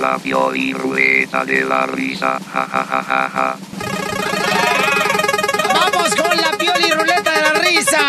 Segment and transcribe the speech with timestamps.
[0.00, 2.38] La Pioli Ruleta de la Risa.
[2.54, 3.56] Ja, ja, ja, ja, ja.
[5.74, 8.00] ¡Vamos con la pioli ruleta de la risa!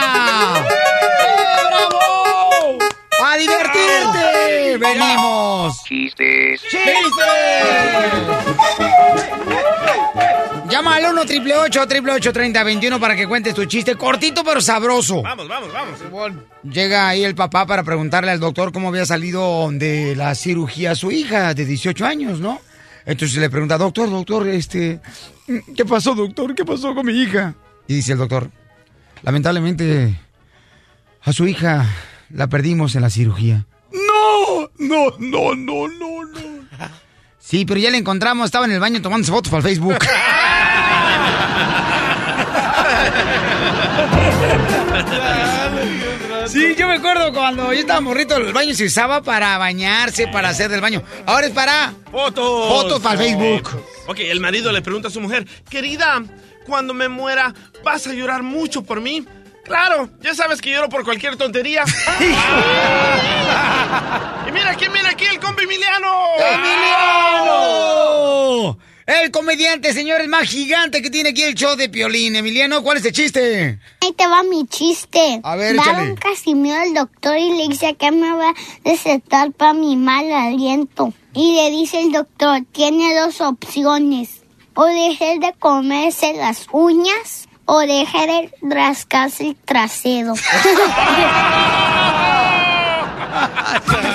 [0.69, 2.78] ¡Eh, bravo!
[3.25, 4.78] ¡A divertirte!
[4.78, 5.84] ¡Venimos!
[5.84, 6.62] Chistes.
[10.81, 15.21] Llama al 1 888 3021 para que cuentes tu chiste cortito pero sabroso.
[15.21, 16.33] Vamos, vamos, vamos.
[16.63, 20.95] Llega ahí el papá para preguntarle al doctor cómo había salido de la cirugía a
[20.95, 22.59] su hija de 18 años, ¿no?
[23.05, 24.99] Entonces le pregunta, doctor, doctor, este,
[25.75, 26.55] ¿qué pasó, doctor?
[26.55, 27.53] ¿Qué pasó con mi hija?
[27.88, 28.49] Y dice el doctor,
[29.21, 30.19] lamentablemente
[31.21, 31.85] a su hija
[32.31, 33.67] la perdimos en la cirugía.
[33.91, 36.41] No, no, no, no, no, no.
[37.38, 39.99] Sí, pero ya la encontramos, estaba en el baño tomándose fotos para el Facebook.
[46.47, 50.49] Sí, yo me acuerdo cuando yo estaba morrito, el baño se usaba para bañarse, para
[50.49, 51.01] hacer del baño.
[51.25, 52.67] Ahora es para Fotos.
[52.67, 53.69] fotos para el Facebook.
[54.07, 56.21] Ok, el marido le pregunta a su mujer, querida,
[56.66, 59.25] cuando me muera, ¿vas a llorar mucho por mí?
[59.63, 61.83] Claro, ya sabes que lloro por cualquier tontería.
[64.47, 66.11] y mira aquí, mira aquí, el compa Emiliano.
[66.53, 68.77] ¡Emiliano!
[69.19, 72.33] El comediante, señores, más gigante que tiene aquí el show de Piolín.
[72.38, 73.77] Emiliano, ¿cuál es el chiste?
[73.99, 75.41] Ahí te va mi chiste.
[75.44, 76.11] A ver, Va échale.
[76.11, 78.53] un Casimiro al doctor y le dice que me va a
[78.85, 81.13] recetar para mi mal aliento.
[81.33, 84.44] Y le dice el doctor, tiene dos opciones.
[84.75, 90.35] O dejar de comerse las uñas o dejar de rascarse el trasero.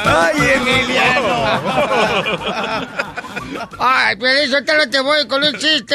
[0.06, 1.36] ¡Ay, Emiliano!
[3.78, 5.94] Ay, pero te lo te voy con un chiste.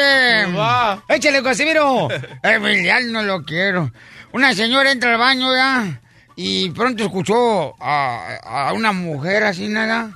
[1.08, 2.08] Échale, Casimiro.
[2.42, 3.92] Emiliano, no lo quiero.
[4.32, 6.00] Una señora entra al baño ya
[6.36, 10.10] y pronto escuchó a, a una mujer así nada.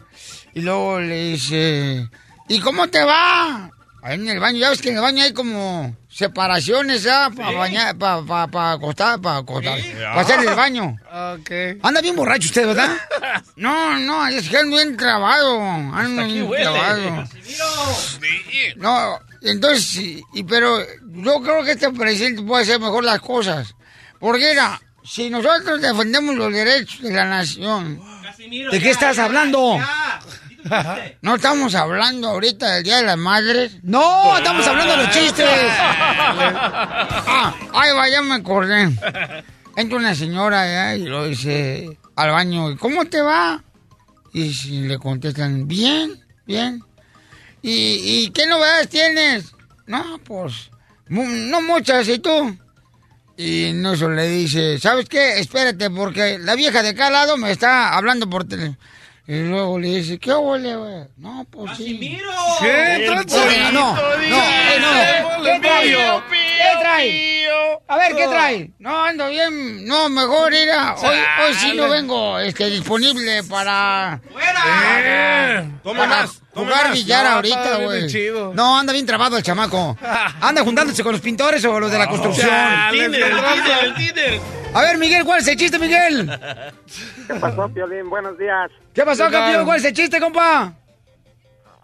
[0.54, 2.08] Y luego le dice,
[2.48, 3.70] ¿y cómo te va?
[4.06, 7.50] Ahí en el baño, ya ves que en el baño hay como separaciones ya para
[7.50, 10.96] bañar, para pa, pa acostar, para acostar, para hacer el baño.
[11.34, 11.50] Ok.
[11.82, 12.96] Anda bien borracho usted, ¿verdad?
[13.56, 15.60] No, no, es que ando bien trabado.
[15.60, 16.62] Ando aquí bien huele.
[16.64, 17.24] trabado.
[18.76, 23.74] No, entonces, y, y- pero yo creo que este presidente puede hacer mejor las cosas.
[24.20, 28.00] Porque era, si nosotros defendemos los derechos de la nación,
[28.70, 29.78] ¿de qué estás hablando?
[31.22, 33.78] No estamos hablando ahorita del Día de las Madres.
[33.82, 35.46] No, estamos hablando de los chistes.
[37.28, 38.90] Ah, ay, vaya, me acordé.
[39.76, 43.62] Entra una señora y lo dice al baño, ¿cómo te va?
[44.32, 46.82] Y si le contestan, bien, bien.
[47.62, 49.52] ¿Y, y qué novedades tienes?
[49.86, 50.70] No, pues,
[51.08, 52.56] no muchas, ¿y tú?
[53.36, 55.38] Y en eso le dice, ¿sabes qué?
[55.38, 58.78] Espérate, porque la vieja de cada lado me está hablando por teléfono.
[59.28, 61.04] Y luego le dice, ¿qué huele, güey?
[61.16, 61.98] No, pues sí.
[62.60, 63.06] ¿Qué?
[63.08, 63.36] Pollito
[63.72, 65.42] No, no, eh, no.
[65.42, 65.96] ¿Qué trae?
[66.30, 67.36] ¿Qué trae?
[67.88, 68.70] A ver, ¿qué trae?
[68.78, 69.84] No, ando bien.
[69.86, 70.94] No, mejor ir a...
[70.94, 74.20] Hoy, hoy sí no vengo este, disponible para...
[75.04, 78.30] Eh, Toma más, toma jugar billar No, ahorita, güey.
[78.54, 79.96] No, anda bien trabado el chamaco.
[80.40, 82.50] Anda juntándose con los pintores o los de la construcción.
[82.50, 84.40] El Tinder, el Tinder, el Tinder.
[84.74, 86.28] A ver, Miguel, ¿cuál es el chiste, Miguel?
[87.26, 88.10] ¿Qué pasó, Piolín?
[88.10, 88.70] Buenos días.
[88.92, 89.64] ¿Qué pasó, campeón?
[89.64, 90.72] ¿Cuál es el chiste, compa?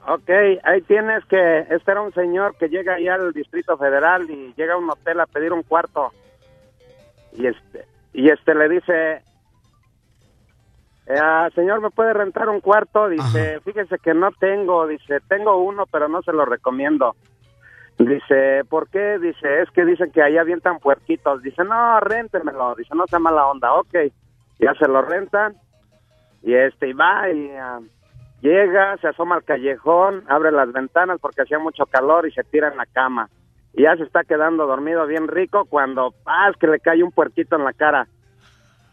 [0.06, 0.28] Ok,
[0.64, 1.60] ahí tienes que...
[1.70, 5.20] Este era un señor que llega ahí al Distrito Federal y llega a un hotel
[5.20, 6.12] a pedir un cuarto.
[7.32, 9.22] Y este, y este le dice...
[11.06, 13.08] eh, ah, señor, ¿me puede rentar un cuarto?
[13.08, 14.86] Dice, fíjese que no tengo.
[14.86, 17.14] Dice, tengo uno, pero no se lo recomiendo.
[17.98, 19.18] Dice, ¿por qué?
[19.18, 21.42] Dice, es que dicen que ahí avientan puerquitos.
[21.42, 22.74] Dice, no, réntemelo.
[22.74, 23.74] Dice, no sea mala onda.
[23.74, 23.94] Ok.
[24.58, 25.56] Ya se lo rentan
[26.42, 27.80] y este y va y ah,
[28.40, 32.68] llega, se asoma al callejón, abre las ventanas porque hacía mucho calor y se tira
[32.68, 33.28] en la cama.
[33.74, 36.56] Y ya se está quedando dormido bien rico cuando ¡paz!
[36.60, 38.06] que le cae un puerquito en la cara.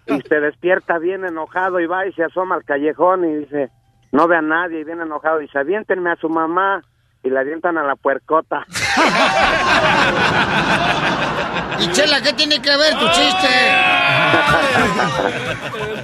[0.06, 3.70] Y se despierta bien enojado y va y se asoma al callejón y dice,
[4.12, 5.40] no ve a nadie y bien enojado.
[5.40, 6.84] Dice, aviéntenme a su mamá
[7.24, 8.66] y le avientan a la puercota.
[11.82, 13.48] Y Chela, ¿qué tiene que ver tu chiste?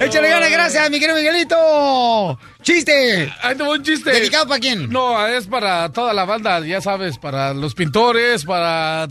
[0.00, 2.38] Échale ganas, gracias, mi querido Miguelito.
[2.62, 3.30] ¡Chiste!
[3.42, 4.10] Ahí tengo un chiste.
[4.10, 4.88] ¿Dedicado para quién?
[4.88, 9.06] No, es para toda la banda, ya sabes, para los pintores, para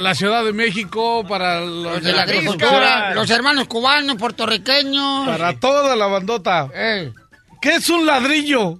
[0.00, 5.26] la Ciudad de México, para los, Los de la agricultura, los hermanos cubanos, puertorriqueños.
[5.26, 6.68] Para toda la bandota.
[6.74, 7.12] Eh,
[7.60, 8.78] ¿Qué es un ladrillo?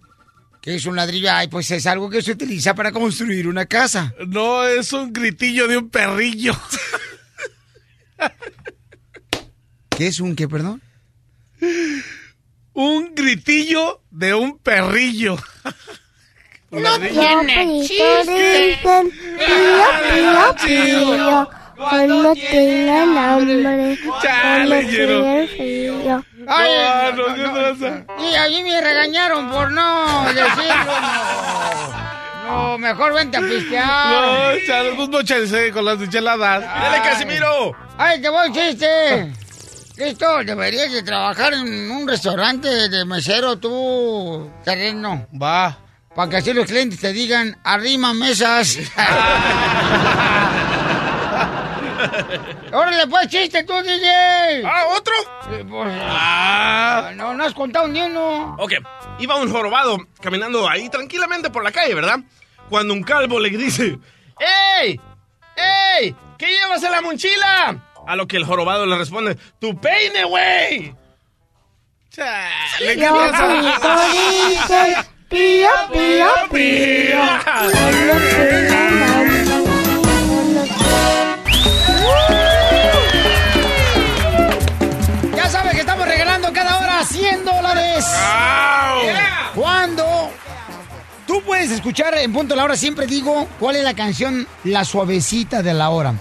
[0.64, 1.30] ¿Qué es un ladrillo?
[1.30, 4.14] Ay, pues es algo que se utiliza para construir una casa.
[4.28, 6.54] No, es un gritillo de un perrillo.
[9.90, 10.80] ¿Qué es un qué, perdón?
[12.72, 15.36] un gritillo de un perrillo.
[16.70, 18.80] No tiene chiste.
[18.82, 19.84] Pío,
[20.14, 21.50] pío, pío.
[21.76, 23.98] Cuando tengan hambre.
[24.22, 25.22] Chale, Cuando lleno.
[25.22, 26.24] tengan frío.
[26.48, 28.30] Ay, No, no, no, no, ¿qué no.
[28.30, 30.92] Y a mí me regañaron por no decirlo.
[32.46, 34.08] No, No, mejor vente a pistear.
[34.08, 36.62] No, chale, pues mochese con las micheladas.
[36.62, 37.72] ¡Dale, Casimiro!
[37.98, 39.32] ¡Ay, te voy chiste!
[39.96, 45.26] Listo, deberías de trabajar en un restaurante de mesero tú, terreno.
[45.40, 45.78] Va.
[46.14, 48.78] Para que así los clientes te digan, arrima mesas.
[52.72, 54.62] ¡Órale, pues, chiste tú, DJ!
[54.64, 55.14] ¡Ah, otro!
[55.52, 57.12] Eh, pues, ¡Ah!
[57.14, 58.56] no, no has contado ni uno.
[58.58, 58.72] Ok,
[59.18, 62.18] iba un jorobado caminando ahí tranquilamente por la calle, ¿verdad?
[62.68, 63.98] Cuando un calvo le dice,
[64.80, 65.00] ¡Ey!
[65.56, 66.16] ¡Ey!
[66.38, 67.90] ¿Qué llevas en la mochila?
[68.06, 70.94] A lo que el jorobado le responde, ¡Tu peine, güey!
[72.10, 73.48] Chale, ¿qué pasa?
[73.48, 75.06] pitoritos.
[75.34, 76.28] Pío, pío,
[87.04, 88.04] cada hora 100 dólares.
[89.54, 90.30] Cuando
[91.26, 94.84] tú puedes escuchar en punto de la hora, siempre digo cuál es la canción La
[94.84, 96.14] Suavecita de la Hora.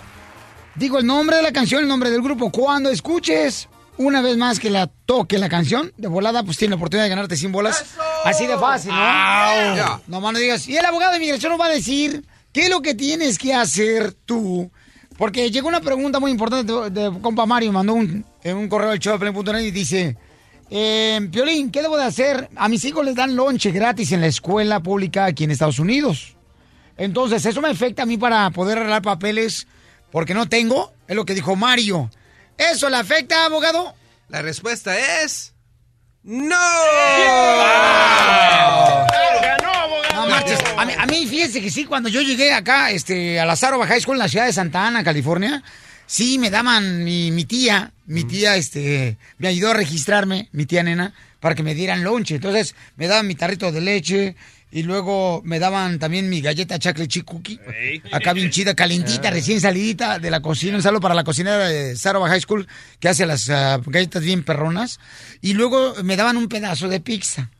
[0.75, 2.51] Digo el nombre de la canción, el nombre del grupo.
[2.51, 6.77] Cuando escuches una vez más que la toque la canción, de volada, pues tienes la
[6.77, 7.85] oportunidad de ganarte 100 bolas.
[8.23, 10.01] Así de fácil, ¿no?
[10.07, 10.67] No más no digas.
[10.67, 13.53] Y el abogado de inmigración nos va a decir qué es lo que tienes que
[13.53, 14.71] hacer tú.
[15.17, 18.89] Porque llegó una pregunta muy importante de, de compa Mario, mandó un, en un correo
[18.89, 20.17] al show de Play.net y dice,
[20.75, 22.49] eh, Piolín, ¿qué debo de hacer?
[22.55, 26.35] A mis hijos les dan lonche gratis en la escuela pública aquí en Estados Unidos.
[26.97, 29.67] Entonces, eso me afecta a mí para poder arreglar papeles
[30.11, 32.09] porque no tengo, es lo que dijo Mario.
[32.57, 33.93] ¿Eso le afecta, abogado?
[34.29, 35.53] La respuesta es...
[36.23, 36.55] ¡No!
[40.15, 40.59] No marches.
[40.75, 43.85] A mí, a mí, fíjense que sí, cuando yo llegué acá, este, a la Sarova
[43.85, 45.61] High School en la ciudad de Santa Ana, California,
[46.05, 50.83] sí me daban mi, mi tía, mi tía, este, me ayudó a registrarme, mi tía
[50.83, 52.35] nena, para que me dieran lonche.
[52.35, 54.35] Entonces, me daban mi tarrito de leche
[54.71, 57.59] y luego me daban también mi galleta chocolate chip cookie.
[58.11, 60.75] Acá bien chida, calentita, recién salidita de la cocina.
[60.75, 62.67] Un saludo para la cocinera de Sarova High School
[62.99, 64.99] que hace las ah, galletas bien perronas.
[65.41, 67.51] Y luego me daban un pedazo de pizza.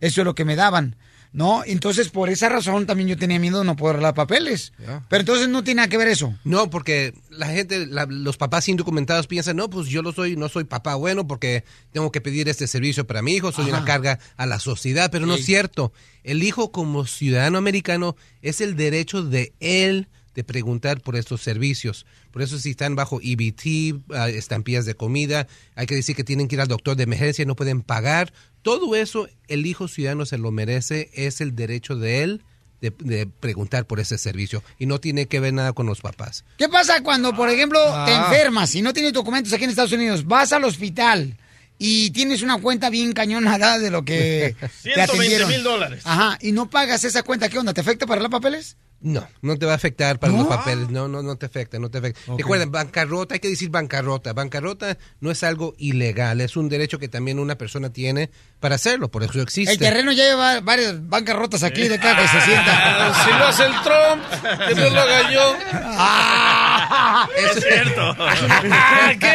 [0.00, 0.96] Eso es lo que me daban.
[1.30, 1.62] ¿No?
[1.66, 4.72] Entonces, por esa razón también yo tenía miedo de no poder arreglar papeles.
[5.08, 6.34] Pero entonces no tiene nada que ver eso.
[6.42, 10.48] No, porque la gente, la- los papás indocumentados piensan, no, pues yo lo soy, no
[10.48, 13.76] soy papá bueno porque tengo que pedir este servicio para mi hijo, soy Ajá.
[13.78, 15.92] una carga a la sociedad, pero no es cierto.
[16.24, 22.06] El hijo como ciudadano americano es el derecho de él de preguntar por estos servicios.
[22.30, 26.48] Por eso si están bajo EBT, ah, estampillas de comida, hay que decir que tienen
[26.48, 28.32] que ir al doctor de emergencia, no pueden pagar.
[28.68, 32.42] Todo eso el hijo ciudadano se lo merece, es el derecho de él
[32.80, 36.44] de, de preguntar por ese servicio y no tiene que ver nada con los papás.
[36.58, 38.26] ¿Qué pasa cuando, por ejemplo, te Ah.
[38.30, 40.24] enfermas y no tienes documentos aquí en Estados Unidos?
[40.26, 41.36] Vas al hospital
[41.78, 45.48] y tienes una cuenta bien cañonada de lo que te 120 atendieron.
[45.48, 46.02] mil dólares.
[46.04, 47.48] Ajá, y no pagas esa cuenta.
[47.48, 47.72] ¿Qué onda?
[47.74, 48.76] ¿Te afecta para los papeles?
[49.00, 50.40] No, no te va a afectar para ¿No?
[50.40, 50.90] los papeles.
[50.90, 52.20] No, no, no te afecta, no te afecta.
[52.36, 54.32] Recuerden, bancarrota, hay que decir bancarrota.
[54.32, 58.28] Bancarrota no es algo ilegal, es un derecho que también una persona tiene
[58.58, 59.72] para hacerlo, por eso existe.
[59.72, 62.74] El terreno ya lleva varias bancarrotas aquí de acá que se sienta.
[63.08, 65.56] Ah, Si lo hace el Trump, que no lo haga yo.
[65.72, 68.16] Ah, Es cierto.
[69.20, 69.34] ¿Qué?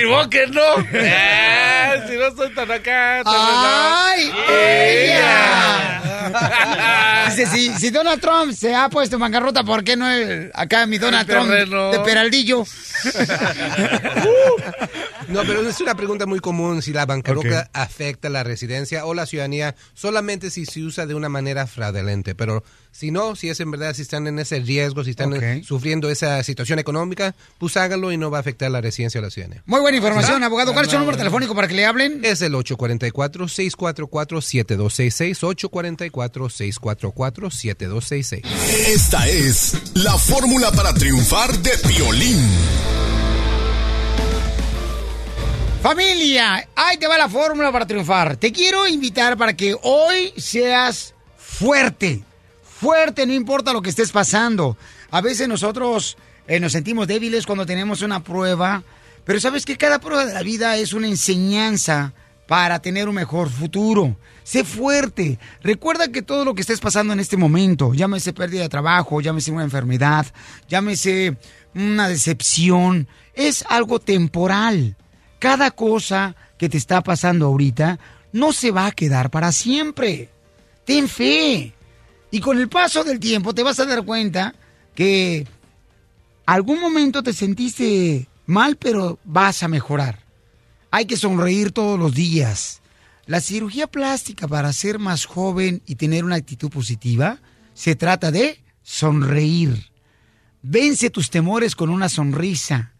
[0.00, 0.62] Ni modo que no.
[0.92, 4.32] Eh, si no soy tan acá, tan ¡Ay!
[4.48, 6.02] ella.
[7.28, 10.86] Dice, si, si Donald Trump se ha puesto en bancarrota, ¿por qué no el- acá
[10.86, 12.64] mi Donald Trump de Peraldillo?
[15.30, 19.26] No, pero es una pregunta muy común si la bancarrota afecta la residencia o la
[19.26, 22.34] ciudadanía solamente si se usa de una manera fraudulenta.
[22.34, 26.10] Pero si no, si es en verdad, si están en ese riesgo, si están sufriendo
[26.10, 29.62] esa situación económica, pues hágalo y no va a afectar la residencia o la ciudadanía.
[29.66, 30.72] Muy buena información, abogado.
[30.72, 32.24] ¿Cuál es su número telefónico para que le hablen?
[32.24, 35.38] Es el 844-644-7266,
[35.70, 38.42] 844-644-7266.
[38.88, 42.50] Esta es la fórmula para triunfar de violín.
[45.82, 48.36] Familia, ahí te va la fórmula para triunfar.
[48.36, 52.22] Te quiero invitar para que hoy seas fuerte.
[52.62, 54.76] Fuerte, no importa lo que estés pasando.
[55.10, 58.82] A veces nosotros eh, nos sentimos débiles cuando tenemos una prueba,
[59.24, 62.12] pero sabes que cada prueba de la vida es una enseñanza
[62.46, 64.18] para tener un mejor futuro.
[64.44, 65.38] Sé fuerte.
[65.62, 69.50] Recuerda que todo lo que estés pasando en este momento, llámese pérdida de trabajo, llámese
[69.50, 70.26] una enfermedad,
[70.68, 71.38] llámese
[71.74, 74.94] una decepción, es algo temporal.
[75.40, 77.98] Cada cosa que te está pasando ahorita
[78.32, 80.28] no se va a quedar para siempre.
[80.84, 81.72] Ten fe.
[82.30, 84.54] Y con el paso del tiempo te vas a dar cuenta
[84.94, 85.46] que
[86.44, 90.18] algún momento te sentiste mal, pero vas a mejorar.
[90.90, 92.82] Hay que sonreír todos los días.
[93.24, 97.38] La cirugía plástica para ser más joven y tener una actitud positiva
[97.72, 99.90] se trata de sonreír.
[100.60, 102.92] Vence tus temores con una sonrisa.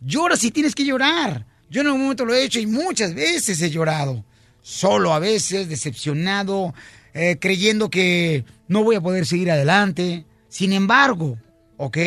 [0.00, 1.46] Llora si tienes que llorar.
[1.70, 4.24] Yo en algún momento lo he hecho y muchas veces he llorado.
[4.62, 6.74] Solo a veces, decepcionado,
[7.14, 10.24] eh, creyendo que no voy a poder seguir adelante.
[10.48, 11.38] Sin embargo,
[11.76, 11.98] ¿ok?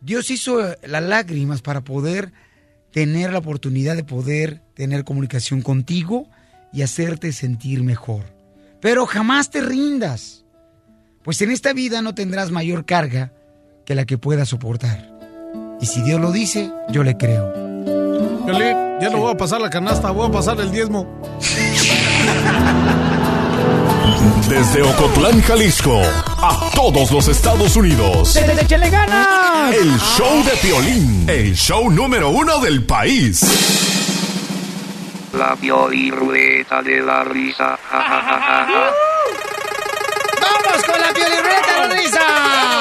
[0.00, 2.32] Dios hizo eh, las lágrimas para poder
[2.90, 6.28] tener la oportunidad de poder tener comunicación contigo
[6.72, 8.24] y hacerte sentir mejor.
[8.80, 10.44] Pero jamás te rindas,
[11.22, 13.32] pues en esta vida no tendrás mayor carga
[13.86, 15.10] que la que puedas soportar.
[15.80, 17.73] Y si Dios lo dice, yo le creo.
[18.44, 21.06] Piolín, ya no voy a pasar la canasta, voy a pasar el diezmo.
[24.48, 26.02] Desde Ocotlán, Jalisco,
[26.42, 28.36] a todos los Estados Unidos.
[28.36, 29.74] ¡Échale ganas!
[29.74, 33.42] El show de Piolín, el show número uno del país.
[35.32, 37.78] La Piolirrueta de la risa.
[37.90, 38.90] Ja, ja, ja, ja, ja.
[40.40, 42.20] ¡Vamos con la piolirreta de la risa!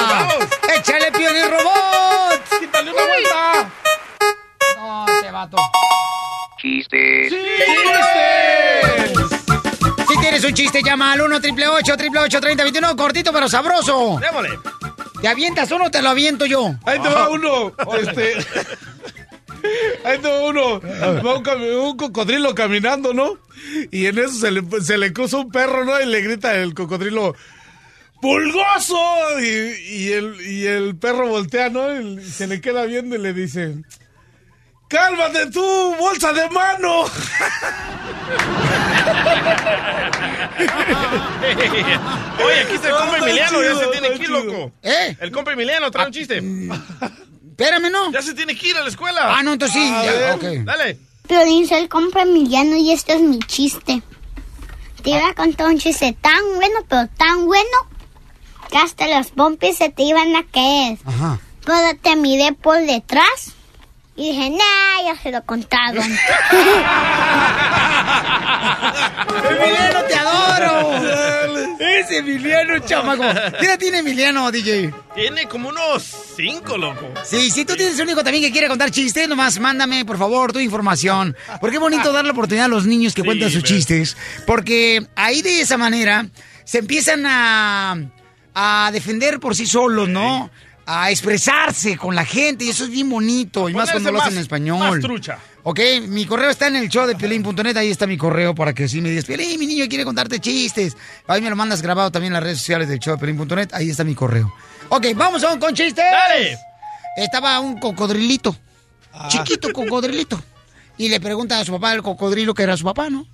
[0.10, 0.48] ¡Vamos!
[0.78, 2.72] ¡Échale piolín robot!
[2.72, 3.83] ¡Dale una vuelta!
[5.44, 5.58] Vato.
[6.58, 7.34] Chistes.
[10.08, 14.20] Si tienes un chiste, llama al 1 888 3021 cortito pero sabroso.
[14.22, 14.58] Démosle.
[15.22, 16.76] ¿Te avientas uno o te lo aviento yo?
[16.86, 17.74] Ahí te va uno.
[18.00, 18.36] Este.
[20.06, 20.80] Ahí te va uno.
[20.80, 23.38] Va un, cocodrilo caminando, ¿no?
[23.92, 26.00] Y en eso se le, se le cruza un perro, ¿no?
[26.00, 27.36] Y le grita el cocodrilo.
[28.22, 29.42] ¡Pulgoso!
[29.42, 32.00] Y, y el, y el perro voltea, ¿no?
[32.00, 33.84] Y se le queda viendo y le dice.
[34.94, 37.02] ¡Cálmate tú, bolsa de mano!
[42.46, 44.72] Oye, aquí está el compa Emiliano, ya se tiene que ir, loco.
[44.84, 45.18] ¿Eh?
[45.20, 46.38] El compa Emiliano trae un chiste.
[46.38, 48.12] Espérame, ¿no?
[48.12, 49.36] Ya se tiene que ir a la escuela.
[49.36, 49.92] Ah, no, entonces sí.
[49.92, 50.44] A ya, ver, ok.
[50.64, 51.00] Dale.
[51.28, 54.04] Piolín, soy el compra Emiliano y este es mi chiste.
[55.02, 57.78] Te iba a contar un chiste tan bueno, pero tan bueno,
[58.70, 61.00] que hasta los pompis se te iban a caer.
[61.04, 61.40] Ajá.
[61.66, 63.56] Pero te miré por detrás
[64.16, 66.04] y dije, nah, ya se lo contaron.
[69.50, 71.78] ¡Emiliano, te adoro!
[71.80, 73.24] Ese Emiliano, chamaco.
[73.60, 74.94] ¿Qué edad tiene Emiliano, DJ?
[75.16, 76.04] Tiene como unos
[76.36, 77.10] cinco, loco.
[77.24, 80.54] Sí, si tú tienes un hijo también que quiere contar chistes, nomás mándame, por favor,
[80.54, 81.36] tu información.
[81.60, 84.16] Porque es bonito darle la oportunidad a los niños que Sí, cuentan sus chistes.
[84.46, 86.28] Porque ahí de esa manera
[86.64, 87.98] se empiezan a,
[88.54, 90.50] a defender por sí solos, ¿no?
[90.86, 93.70] A expresarse con la gente y eso es bien bonito.
[93.70, 94.80] Y más cuando lo hacen en español.
[94.80, 95.40] más trucha.
[95.66, 98.90] Ok, mi correo está en el show de Piolín.net, ahí está mi correo para que
[98.90, 100.98] si me digas, Piolín, mi niño quiere contarte chistes.
[101.26, 103.90] Ahí me lo mandas grabado también en las redes sociales del show de Piolín.net, ahí
[103.90, 104.54] está mi correo.
[104.90, 106.04] Ok, vamos a un con chistes.
[106.04, 106.58] Dale.
[107.16, 108.56] Estaba un cocodrilito,
[109.30, 110.42] chiquito cocodrilito,
[110.98, 113.26] y le pregunta a su papá, el cocodrilo, que era su papá, ¿no?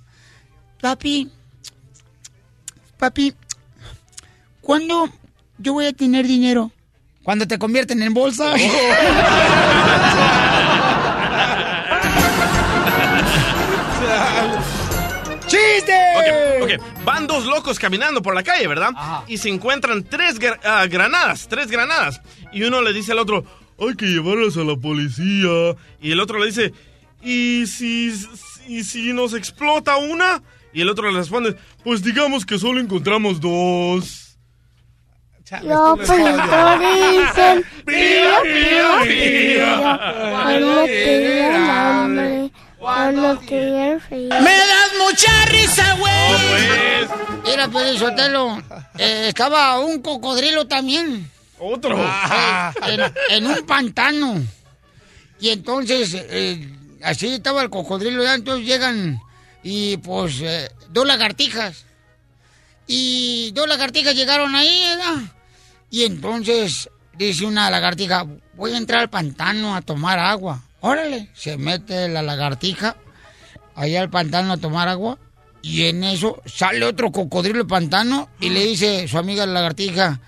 [0.80, 1.30] Papi,
[2.96, 3.34] papi,
[4.60, 5.10] ¿cuándo
[5.58, 6.70] yo voy a tener dinero?
[7.30, 8.56] Cuando te convierten en bolsa.
[15.46, 15.92] ¡Chiste!
[16.16, 17.04] Ok, ok.
[17.04, 18.90] Van dos locos caminando por la calle, ¿verdad?
[19.26, 22.20] Y se encuentran tres gra- ah, granadas, tres granadas.
[22.52, 23.44] Y uno le dice al otro,
[23.78, 25.76] hay que llevarlas a la policía.
[26.00, 26.72] Y el otro le dice,
[27.22, 28.12] ¿y si,
[28.68, 30.42] y si nos explota una?
[30.72, 34.29] Y el otro le responde, pues digamos que solo encontramos dos.
[35.62, 39.82] Los pintores dicen, Pío, pío, pío.
[40.30, 44.28] cuando te el hambre, Cuando te reír.
[44.28, 46.12] ¡Me das mucha risa, güey!
[46.38, 47.44] pues.
[47.46, 48.62] Mira, Piolín Sotelo,
[48.98, 51.28] eh, estaba un cocodrilo también.
[51.58, 51.98] Otro.
[51.98, 54.40] Eh, en, en un pantano.
[55.40, 56.68] Y entonces, eh,
[57.02, 59.20] así estaba el cocodrilo, ya entonces llegan
[59.62, 61.84] y pues eh, dos lagartijas.
[62.86, 65.32] Y dos lagartijas llegaron ahí, ¿verdad?
[65.90, 70.62] Y entonces dice una lagartija, voy a entrar al pantano a tomar agua.
[70.80, 72.96] Órale, se mete la lagartija
[73.74, 75.18] allá al pantano a tomar agua.
[75.62, 80.18] Y en eso sale otro cocodrilo del pantano y le dice su amiga la lagartija,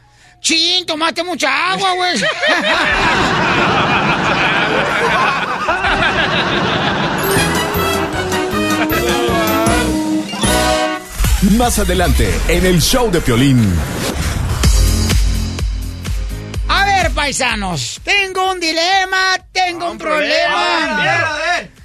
[0.43, 2.21] ¡Chin, tomaste mucha agua, güey!
[11.57, 13.73] Más adelante, en el show de Piolín.
[17.23, 21.37] Paisanos, tengo un dilema, tengo un, problema.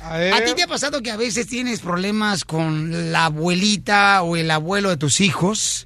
[0.01, 4.49] ¿A ti te ha pasado que a veces tienes problemas con la abuelita o el
[4.49, 5.85] abuelo de tus hijos?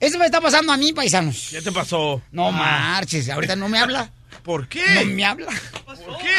[0.00, 1.46] Eso me está pasando a mí, paisanos.
[1.52, 2.20] ¿Qué te pasó?
[2.32, 4.10] No marches, ahorita no me habla.
[4.42, 4.82] ¿Por qué?
[4.96, 5.52] No me habla.
[5.84, 6.34] ¿Por qué?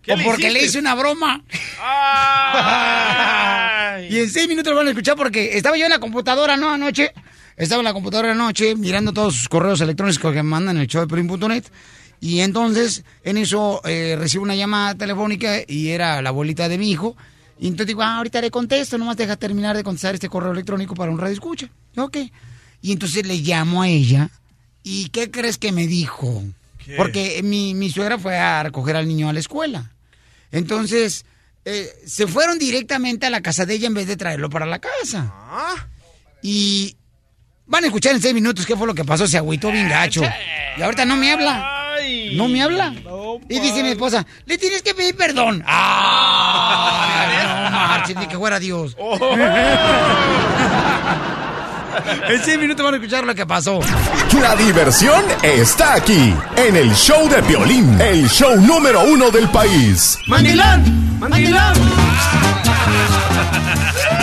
[0.00, 1.42] ¿Qué o le porque le hice una broma.
[1.82, 2.64] Ay.
[4.10, 6.70] Y en seis minutos lo van a escuchar porque estaba yo en la computadora, ¿no?
[6.70, 7.12] Anoche.
[7.56, 10.88] Estaba en la computadora anoche mirando todos sus correos electrónicos que me mandan en el
[10.88, 11.64] show de Pelín.net.
[12.20, 16.90] Y entonces, en eso, eh, recibo una llamada telefónica y era la abuelita de mi
[16.90, 17.16] hijo.
[17.58, 20.94] Y entonces digo, ah, ahorita le contesto, nomás deja terminar de contestar este correo electrónico
[20.94, 21.68] para un radio escucha.
[21.96, 22.18] Ok.
[22.82, 24.30] Y entonces le llamo a ella.
[24.82, 26.42] ¿Y qué crees que me dijo?
[26.78, 26.96] ¿Qué?
[26.96, 29.92] Porque mi, mi suegra fue a recoger al niño a la escuela.
[30.50, 31.24] Entonces,
[31.64, 34.78] eh, se fueron directamente a la casa de ella en vez de traerlo para la
[34.78, 35.32] casa.
[35.32, 35.88] Ah.
[36.42, 36.96] Y
[37.66, 39.26] van a escuchar en seis minutos qué fue lo que pasó.
[39.26, 40.22] Se agüitó bien gacho.
[40.76, 41.70] Y ahorita no me habla.
[42.34, 42.92] No me habla.
[43.48, 45.64] Y dice mi esposa, le tienes que pedir perdón.
[45.66, 47.26] ¡Ah!
[47.70, 48.96] No marches, ni que fuera Dios.
[48.98, 49.18] Oh.
[52.28, 53.80] En seis minutos van a escuchar lo que pasó.
[54.40, 60.18] La diversión está aquí, en el show de Piolín, el show número uno del país.
[60.26, 61.18] ¡Mandilón!
[61.20, 61.74] ¡Mandilón!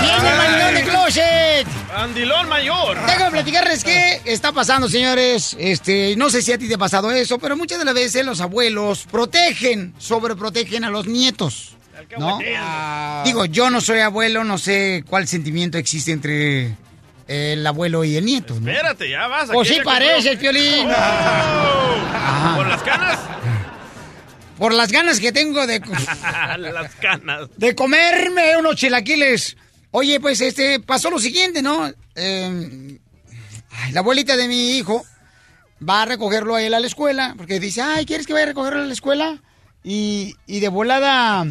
[0.01, 1.67] ¡Viene el mandilón de closet!
[1.95, 2.97] Andilón mayor.
[3.05, 5.55] Déjame platicarles qué está pasando, señores.
[5.59, 8.25] Este, no sé si a ti te ha pasado eso, pero muchas de las veces
[8.25, 11.75] los abuelos protegen, sobreprotegen a los nietos.
[12.17, 12.39] ¿No?
[13.25, 16.75] Digo, yo no soy abuelo, no sé cuál sentimiento existe entre
[17.27, 18.55] el abuelo y el nieto.
[18.59, 18.69] ¿no?
[18.71, 19.49] Espérate, ya vas.
[19.51, 20.87] Pues sí parece, no- el Piolín.
[20.89, 22.55] Oh.
[22.55, 23.19] ¿Por las canas?
[24.57, 25.79] Por las ganas que tengo de,
[26.59, 27.47] las canas.
[27.57, 29.57] de comerme unos chilaquiles.
[29.91, 31.91] Oye, pues este pasó lo siguiente, ¿no?
[32.15, 32.97] Eh,
[33.71, 35.05] ay, la abuelita de mi hijo
[35.87, 38.47] va a recogerlo a él a la escuela, porque dice, ay, ¿quieres que vaya a
[38.49, 39.41] recogerlo a la escuela?
[39.83, 41.45] Y, y de volada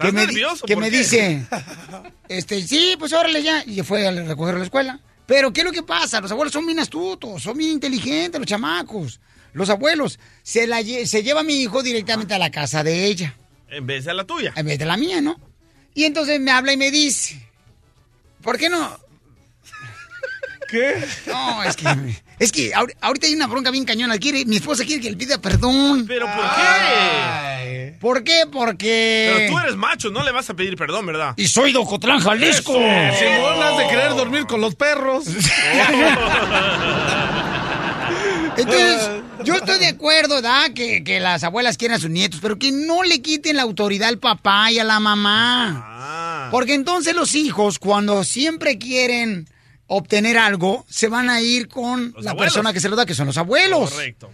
[0.00, 0.66] que, me, nervioso?
[0.66, 0.98] que ¿Por me qué?
[0.98, 1.46] dice,
[2.28, 5.00] este, sí, pues órale ya, y fue a recogerlo a la escuela.
[5.26, 6.20] Pero, ¿qué es lo que pasa?
[6.20, 9.18] Los abuelos son bien astutos, son bien inteligentes, los chamacos.
[9.54, 13.34] Los abuelos, se, la, se lleva a mi hijo directamente a la casa de ella
[13.70, 14.52] En vez de la tuya.
[14.54, 15.40] en vez de la mía, ¿no?
[15.94, 17.45] Y entonces me habla y me dice,
[18.46, 18.98] ¿por qué no?
[20.70, 21.04] ¿Qué?
[21.26, 21.86] No, es que,
[22.40, 24.18] es que ahor- ahorita hay una bronca bien cañona.
[24.18, 26.06] Quiere, mi esposa quiere que le pida perdón.
[26.08, 27.96] ¿Pero por qué?
[28.00, 28.42] ¿Por qué?
[28.50, 29.32] Porque...
[29.36, 31.34] Pero tú eres macho, no le vas a pedir perdón, ¿verdad?
[31.36, 32.72] Y soy de Ocotlán, Jalisco.
[32.72, 35.24] Simón, has de querer dormir con los perros.
[38.56, 39.10] Entonces,
[39.44, 40.70] yo estoy de acuerdo, ¿da?
[40.74, 44.08] Que, que las abuelas quieran a sus nietos, pero que no le quiten la autoridad
[44.08, 45.84] al papá y a la mamá.
[45.86, 46.15] Ah.
[46.50, 49.48] Porque entonces los hijos, cuando siempre quieren
[49.86, 52.52] obtener algo, se van a ir con Los la abuelos.
[52.54, 53.90] persona que se lo da, que son los abuelos.
[53.90, 54.30] Correcto.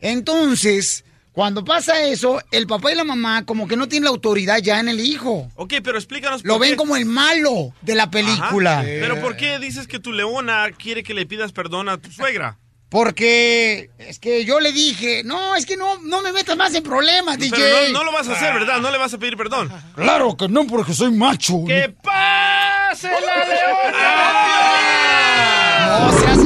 [0.00, 4.58] Entonces, cuando pasa eso, el papá y la mamá como que no tienen la autoridad
[4.58, 5.50] ya en el hijo.
[5.56, 6.76] Ok, pero explícanos Lo por ven qué.
[6.76, 8.10] como el malo de la Ajá.
[8.12, 8.82] película.
[8.84, 12.58] Pero ¿por qué dices que tu leona quiere que le pidas perdón a tu suegra?
[12.88, 16.84] Porque es que yo le dije, no, es que no, no me metas más en
[16.84, 17.56] problemas, DJ.
[17.56, 18.78] Pero no, no lo vas a hacer, ¿verdad?
[18.80, 19.72] No le vas a pedir perdón.
[19.96, 21.64] Claro que no, porque soy macho.
[21.66, 25.98] ¡Que pase la leona!
[25.98, 26.38] No seas...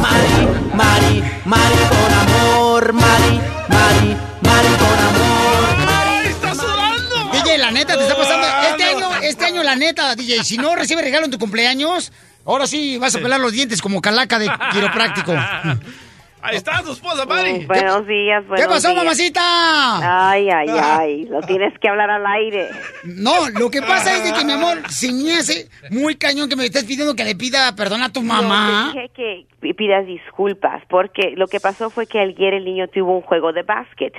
[0.00, 5.74] Mari, Mari, Mari con amor, Mari, Mari, Mari con amor.
[5.88, 7.30] ¡Ay, está sudando!
[7.32, 8.46] DJ, la neta, te está pasando.
[8.70, 12.12] Este año, este año, la neta, DJ, si no recibes regalo en tu cumpleaños,
[12.44, 15.34] ahora sí vas a pelar los dientes como calaca de quiropráctico.
[16.46, 17.64] Ahí está tu esposa, Mari.
[17.64, 19.02] Buenos días, buenos ¿Qué pasó, días.
[19.02, 20.30] mamacita?
[20.30, 22.68] Ay, ay, ay, lo tienes que hablar al aire.
[23.04, 26.56] No, lo que pasa es de que, mi amor, se me hace muy cañón que
[26.56, 28.88] me estés pidiendo que le pida perdón a tu mamá.
[28.88, 32.88] No, dije que pi- pidas disculpas, porque lo que pasó fue que ayer el niño
[32.88, 34.12] tuvo un juego de básquet.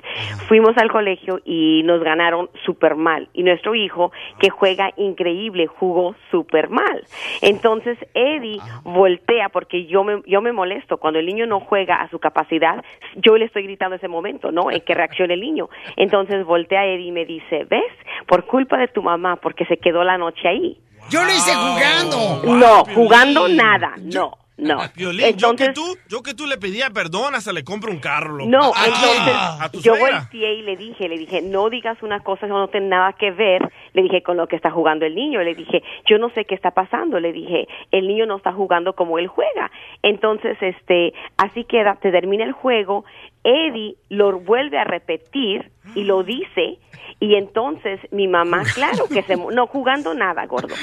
[0.47, 3.29] Fuimos al colegio y nos ganaron súper mal.
[3.33, 7.05] Y nuestro hijo, que juega increíble, jugó súper mal.
[7.41, 10.97] Entonces Eddie voltea, porque yo me, yo me molesto.
[10.97, 12.83] Cuando el niño no juega a su capacidad,
[13.15, 14.71] yo le estoy gritando ese momento, ¿no?
[14.71, 15.69] En que reaccione el niño.
[15.97, 17.91] Entonces voltea Eddie y me dice, ¿ves?
[18.27, 20.77] Por culpa de tu mamá, porque se quedó la noche ahí.
[21.09, 22.57] Yo lo hice jugando.
[22.57, 24.79] No, jugando nada, no, no.
[24.95, 27.99] Violín, yo que Entonces, tú, yo que tú le pedía perdón, hasta le compro un
[27.99, 28.37] carro.
[28.45, 28.93] no, ¿A quién?
[28.93, 32.53] entonces ¿A tu yo volteé y le dije, le dije, no digas una cosa que
[32.53, 35.55] no tiene nada que ver, le dije, con lo que está jugando el niño, le
[35.55, 39.19] dije, yo no sé qué está pasando, le dije, el niño no está jugando como
[39.19, 39.71] él juega.
[40.03, 43.03] Entonces, este, así queda, te termina el juego,
[43.43, 46.79] Eddie lo vuelve a repetir y lo dice,
[47.19, 50.75] y entonces mi mamá, claro que se, no jugando nada, gordo,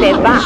[0.00, 0.38] se va,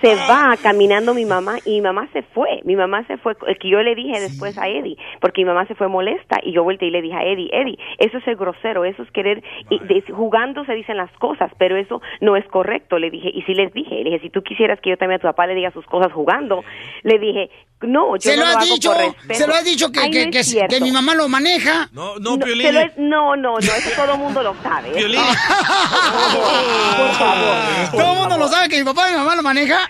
[0.00, 3.58] se va caminando mi mamá y mi mamá se fue, mi mamá se fue, el
[3.58, 6.62] que yo le dije después a Eddie, porque mi mamá se fue molesta y yo
[6.62, 9.78] volteé y le dije a Eddie, Eddie, eso es ser grosero, eso es querer, y
[9.80, 13.54] de- jugando se dicen las cosas, pero eso no es correcto, le dije, y sí
[13.54, 15.70] les dije, le dije, si tú quisieras que yo también a tu papá le diga
[15.72, 16.64] sus cosas jugando,
[17.02, 17.50] le dije,
[17.82, 19.34] no, yo Se no lo lo has hago dicho, por respeto.
[19.34, 21.88] se lo has dicho que, Ay, que, no mi mamá lo maneja.
[21.92, 24.90] No, No, se lo es- no, no, no, eso todo el mundo lo sabe.
[24.90, 25.20] Piolín.
[25.20, 27.58] Por favor.
[27.92, 29.88] Todo el mundo lo sabe que mi papá y mi mamá lo maneja.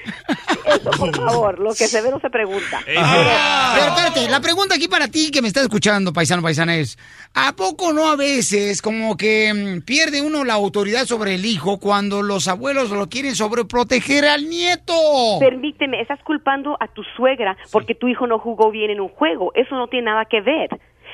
[0.65, 2.81] Eso, por favor, lo que se ve no se pregunta.
[2.85, 6.99] Pero espérate, la pregunta aquí para ti que me está escuchando, paisano, paisana, es,
[7.35, 11.79] ¿a poco no a veces como que mm, pierde uno la autoridad sobre el hijo
[11.79, 14.93] cuando los abuelos lo quieren sobreproteger al nieto?
[15.41, 19.53] Permíteme, estás culpando a tu suegra porque tu hijo no jugó bien en un juego.
[19.55, 20.69] Eso no tiene nada que ver.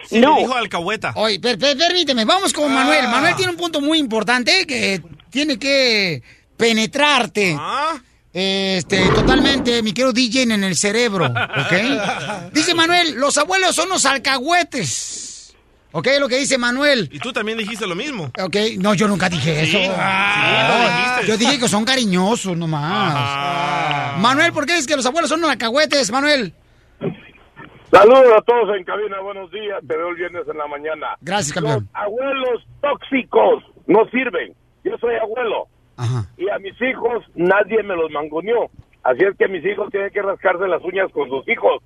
[0.05, 0.37] Sí, no.
[0.39, 1.13] dijo alcahueta.
[1.17, 3.09] Oye, per- per- permíteme, vamos con Manuel.
[3.09, 5.01] Manuel tiene un punto muy importante que
[5.31, 6.23] tiene que
[6.57, 7.57] penetrarte.
[8.33, 12.53] Este, totalmente, mi querido DJ, en el cerebro, ¿ok?
[12.53, 15.34] Dice Manuel, los abuelos son los alcahuetes.
[15.97, 16.09] ¿Ok?
[16.19, 17.09] Lo que dice Manuel.
[17.13, 18.25] Y tú también dijiste lo mismo.
[18.43, 19.79] Ok, no, yo nunca dije eso.
[19.79, 21.27] Sí, Ah, sí, lo dijiste.
[21.29, 24.19] yo dije que son cariñosos nomás.
[24.19, 26.53] Manuel, ¿por qué dices que los abuelos son alcahuetes, Manuel?
[27.93, 29.79] Saludos a todos en cabina, buenos días.
[29.87, 31.07] Te veo el viernes en la mañana.
[31.21, 31.89] Gracias, campeón.
[31.93, 34.53] Los abuelos tóxicos no sirven.
[34.83, 35.69] Yo soy abuelo.
[36.37, 38.69] Y a mis hijos nadie me los mangoneó.
[39.05, 41.83] Así es que mis hijos tienen que rascarse las uñas con sus hijos.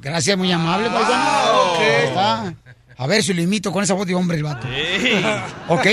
[0.00, 0.88] Gracias, muy amable.
[0.90, 2.54] Ahí está.
[2.96, 4.66] A ver si lo imito con esa voz de hombre el vato.
[5.68, 5.86] Ok.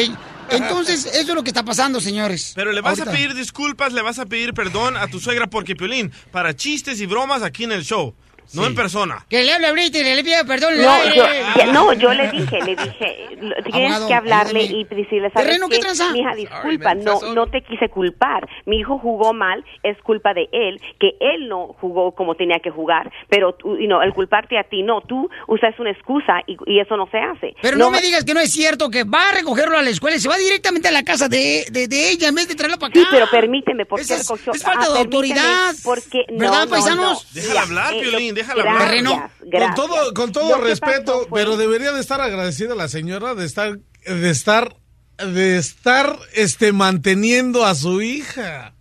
[0.49, 2.53] Entonces, eso es lo que está pasando, señores.
[2.55, 3.09] Pero le vas Ahorita.
[3.09, 7.01] a pedir disculpas, le vas a pedir perdón a tu suegra porque, Piolín, para chistes
[7.01, 8.13] y bromas aquí en el show,
[8.53, 9.25] no en persona.
[9.29, 10.75] Que le hable a Britney, le pida perdón.
[10.77, 15.29] No, yo, ya- no, yo le dije, le dije, tienes Abogado, que hablarle y decirle,
[15.31, 15.85] ¿sabes Terreno, ¿qué qué?
[16.13, 18.47] Mija, disculpa, no, no te quise culpar.
[18.65, 22.69] Mi hijo jugó mal, es culpa de él, que él no jugó como tenía que
[22.69, 26.57] jugar, pero tú, y no, el culparte a ti, no, tú usas una excusa y,
[26.65, 27.55] y eso no se hace.
[27.61, 30.17] Pero no, me digas que no es cierto, que va a recogerlo a la escuela
[30.17, 32.77] y se va directamente a la casa de, de, de ella en vez de traerlo
[32.77, 32.99] para acá.
[32.99, 35.73] Sí, pero permíteme, porque es- recogió- es falta de ah, permíteme, autoridad.
[35.83, 37.27] Porque no, ¿Verdad, no, paisanos?
[37.33, 37.41] no.
[37.41, 39.31] Déjala hablar, eh, Piolín, déjala gracias, hablar.
[39.39, 39.75] Con gracias.
[39.75, 43.79] todo, con todo Lo que respeto, pero debería de estar agradecida la señora de estar,
[44.05, 44.75] de estar,
[45.17, 48.74] de estar, este, manteniendo a su hija.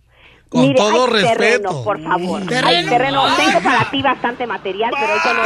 [0.55, 1.37] Con Mire, todo hay respeto.
[1.37, 2.41] terreno, por favor.
[2.41, 2.89] Hay ¿Terreno?
[2.89, 3.25] terreno.
[3.25, 3.33] Ah.
[3.37, 5.41] Tengo para ti bastante material, pero eso no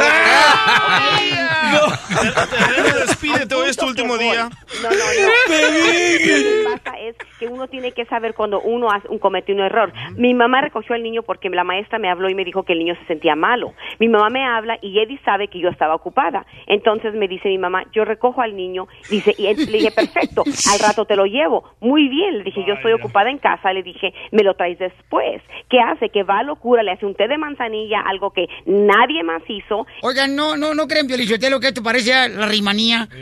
[2.50, 4.48] Terreno, despídete, hoy es tu último día.
[4.82, 5.00] No, no, no.
[5.00, 5.08] Lo
[5.50, 9.92] que pasa es que uno tiene que saber cuando uno hace un, comete un error.
[10.16, 12.78] Mi mamá recogió al niño porque la maestra me habló y me dijo que el
[12.80, 13.72] niño se sentía malo.
[13.98, 16.46] Mi mamá me habla y Eddie sabe que yo estaba ocupada.
[16.66, 18.86] Entonces me dice mi mamá, yo recojo al niño.
[19.08, 21.64] Dice, y él- le dije, perfecto, al rato te lo llevo.
[21.80, 23.72] Muy bien, le dije, yo estoy ocupada en casa.
[23.72, 25.42] Le dije, me lo traes después.
[25.68, 26.08] ¿Qué hace?
[26.10, 29.86] Que va a locura, le hace un té de manzanilla, algo que nadie más hizo.
[30.02, 33.08] Oigan, no, no, no creen, Piolichotelo, que esto parece la rimanía.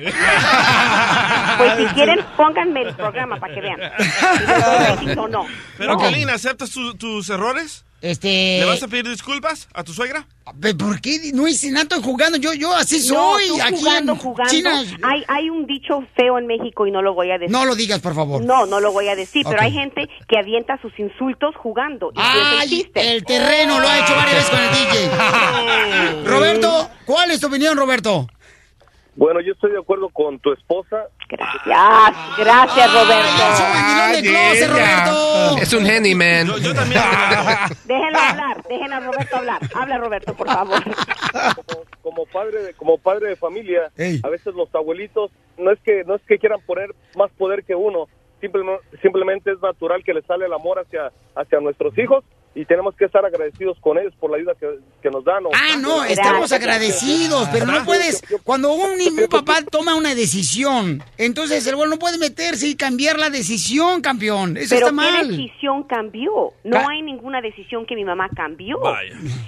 [1.59, 3.81] Pues si quieren, pónganme el programa para que vean.
[5.01, 5.47] Si no.
[5.77, 5.99] Pero, No.
[5.99, 7.85] Piolín, ¿aceptas tu- tus errores?
[8.01, 8.59] Este...
[8.61, 10.27] ¿Le vas a pedir disculpas a tu suegra?
[10.79, 12.39] ¿Por qué no hice nada estoy jugando?
[12.39, 13.49] Yo, yo así soy.
[13.49, 14.51] No, tú aquí jugando, en jugando.
[14.51, 14.83] China.
[15.03, 17.51] Hay, hay un dicho feo en México y no lo voy a decir.
[17.51, 18.43] No lo digas, por favor.
[18.43, 22.11] No, no lo voy a decir, pero hay gente que avienta sus insultos jugando.
[22.15, 22.91] Y ¡Ay!
[22.95, 26.25] El terreno lo ha hecho varias veces con el DJ.
[26.25, 28.29] Roberto, ¿cuál es tu opinión, Roberto?
[29.19, 31.09] Bueno, yo estoy de acuerdo con tu esposa.
[31.29, 31.67] Gracias,
[32.39, 34.15] gracias, Roberto.
[34.15, 35.59] de closet, Roberto.
[35.61, 36.47] Es un handyman.
[36.47, 37.03] Yo, también.
[37.85, 39.61] Déjenlo hablar, dejen a Roberto hablar.
[39.75, 40.81] Habla Roberto, por favor.
[42.01, 43.91] como padre de, como padre de familia,
[44.23, 47.75] a veces los abuelitos no es que no es que quieran poner más poder que
[47.75, 48.07] uno,
[48.41, 52.23] simplemente, simplemente es natural que les sale el amor hacia hacia nuestros hijos
[52.55, 54.67] y tenemos que estar agradecidos con ellos por la ayuda que,
[55.03, 55.47] que nos dan.
[55.47, 61.03] o- Ah, no, estamos agradecidos, pero no puedes, cuando un, un papá toma una decisión,
[61.19, 64.57] entonces el abuelo no puede meterse y cambiar la decisión, campeón.
[64.57, 65.21] Eso Pero está mal.
[65.29, 66.53] ¿qué decisión cambió?
[66.65, 68.79] No hay ninguna decisión que mi mamá cambió.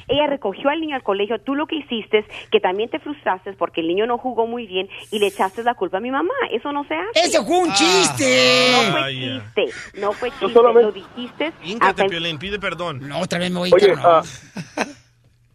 [0.08, 1.40] Ella recogió al niño al colegio.
[1.40, 4.66] Tú lo que hiciste es que también te frustraste porque el niño no jugó muy
[4.66, 6.34] bien y le echaste la culpa a mi mamá.
[6.52, 7.20] Eso no se hace.
[7.26, 8.72] ¡Ese fue un chiste!
[8.72, 10.00] No fue chiste.
[10.00, 10.52] No fue chiste.
[10.52, 11.52] solamente- Lo dijiste.
[11.64, 12.89] Híncate, hasta en- Piolín, pide perdón.
[12.94, 14.04] No, otra vez me voy Oye, cabrón.
[14.06, 14.22] ah,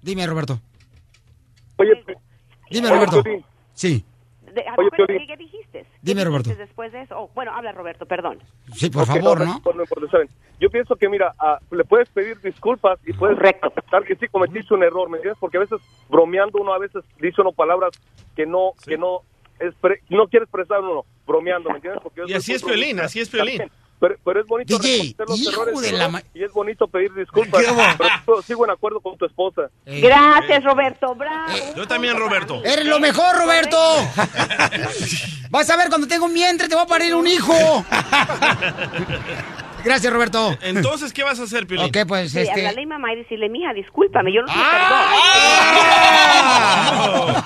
[0.02, 0.60] Dime, Roberto.
[1.78, 2.04] oye,
[2.69, 3.24] Dime, oye, Roberto.
[3.24, 4.06] Piolín, Sí,
[4.54, 5.28] de- a Oye, Roberto, Piolín.
[5.28, 5.80] ¿qué dijiste?
[5.84, 6.56] ¿Qué Dime, dijiste Roberto.
[6.56, 7.15] Después de eso.
[7.19, 8.39] Oh, bueno, habla Roberto, perdón.
[8.74, 9.52] sí, por Ok, favor, no, ¿no?
[9.58, 9.84] importa,
[10.19, 10.30] bien.
[10.60, 14.74] Yo pienso que, mira, ah, le puedes pedir disculpas y puedes aceptar que sí cometiste
[14.74, 15.38] un error, ¿me entiendes?
[15.39, 17.91] Porque a veces bromeando uno a veces dice uno palabras
[18.36, 19.21] que no, que no,
[19.59, 22.01] expre- no quiere expresar uno, bromeando, ¿me entiendes?
[22.03, 23.63] Porque Y así es Piolín, así es Piolín.
[23.97, 27.63] Pero, pero es bonito DJ, reconocer los hijo errores la y es bonito pedir disculpas.
[28.25, 29.69] Pero sigo en acuerdo con tu esposa.
[29.85, 31.15] Gracias, Roberto.
[31.15, 31.53] Bravo.
[31.77, 32.61] Yo también, Roberto.
[32.65, 33.77] ¡Eres lo mejor, Roberto!
[35.49, 37.53] Vas a ver cuando tengo un vientre, te va a parir un hijo.
[39.86, 40.58] Gracias, Roberto.
[40.63, 41.86] Entonces, ¿qué vas a hacer, Piolín?
[41.88, 42.52] Ok, pues Sí, este.
[42.52, 45.06] hablarle a mi mamá y decirle, mija, discúlpame, yo no te perdono.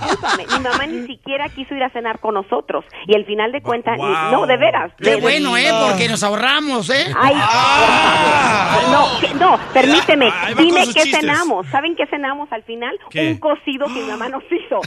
[0.10, 2.86] Discúlpame, mi mamá ni siquiera quiso ir a cenar con nosotros.
[3.08, 4.32] Y al final de cuentas, ni- Wow.
[4.32, 4.92] no, de veras.
[4.98, 5.70] Qué de- bueno, ¿eh?
[5.88, 7.14] Porque nos ahorramos, ¿eh?
[7.20, 8.90] Ay, favor.
[8.92, 10.26] No, que- no, permíteme.
[10.28, 11.20] Ahí va con Dime sus qué chistes.
[11.22, 11.68] cenamos.
[11.68, 12.98] ¿Saben qué cenamos al final?
[13.10, 13.28] ¿Qué?
[13.32, 14.80] Un cocido que mi mamá nos hizo.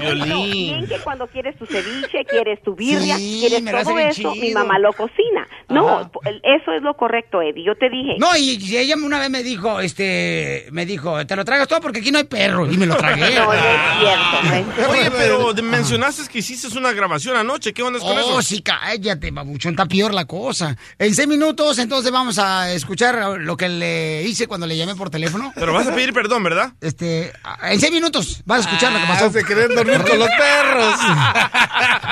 [0.00, 0.28] Violín.
[0.78, 4.52] Bien que cuando quieres tu ceviche, quieres tu birria, Sí, quieres me todo eso, mi
[4.52, 5.46] mamá lo cocina.
[5.68, 6.10] No, Ajá.
[6.42, 7.64] eso es lo correcto, Eddie.
[7.64, 8.16] Yo te dije.
[8.18, 11.80] No, y, y ella una vez me dijo, este, me dijo, te lo tragas todo
[11.80, 12.70] porque aquí no hay perro.
[12.70, 13.18] Y me lo tragué.
[13.38, 13.60] No, no es
[14.00, 14.90] cierto.
[14.90, 17.72] Oye, pero mencionaste que hiciste una grabación anoche.
[17.72, 18.42] ¿Qué onda con Oh, eso?
[18.42, 20.76] sí, cállate, babuchón, está peor la cosa.
[20.98, 25.10] En seis minutos, entonces vamos a escuchar lo que le hice cuando le llamé por
[25.10, 25.52] teléfono.
[25.54, 26.72] Pero vas a pedir perdón, ¿verdad?
[26.80, 27.32] Este,
[27.62, 29.26] en seis minutos vas a escuchar lo que pasó.
[29.26, 30.94] Ah, se querían dormir con los perros.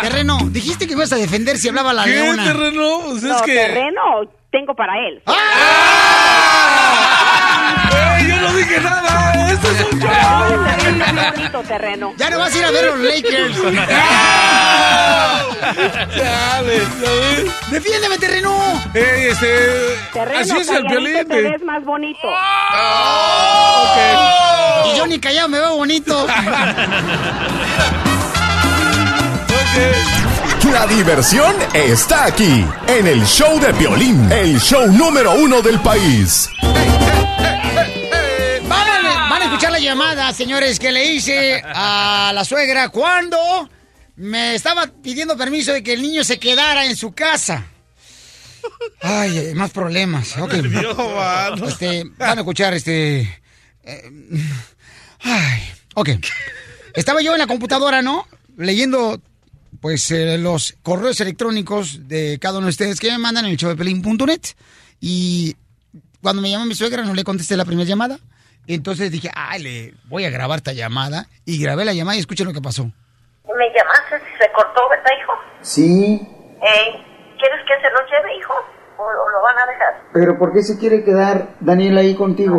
[0.03, 2.45] Terreno, dijiste que ibas a defender si hablaba la ¿Qué, leona.
[2.45, 3.01] terreno?
[3.05, 4.01] Pues es no, que- terreno
[4.51, 5.23] tengo para él.
[8.17, 9.51] ¡Ey, yo no dije nada!
[9.53, 10.11] ¡Esto es un show!
[11.35, 12.15] Bonito terreno.
[12.17, 13.63] Ya no vas a ir a ver los Lakers.
[16.17, 17.71] Dale, ¿sabes?
[17.71, 18.57] Defiéndeme, terreno.
[18.95, 19.97] Ey, este...
[20.13, 21.27] Terreno, así es el violín.
[21.29, 22.29] te ves más bonito.
[24.87, 26.27] Y yo ni callado me veo bonito.
[30.73, 36.49] La diversión está aquí, en el show de violín, el show número uno del país.
[38.69, 43.39] Van a, van a escuchar la llamada, señores, que le hice a la suegra cuando
[44.17, 47.65] me estaba pidiendo permiso de que el niño se quedara en su casa.
[49.01, 50.37] Ay, eh, más problemas.
[50.39, 50.55] Ok.
[51.69, 53.21] Este, van a escuchar este.
[53.85, 54.11] eh,
[55.21, 55.63] ay,
[55.95, 56.11] ok.
[56.95, 58.27] Estaba yo en la computadora, ¿no?
[58.57, 59.21] Leyendo,
[59.87, 63.57] pues, eh, los correos electrónicos de cada uno de ustedes que me mandan en el
[63.57, 64.41] showdepelín.net.
[65.01, 65.55] Y
[66.21, 68.19] cuando me llamó mi suegra no le contesté la primera llamada.
[68.67, 71.27] Entonces dije, ay, le voy a grabar esta llamada.
[71.45, 72.83] Y grabé la llamada y escuchen lo que pasó.
[72.83, 75.33] Me llamaste, se cortó, ¿verdad, hijo?
[75.63, 76.21] Sí,
[76.61, 77.05] Eh,
[77.39, 78.55] ¿Quieres que se lo lleve, hijo?
[78.99, 79.95] ¿O, o lo van a dejar?
[80.13, 82.59] pero ¿por qué se quiere quedar Daniel ahí contigo?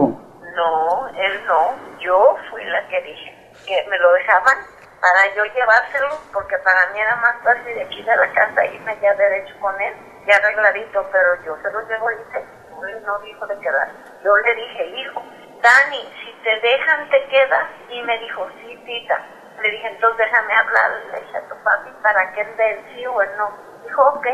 [0.55, 1.99] No, él no.
[1.99, 3.35] Yo fui la que dije
[3.65, 8.01] que me lo dejaban para yo llevárselo, porque para mí era más fácil de aquí
[8.03, 9.93] de la casa irme ya derecho con él,
[10.27, 12.39] ya arregladito, pero yo se lo llevo ahorita.
[12.39, 13.89] Él no dijo de quedar.
[14.23, 15.21] Yo le dije, hijo,
[15.61, 17.65] Dani, si te dejan, te quedas.
[17.89, 19.17] Y me dijo, sí, tita.
[19.61, 23.21] Le dije, entonces déjame hablarle a tu papi para que él dé el sí o
[23.21, 23.49] el no.
[23.83, 24.27] Dijo, ok.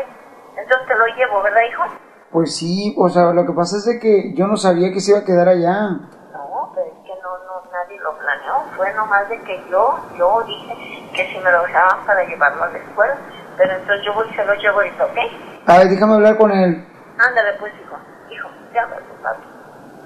[0.56, 1.84] Entonces te lo llevo, ¿verdad, hijo?
[2.30, 5.12] Pues sí, o sea, lo que pasa es de que yo no sabía que se
[5.12, 5.88] iba a quedar allá.
[6.32, 8.63] No, pero es que no, no, nadie lo planeó.
[8.76, 10.74] Fue nomás de que yo, yo dije
[11.14, 13.16] que si me lo dejaban para llevarlo a la escuela.
[13.56, 15.18] Pero entonces yo voy y se lo llevo ahorita, ¿ok?
[15.66, 16.84] A ver, déjame hablar con él.
[17.18, 17.96] Ándale pues, hijo.
[18.30, 19.42] Hijo, llama a tu papi.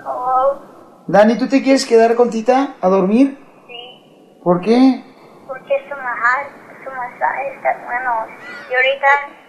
[0.05, 0.59] Oh,
[1.07, 3.39] Dani, ¿tú te quieres quedar con Tita a dormir?
[3.67, 5.03] sí, ¿Por qué?
[5.47, 6.51] porque su masaje,
[6.85, 8.27] su masaje está bueno.
[8.71, 9.07] Y ahorita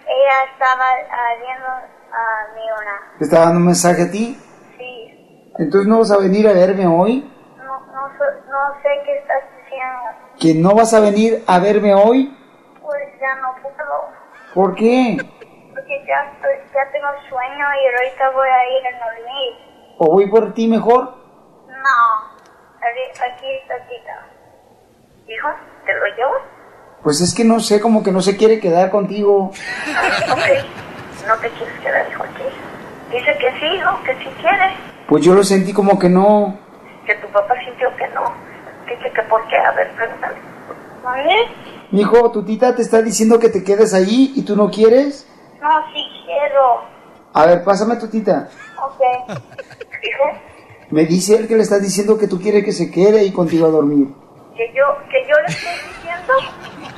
[0.08, 3.17] ella estaba ah, viendo a mi una.
[3.17, 4.39] ¿Te está dando un mensaje a ti?
[4.77, 7.29] Sí, Entonces no vas a venir a verme hoy.
[8.08, 10.10] No, no, sé- qué estás diciendo.
[10.40, 12.36] ¿Que no vas a venir a verme hoy?
[12.82, 14.10] Pues ya no puedo.
[14.54, 15.18] ¿Por qué?
[15.18, 19.96] ya, estoy- ya tengo sueño y ahorita voy a ir a dormir.
[19.98, 21.04] ¿O voy por ti mejor?
[21.68, 22.00] No,
[22.78, 24.28] aquí aquí está tita.
[25.28, 25.50] Hijo,
[25.86, 26.36] ¿te lo llevo?
[27.04, 29.52] Pues es que no sé, como que no se quiere quedar contigo.
[30.32, 32.44] Ok, no te quieres quedar, hijo, aquí.
[33.12, 34.76] Dice que sí, hijo, que sí quiere.
[35.08, 36.58] Pues yo lo sentí como que no.
[37.10, 38.32] Que tu papá sintió que no.
[38.86, 40.38] Dice que por qué, a ver, pregúntale.
[41.04, 41.48] ¿Vale?
[41.89, 45.28] Mijo, tu tita te está diciendo que te quedes ahí y tú no quieres.
[45.60, 46.84] No, sí quiero.
[47.34, 48.48] A ver, pásame a tu tita.
[48.78, 49.02] Ok.
[50.04, 50.39] Hijo,
[50.91, 53.65] Me dice él que le estás diciendo que tú quieres que se quede ahí contigo
[53.65, 54.10] a dormir.
[54.56, 56.34] que yo, que yo le estoy diciendo.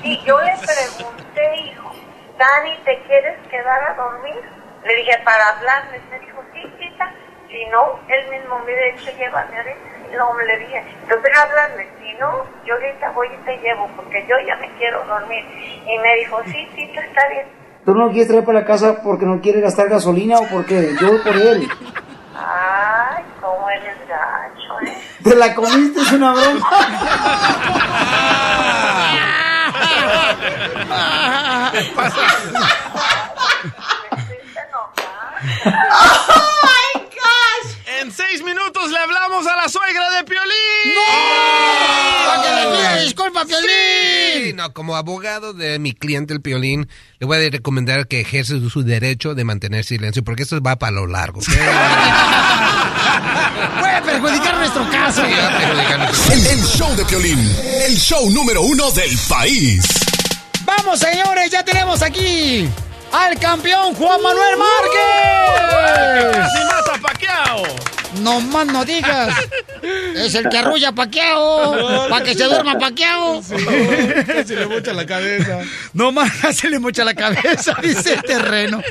[0.04, 1.90] Y yo le pregunté, hijo,
[2.38, 4.36] Dani, ¿te quieres quedar a dormir?
[4.84, 6.02] Le dije, para hablarles.
[6.12, 7.14] Me dijo, sí, tita.
[7.48, 9.91] Si no, él mismo me dice, llévame ahorita.
[10.12, 11.88] Luego le dije, entonces hablarles.
[12.00, 15.44] Si no, yo ahorita voy y te llevo, porque yo ya me quiero dormir.
[15.86, 17.46] Y me dijo, sí, tita, está bien.
[17.86, 20.96] ¿Tú no lo quieres traer para la casa porque no quiere gastar gasolina o porque
[21.00, 21.68] yo voy por él?
[22.36, 24.98] Ay, cómo eres gacho, ¿eh?
[25.24, 26.02] ¿Te la comiste?
[26.02, 26.70] Es una broma.
[31.74, 32.10] ¡Oh, my
[36.64, 36.81] gosh!
[38.02, 40.96] En seis minutos le hablamos a la suegra de Piolín.
[42.26, 43.70] ¡Para que le pida disculpa, Piolín!
[44.44, 48.60] Sí, no, como abogado de mi cliente el Piolín, le voy a recomendar que ejerce
[48.72, 51.42] su derecho de mantener silencio, porque esto va para lo largo.
[53.80, 55.24] Puede perjudicar nuestro caso.
[55.24, 57.38] El, el show de Piolín,
[57.86, 59.86] el show número uno del país.
[60.66, 62.68] Vamos, señores, ya tenemos aquí
[63.12, 66.38] al campeón Juan Manuel Márquez.
[66.38, 67.92] ¡Casi mata a Pacquiao!
[68.20, 69.34] No más no digas.
[70.16, 72.10] Es el que arrulla a Paquiao.
[72.10, 73.42] Para que se duerma Paquiao.
[73.42, 75.62] Se le mocha la cabeza.
[75.94, 78.82] No más se le mocha la cabeza, dice el terreno.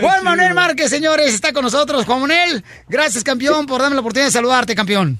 [0.00, 2.04] Juan Manuel Márquez, señores, está con nosotros.
[2.04, 5.18] Juan Manuel, gracias, campeón, por darme la oportunidad de saludarte, campeón.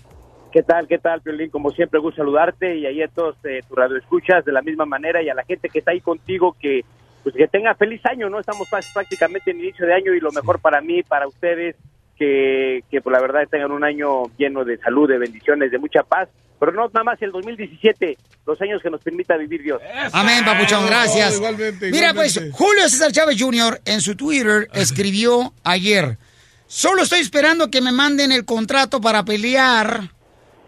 [0.53, 1.51] ¿Qué tal, qué tal, Piolín?
[1.51, 4.85] Como siempre, gusto saludarte y ahí a todos eh, tu radio escuchas de la misma
[4.85, 6.85] manera y a la gente que está ahí contigo que
[7.23, 8.41] pues que tenga feliz año, ¿no?
[8.41, 11.77] Estamos prácticamente en inicio de año y lo mejor para mí, para ustedes,
[12.17, 16.03] que, que pues la verdad tengan un año lleno de salud, de bendiciones, de mucha
[16.03, 16.29] paz,
[16.61, 19.81] pero no nada más el 2017, los años que nos permita vivir Dios.
[20.13, 21.37] Amén, papuchón, gracias.
[21.37, 22.39] igualmente, Mira, pues.
[22.53, 23.81] Julio César Chávez Jr.
[23.87, 26.19] en su Twitter escribió ayer:
[26.67, 30.11] Solo estoy esperando que me manden el contrato para pelear.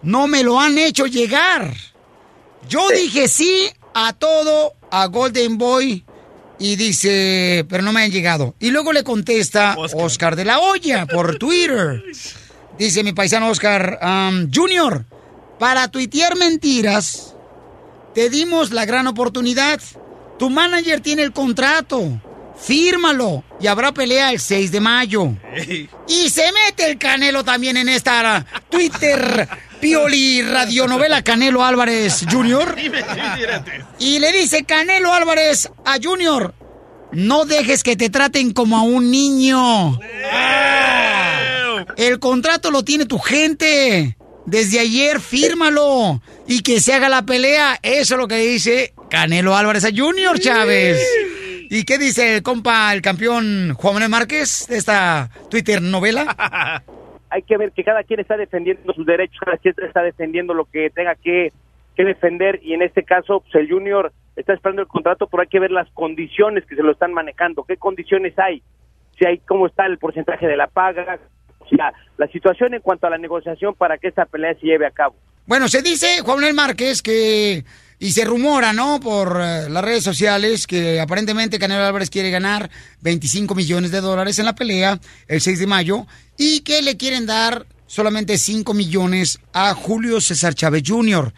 [0.02, 1.74] No me lo han hecho llegar.
[2.68, 6.04] Yo dije sí a todo a Golden Boy
[6.62, 8.54] y dice, pero no me han llegado.
[8.60, 12.04] Y luego le contesta Oscar, de la Hoya por Twitter.
[12.78, 15.04] Dice mi paisano Oscar um, Junior,
[15.58, 17.34] para tuitear mentiras,
[18.14, 19.80] te dimos la gran oportunidad.
[20.38, 22.20] Tu manager tiene el contrato.
[22.56, 25.34] Fírmalo y habrá pelea el 6 de mayo.
[26.06, 29.48] Y se mete el Canelo también en esta Twitter
[29.82, 32.76] Pioli radionovela Canelo Álvarez Jr.
[33.98, 36.54] Y le dice Canelo Álvarez a Junior,
[37.10, 39.98] no dejes que te traten como a un niño.
[41.96, 44.16] El contrato lo tiene tu gente.
[44.46, 46.22] Desde ayer, fírmalo.
[46.46, 47.80] Y que se haga la pelea.
[47.82, 51.00] Eso es lo que dice Canelo Álvarez a Junior Chávez.
[51.70, 56.84] ¿Y qué dice el compa, el campeón Juan Manuel Márquez de esta Twitter novela?
[57.32, 60.66] Hay que ver que cada quien está defendiendo sus derechos, cada quien está defendiendo lo
[60.66, 61.52] que tenga que,
[61.96, 65.60] defender y en este caso pues, el Junior está esperando el contrato, pero hay que
[65.60, 68.60] ver las condiciones que se lo están manejando, qué condiciones hay,
[69.16, 71.20] si hay cómo está el porcentaje de la paga,
[72.16, 75.14] la situación en cuanto a la negociación para que esta pelea se lleve a cabo.
[75.46, 77.64] Bueno, se dice, Juan Manuel Márquez, que...
[77.98, 78.98] Y se rumora, ¿no?
[78.98, 82.68] Por eh, las redes sociales que aparentemente Canelo Álvarez quiere ganar
[83.02, 87.26] 25 millones de dólares en la pelea el 6 de mayo y que le quieren
[87.26, 91.32] dar solamente 5 millones a Julio César Chávez Jr.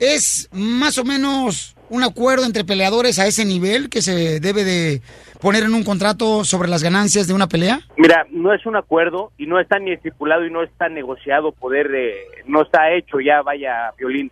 [0.00, 5.00] ¿Es más o menos un acuerdo entre peleadores a ese nivel que se debe de
[5.40, 7.80] poner en un contrato sobre las ganancias de una pelea?
[7.96, 11.88] Mira, no es un acuerdo y no está ni estipulado y no está negociado poder,
[11.88, 12.14] de,
[12.46, 14.30] no está hecho ya, vaya, Violín.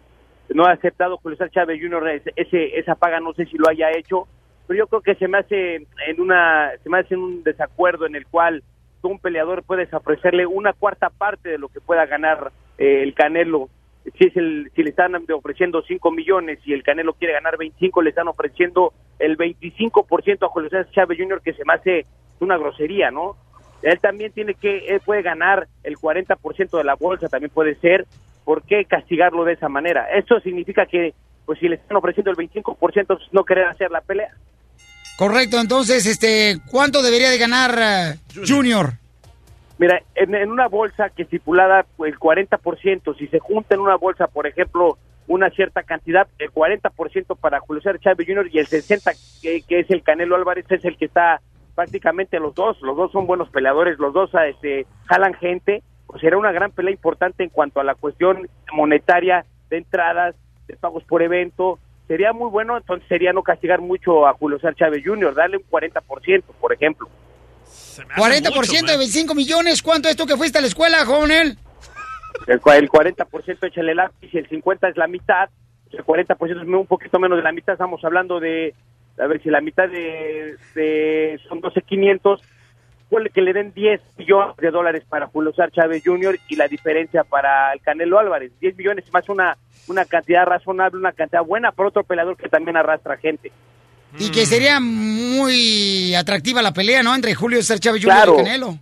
[0.49, 2.23] No ha aceptado Julio César Chávez Jr.
[2.35, 4.27] ese, esa paga, no sé si lo haya hecho,
[4.66, 8.16] pero yo creo que se me hace en una, se me hace un desacuerdo en
[8.16, 8.64] el cual
[9.08, 13.68] un peleador puedes ofrecerle una cuarta parte de lo que pueda ganar eh, el Canelo.
[14.18, 18.03] Si es el, si le están ofreciendo 5 millones y el Canelo quiere ganar 25,
[18.03, 21.40] le están ofreciendo el 25% a Julio César Chávez Jr.
[21.42, 22.07] que se me hace
[22.40, 23.36] una grosería, ¿no?
[23.82, 28.07] Él también tiene que, él puede ganar el 40% de la bolsa, también puede ser.
[28.44, 30.07] ¿Por qué castigarlo de esa manera?
[30.11, 31.14] Esto significa que,
[31.46, 34.34] pues si le están ofreciendo el 25%, pues, no querer hacer la pelea.
[35.21, 38.14] Correcto, entonces, este, ¿cuánto debería de ganar eh,
[38.49, 38.95] Junior?
[39.77, 44.29] Mira, en, en una bolsa que estipulada el 40%, si se junta en una bolsa,
[44.29, 44.97] por ejemplo,
[45.29, 48.49] una cierta cantidad, el 40% para Julio César Chávez Jr.
[48.51, 51.43] y el 60% que, que es el Canelo Álvarez es el que está
[51.75, 56.39] prácticamente los dos, los dos son buenos peleadores, los dos este, jalan gente, pues será
[56.39, 60.35] una gran pelea importante en cuanto a la cuestión monetaria de entradas,
[60.66, 61.79] de pagos por evento,
[62.11, 65.62] sería muy bueno, entonces sería no castigar mucho a Julio César Chávez Jr., darle un
[65.62, 67.08] 40%, por ejemplo.
[68.16, 71.56] 40% de 25 millones, ¿cuánto es tú que fuiste a la escuela, joven?
[72.48, 75.50] El, el 40% échale el lápiz y el 50% es la mitad.
[75.92, 77.74] El 40% es un poquito menos de la mitad.
[77.74, 78.74] Estamos hablando de,
[79.16, 82.40] a ver si la mitad de, de son 12.500.
[83.11, 86.38] Ponle que le den 10 millones de dólares para Julio César Chávez Jr.
[86.48, 88.52] y la diferencia para el Canelo Álvarez.
[88.61, 89.56] 10 millones es más una,
[89.88, 93.50] una cantidad razonable, una cantidad buena para otro peleador que también arrastra gente.
[94.18, 97.14] Y que sería muy atractiva la pelea, ¿no?
[97.14, 98.14] Entre Julio César Chávez Jr.
[98.14, 98.34] Claro.
[98.34, 98.78] y Canelo.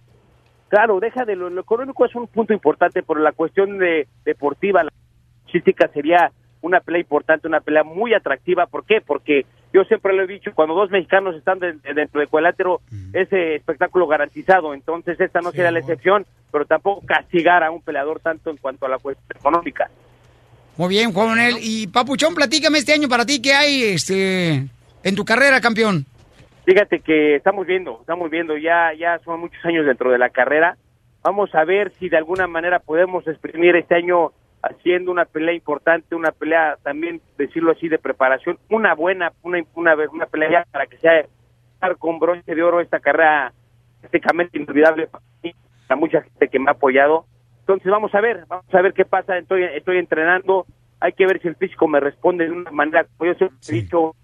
[0.68, 4.84] Claro, deja de lo, lo económico es un punto importante, pero la cuestión de deportiva,
[4.84, 4.92] la
[5.50, 6.30] física sería
[6.61, 8.66] una pelea importante, una pelea muy atractiva.
[8.66, 9.00] ¿Por qué?
[9.00, 12.80] Porque yo siempre lo he dicho, cuando dos mexicanos están de- dentro del cuadrilátero,
[13.12, 14.74] ese espectáculo garantizado.
[14.74, 18.86] Entonces esta no sería la excepción, pero tampoco castigar a un peleador tanto en cuanto
[18.86, 19.90] a la cuestión económica.
[20.76, 21.56] Muy bien, Juan Manuel.
[21.61, 24.66] Y Papuchón, platícame este año para ti, ¿qué hay este,
[25.02, 26.06] en tu carrera, campeón?
[26.64, 30.76] Fíjate que estamos viendo, estamos viendo, ya, ya son muchos años dentro de la carrera.
[31.22, 34.32] Vamos a ver si de alguna manera podemos exprimir este año
[34.62, 39.94] haciendo una pelea importante, una pelea también, decirlo así, de preparación, una buena, una, una,
[40.12, 41.24] una pelea ya para que sea
[41.98, 43.52] con bronce de oro esta carrera
[44.00, 45.54] prácticamente inolvidable para mí,
[45.86, 47.26] para mucha gente que me ha apoyado.
[47.61, 50.66] Entonces vamos a ver, vamos a ver qué pasa, estoy, estoy entrenando,
[51.00, 53.72] hay que ver si el físico me responde de una manera, como yo siempre he
[53.72, 54.14] dicho.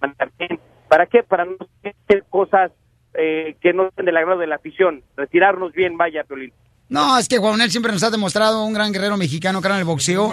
[0.88, 1.22] ¿Para qué?
[1.22, 2.72] Para no hacer cosas
[3.14, 6.52] eh, que no sean del agrado de la afición, retirarnos bien, vaya, Piolín.
[6.94, 9.80] No, es que Juan Manuel siempre nos ha demostrado un gran guerrero mexicano, cara en
[9.80, 10.28] el boxeo,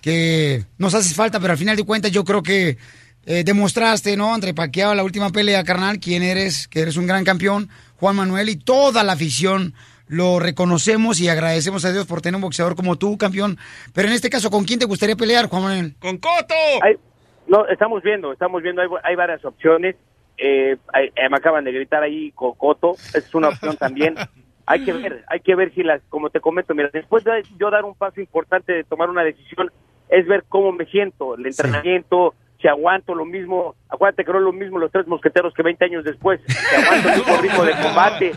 [0.00, 2.78] que nos hace falta, pero al final de cuentas yo creo que
[3.26, 4.34] eh, demostraste, ¿no?
[4.34, 7.68] Entre Paquiao, la última pelea, carnal, quién eres, que eres un gran campeón,
[8.00, 9.74] Juan Manuel, y toda la afición
[10.08, 13.58] lo reconocemos y agradecemos a Dios por tener un boxeador como tú, campeón.
[13.92, 15.96] Pero en este caso, ¿con quién te gustaría pelear, Juan Manuel?
[15.98, 16.54] ¡Con Coto!
[16.82, 16.96] Hay-
[17.46, 19.96] no, estamos viendo, estamos viendo, hay, hay varias opciones.
[20.38, 24.14] Eh, hay- eh, me acaban de gritar ahí Cocoto, es una opción también.
[24.66, 27.70] Hay que ver, hay que ver si las, como te comento, mira, después de yo
[27.70, 29.70] dar un paso importante de tomar una decisión,
[30.08, 34.44] es ver cómo me siento, el entrenamiento, si aguanto lo mismo, acuérdate que no es
[34.44, 37.72] lo mismo los tres mosqueteros que 20 años después, si aguanto el mismo ritmo de
[37.80, 38.32] combate,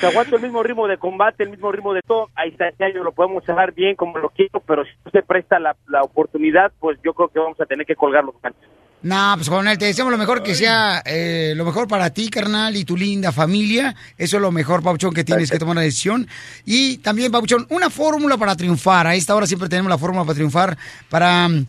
[0.00, 2.84] si aguanto el mismo ritmo de combate, el mismo ritmo de todo, ahí está, este
[2.84, 6.02] año lo podemos cerrar bien como lo quiero, pero si no se presta la, la
[6.02, 8.68] oportunidad, pues yo creo que vamos a tener que colgar los guantes.
[9.02, 12.74] No, pues Manuel, te deseamos lo mejor, que sea eh, lo mejor para ti, carnal,
[12.76, 13.94] y tu linda familia.
[14.18, 16.26] Eso es lo mejor, Pauchón, que tienes que tomar una decisión.
[16.64, 19.06] Y también, Pauchón, una fórmula para triunfar.
[19.06, 20.76] A esta hora siempre tenemos la fórmula para triunfar
[21.08, 21.66] para mm,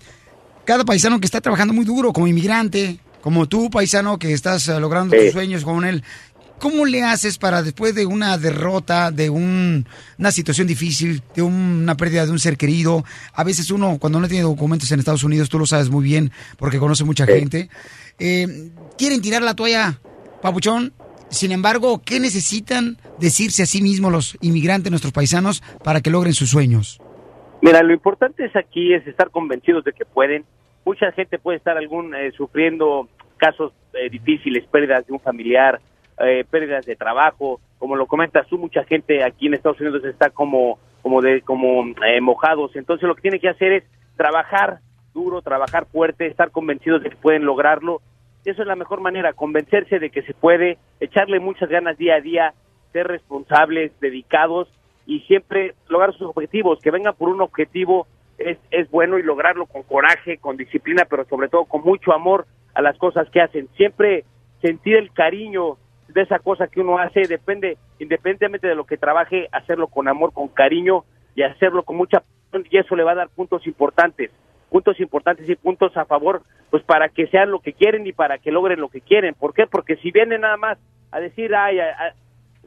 [0.65, 4.79] cada paisano que está trabajando muy duro como inmigrante, como tú, paisano, que estás eh,
[4.79, 5.25] logrando Sí.
[5.25, 6.03] tus sueños, Manuel.
[6.59, 9.85] ¿Cómo le haces para después de una derrota, de un-
[10.17, 13.03] una situación difícil, de un- una pérdida de un ser querido?
[13.33, 16.31] A veces uno, cuando no tiene documentos en Estados Unidos, tú lo sabes muy bien
[16.57, 17.69] porque conoce mucha gente,
[18.17, 19.99] eh, quieren tirar la toalla,
[20.41, 20.93] papuchón.
[21.29, 26.33] Sin embargo, ¿qué necesitan decirse a sí mismos los inmigrantes, nuestros paisanos, para que logren
[26.33, 26.99] sus sueños?
[27.61, 30.45] Mira, lo importante es aquí es estar convencidos de que pueden.
[30.85, 35.81] Mucha gente puede estar algún eh, sufriendo casos eh, difíciles, pérdidas de un familiar,
[36.19, 40.29] eh, pérdidas de trabajo, como lo comentas tú, mucha gente aquí en Estados Unidos está
[40.29, 42.75] como como de como eh, mojados.
[42.75, 43.83] Entonces lo que tiene que hacer es
[44.15, 44.79] trabajar
[45.13, 48.01] duro, trabajar fuerte, estar convencidos de que pueden lograrlo.
[48.45, 52.21] Eso es la mejor manera, convencerse de que se puede, echarle muchas ganas día a
[52.21, 52.53] día,
[52.93, 54.69] ser responsables, dedicados
[55.05, 58.07] y siempre lograr sus objetivos, que vengan por un objetivo
[58.37, 62.45] es, es bueno y lograrlo con coraje, con disciplina, pero sobre todo con mucho amor
[62.73, 63.67] a las cosas que hacen.
[63.75, 64.23] Siempre
[64.61, 65.77] sentir el cariño
[66.17, 70.33] de esa cosa que uno hace, depende, independientemente de lo que trabaje, hacerlo con amor,
[70.33, 71.03] con cariño
[71.35, 72.23] y hacerlo con mucha
[72.71, 74.31] y eso le va a dar puntos importantes,
[74.71, 76.41] puntos importantes y puntos a favor,
[76.71, 79.35] pues para que sean lo que quieren y para que logren lo que quieren.
[79.35, 79.67] ¿Por qué?
[79.67, 80.79] Porque si vienen nada más
[81.11, 82.13] a decir, ay, ay,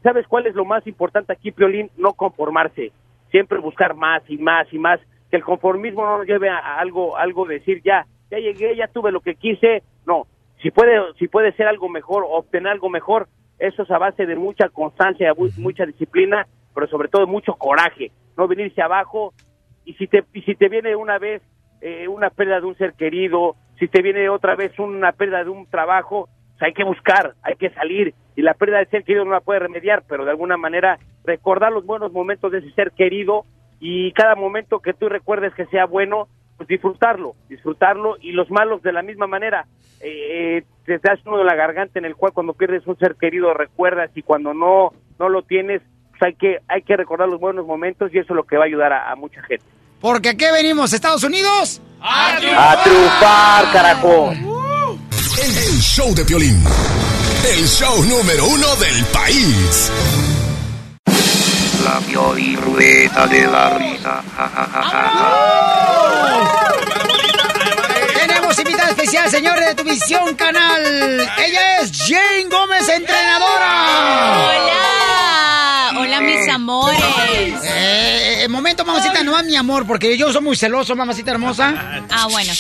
[0.01, 1.91] ¿sabes cuál es lo más importante aquí, Piolín?
[1.97, 2.93] No conformarse,
[3.33, 6.79] siempre buscar más y más y más, que el conformismo no nos lleve a, a
[6.79, 10.29] algo, algo de decir, ya, ya llegué, ya tuve lo que quise, no,
[10.63, 13.27] si puede, si puede ser algo mejor, obtener algo mejor,
[13.61, 18.11] eso es a base de mucha constancia, mu- mucha disciplina, pero sobre todo mucho coraje,
[18.37, 19.33] no venirse abajo
[19.85, 21.43] y si te, y si te viene una vez
[21.81, 25.51] eh, una pérdida de un ser querido, si te viene otra vez una pérdida de
[25.51, 28.15] un trabajo, pues hay que buscar, hay que salir.
[28.37, 31.73] Y la pérdida de ser querido no la puede remediar, pero de alguna manera recordar
[31.73, 33.45] los buenos momentos de ese ser querido
[33.81, 36.29] y cada momento que tú recuerdes que sea bueno,
[36.61, 39.65] pues disfrutarlo, disfrutarlo y los malos de la misma manera.
[39.99, 43.55] Eh, te das uno de la garganta en el cual cuando pierdes un ser querido
[43.55, 45.81] recuerdas y cuando no no lo tienes,
[46.11, 48.65] pues hay que hay que recordar los buenos momentos y eso es lo que va
[48.65, 49.65] a ayudar a, a mucha gente.
[50.03, 51.81] Porque aquí venimos, Estados Unidos.
[52.03, 54.31] A triunfar, carajo.
[54.33, 56.63] El, el show de Piolín.
[57.57, 59.91] El show número uno del país.
[61.83, 64.23] La Pioli Rueda de la Risa.
[64.37, 65.60] Ja, ja, ja, ja.
[69.31, 70.83] Señores de tu visión canal.
[70.85, 74.49] Ella es Jane Gómez, entrenadora.
[74.49, 77.01] Hola, hola mis amores.
[77.65, 82.03] Eh, eh, momento, mamacita, no es mi amor, porque yo soy muy celoso, mamacita hermosa.
[82.11, 82.53] Ah, bueno,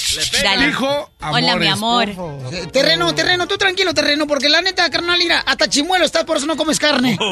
[0.43, 0.66] dale.
[0.68, 2.09] Dijo Hola, mi amor.
[2.09, 6.37] Eh, Terreno, terreno, tú tranquilo, terreno, porque la neta, carnal, mira, hasta chimuelo estás, por
[6.37, 7.18] eso no comes carne.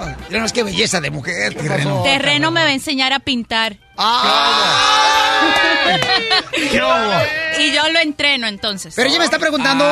[0.00, 2.02] Ay, Mira, qué belleza de mujer, terreno.
[2.02, 3.76] Terreno me va a enseñar a pintar.
[7.58, 8.94] y yo lo entreno entonces.
[8.94, 9.84] Pero ella me está preguntando,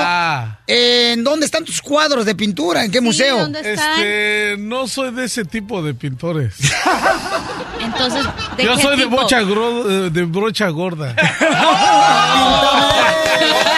[0.67, 2.85] eh, ¿en dónde están tus cuadros de pintura?
[2.85, 3.39] ¿En qué museo?
[3.39, 3.93] ¿dónde están?
[3.95, 6.55] Este, no soy de ese tipo de pintores.
[7.81, 8.25] Entonces,
[8.57, 9.17] ¿de Yo qué soy de tipo?
[9.27, 11.15] gro- eh, de brocha gorda.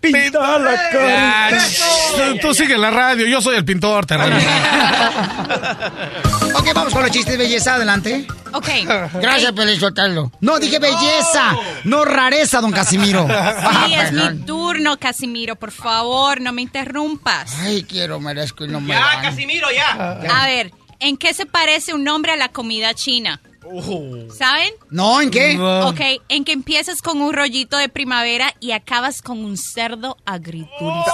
[0.00, 1.58] pinta, pinta la Ah, cara.
[2.32, 4.36] tú, tú sigue la radio, yo soy el pintor, terreno.
[6.54, 8.26] Ok, vamos con los chistes de belleza, adelante.
[8.52, 8.68] Ok.
[9.20, 10.32] Gracias, Pelizotelo.
[10.40, 13.26] No, dije belleza, no rareza, don Casimiro.
[13.86, 15.56] Sí, es mi turno, Casimiro.
[15.56, 17.54] Por favor, no me interrumpas.
[17.60, 19.22] Ay, quiero, merezco y no me Ya, dan.
[19.22, 20.18] Casimiro, ya.
[20.40, 23.40] A ver, ¿en qué se parece un nombre a la comida china?
[24.36, 24.72] ¿Saben?
[24.90, 25.58] No, ¿en qué?
[25.58, 31.10] Ok, en que empiezas con un rollito de primavera y acabas con un cerdo agridulce.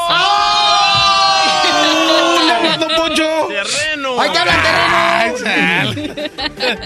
[2.79, 3.49] ¡Don Poncho!
[3.49, 4.21] Terreno.
[4.21, 6.27] ¡Ahí te hablan, terreno!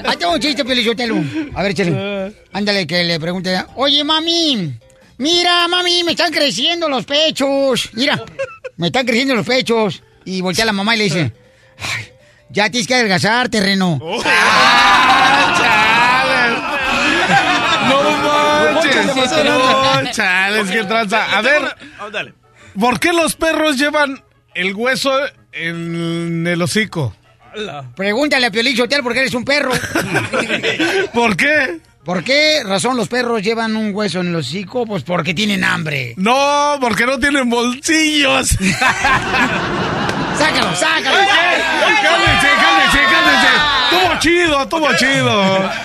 [0.09, 1.17] Ahí tengo un chiste, Pelizotelo.
[1.55, 2.35] A ver, échale.
[2.53, 3.65] Ándale, que le pregunte.
[3.77, 4.75] Oye, mami.
[5.19, 7.91] Mira, mami, me están creciendo los pechos.
[7.93, 8.23] Mira,
[8.77, 10.03] me están creciendo los pechos.
[10.25, 11.33] Y voltea a la mamá y le dice.
[11.79, 12.05] "Ay,
[12.51, 13.99] ya tienes que adelgazar, terreno.
[17.89, 18.03] ¡No
[18.73, 18.95] manches!
[19.31, 20.03] De lanza.
[20.03, 21.37] No, chales, qué tranza.
[21.39, 21.63] A ver,
[22.01, 22.35] Oh, dale.
[22.79, 24.23] ¿por qué los perros llevan
[24.55, 25.13] el hueso
[25.53, 27.15] en el hocico?
[27.97, 29.73] Pregúntale a Piolín Hotel porque eres un perro.
[31.13, 31.81] ¿Por qué?
[32.05, 34.87] ¿Por qué razón los perros llevan un hueso en el hocico?
[34.87, 36.15] Pues porque tienen hambre.
[36.17, 38.49] No, porque no tienen bolsillos.
[40.39, 41.19] ¡Sácalo, sácalo!
[42.03, 43.49] ¡Cálmense, cálmense, cálmense!
[44.21, 45.31] ¡Tuvo chido, tuvo chido!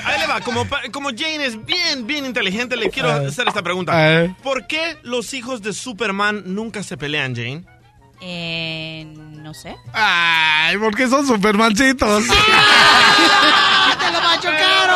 [0.03, 4.27] Ahí le va, como, como Jane es bien, bien inteligente, le quiero hacer esta pregunta.
[4.43, 7.63] ¿Por qué los hijos de Superman nunca se pelean, Jane?
[8.21, 9.75] Eh, no sé.
[9.93, 12.23] Ay, porque son supermancitos.
[12.27, 14.95] ¡Te lo machucaron!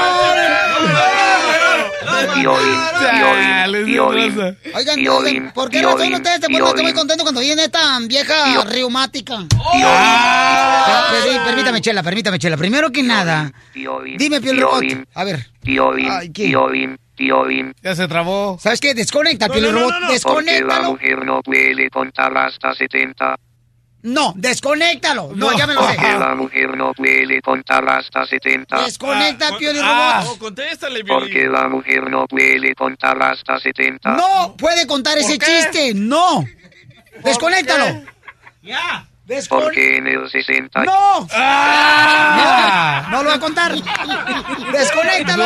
[4.73, 9.45] Oigan, ¿por qué razón ustedes se ponen muy contentos cuando viene esta vieja reumática?
[9.73, 11.07] Ah.
[11.11, 12.57] Pero, Permítame, Chela, permítame, Chela.
[12.57, 14.83] Primero que nada, dime, Piolín, Robot.
[15.13, 15.47] A ver.
[17.83, 18.57] Ya se trabó.
[18.61, 18.93] ¿sabes qué?
[18.93, 19.91] Desconecta, No, Piel no, no, Robot.
[19.93, 20.07] no, no.
[20.07, 20.91] Porque la Desconéctalo.
[20.91, 23.35] mujer no puede contar hasta 70.
[24.01, 25.31] No, desconéctalo.
[25.35, 25.95] No, ya me lo sé.
[25.95, 28.83] Porque la mujer no puede contar hasta 70.
[28.83, 30.35] Desconecta, Ah, Piel ah, Robot.
[30.35, 34.11] oh, contéstale, Porque la mujer no puede contar hasta 70.
[34.15, 35.45] No puede contar ese qué?
[35.45, 35.93] chiste.
[35.95, 36.45] No.
[37.23, 38.03] Desconéctalo.
[38.61, 39.05] Ya.
[39.29, 40.83] Descon- Porque en el 60...
[40.85, 41.27] ¡No!
[41.33, 43.05] ¡Ah!
[43.11, 43.75] No, no lo va a contar.
[44.71, 45.43] Desconéctalo.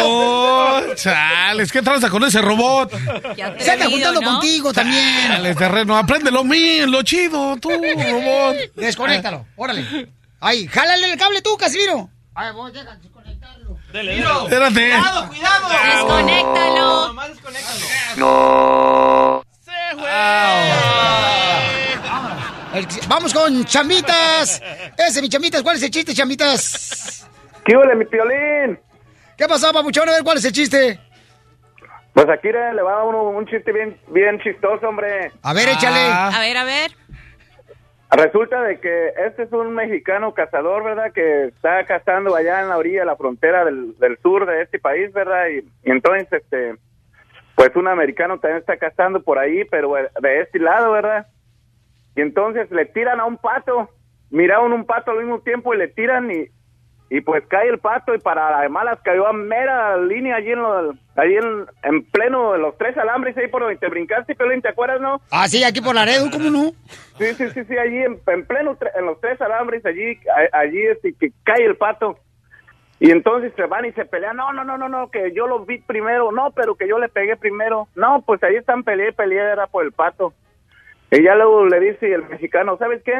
[0.87, 2.91] No, chales, ¿qué tranza con ese robot?
[3.35, 4.31] Ya Se atrevido, juntando ¿no?
[4.39, 5.27] contigo también.
[5.27, 8.55] Chales, terreno, aprende lo mío, lo chido, tú, robot.
[8.75, 9.45] Desconéctalo.
[9.57, 10.07] Órale.
[10.39, 12.09] Ahí, jálale el cable tú, Casimiro.
[12.35, 13.77] Ay, voy, deja desconectarlo.
[13.91, 14.25] Dele, dele.
[14.43, 14.91] Espérate.
[14.91, 15.69] Cuidado, cuidado.
[15.93, 17.07] Desconéctalo.
[17.07, 17.79] Nomás desconéctalo.
[18.15, 19.43] No.
[19.63, 20.09] Se fue.
[22.73, 24.61] El- Vamos con chambitas.
[24.97, 25.61] Ese, mi chambitas.
[25.63, 27.29] ¿Cuál es el chiste, chambitas?
[27.65, 28.79] ¿Qué huele, mi piolín?
[29.37, 30.07] ¿Qué pasó, papuchón?
[30.09, 30.99] A ver, ¿cuál es el chiste?
[32.13, 35.31] Pues aquí le va a uno un chiste bien, bien chistoso, hombre.
[35.41, 35.99] A ver, échale.
[35.99, 36.91] A ver, a ver.
[38.11, 41.11] Resulta de que este es un mexicano cazador, ¿verdad?
[41.11, 44.77] Que está cazando allá en la orilla de la frontera del, del sur de este
[44.77, 45.47] país, ¿verdad?
[45.47, 46.75] Y, y entonces, este,
[47.55, 51.25] pues un americano también está cazando por ahí, pero de este lado, ¿verdad?
[52.15, 53.89] Y entonces le tiran a un pato
[54.33, 56.47] miraron un pato al mismo tiempo y le tiran y,
[57.15, 60.59] y pues cae el pato y para de malas cayó a mera línea allí en,
[60.59, 64.63] lo, allí en, en pleno de los tres alambres ahí por donde te brincaste, Pelín,
[64.63, 65.21] ¿te acuerdas, no?
[65.29, 66.71] Ah, sí, aquí por Laredo, ¿cómo no?
[67.19, 70.19] Sí, sí, sí, sí, allí en, en pleno, en los tres alambres, allí,
[70.51, 72.17] allí este, que cae el pato.
[72.99, 75.65] Y entonces se van y se pelean, no, no, no, no, no, que yo lo
[75.65, 77.87] vi primero, no, pero que yo le pegué primero.
[77.95, 80.33] No, pues ahí están peleé, peleé, era por el pato.
[81.13, 83.13] Y ya luego le dice el mexicano, ¿sabes qué?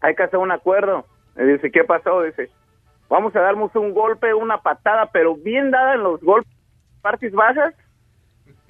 [0.00, 1.06] Hay que hacer un acuerdo.
[1.36, 2.22] Le dice, ¿qué pasó?
[2.22, 2.50] Dice,
[3.08, 6.52] vamos a darnos un golpe, una patada, pero bien dada en los golpes,
[7.00, 7.72] partes bajas.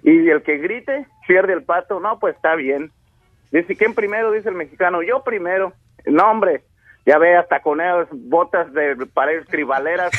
[0.02, 2.00] Y el que grite, pierde el pato.
[2.00, 2.90] No, pues está bien.
[3.50, 4.30] Dice, ¿quién primero?
[4.30, 5.72] Dice el mexicano, yo primero.
[6.04, 6.64] No, hombre,
[7.06, 10.10] ya ve hasta con esas botas de paredes tribaleras.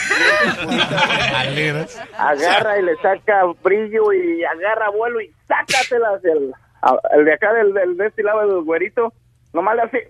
[2.18, 6.26] agarra y le saca brillo y agarra vuelo y sácatelas.
[6.26, 9.14] El, a- el de acá, del, del de este lado del güerito,
[9.54, 10.10] nomás le hace...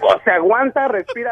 [0.00, 1.30] O se aguanta, respira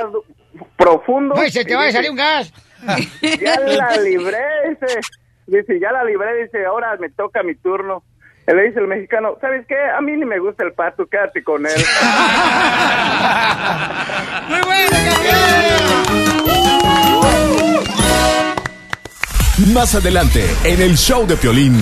[0.76, 1.34] profundo.
[1.36, 2.52] Ay, se te va a salir un gas.
[3.40, 4.38] Ya la libré,
[4.70, 5.00] dice.
[5.46, 8.02] Dice, ya la libré, dice, ahora me toca mi turno.
[8.46, 9.76] Y le dice el mexicano, ¿sabes qué?
[9.78, 11.72] A mí ni me gusta el pato, quédate con él.
[14.48, 14.96] Muy bueno,
[19.74, 21.74] Más adelante, en el show de Piolín.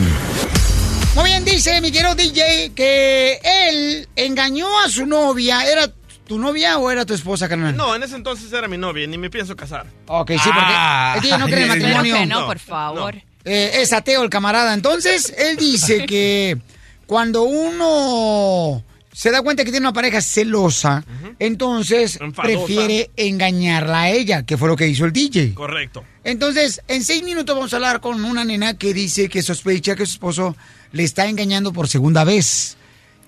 [1.14, 5.64] Muy bien, dice mi querido DJ que él engañó a su novia.
[5.70, 5.90] ¿Era
[6.26, 7.76] tu novia o era tu esposa, carnal?
[7.76, 9.86] No, en ese entonces era mi novia, ni me pienso casar.
[10.06, 11.14] Ok, sí, porque Ah.
[11.16, 12.14] el DJ no cree en matrimonio.
[12.16, 13.16] que no, por favor.
[13.44, 14.72] Eh, es ateo el camarada.
[14.72, 16.58] Entonces, él dice que
[17.06, 18.84] cuando uno
[19.20, 21.04] se da cuenta que tiene una pareja celosa,
[21.38, 22.42] entonces Enfadosa.
[22.42, 25.52] prefiere engañarla a ella, que fue lo que hizo el DJ.
[25.52, 26.02] Correcto.
[26.24, 30.06] Entonces, en seis minutos vamos a hablar con una nena que dice que sospecha que
[30.06, 30.56] su esposo
[30.92, 32.78] le está engañando por segunda vez.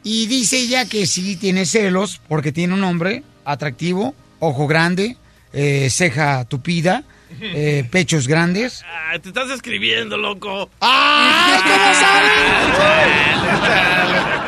[0.03, 5.18] Y dice ella que sí tiene celos porque tiene un hombre atractivo, ojo grande,
[5.53, 7.05] eh, ceja tupida,
[7.40, 8.84] eh, pechos grandes.
[8.86, 10.70] Ah, te estás escribiendo, loco.
[10.80, 12.32] ¡Ay, cómo sabes!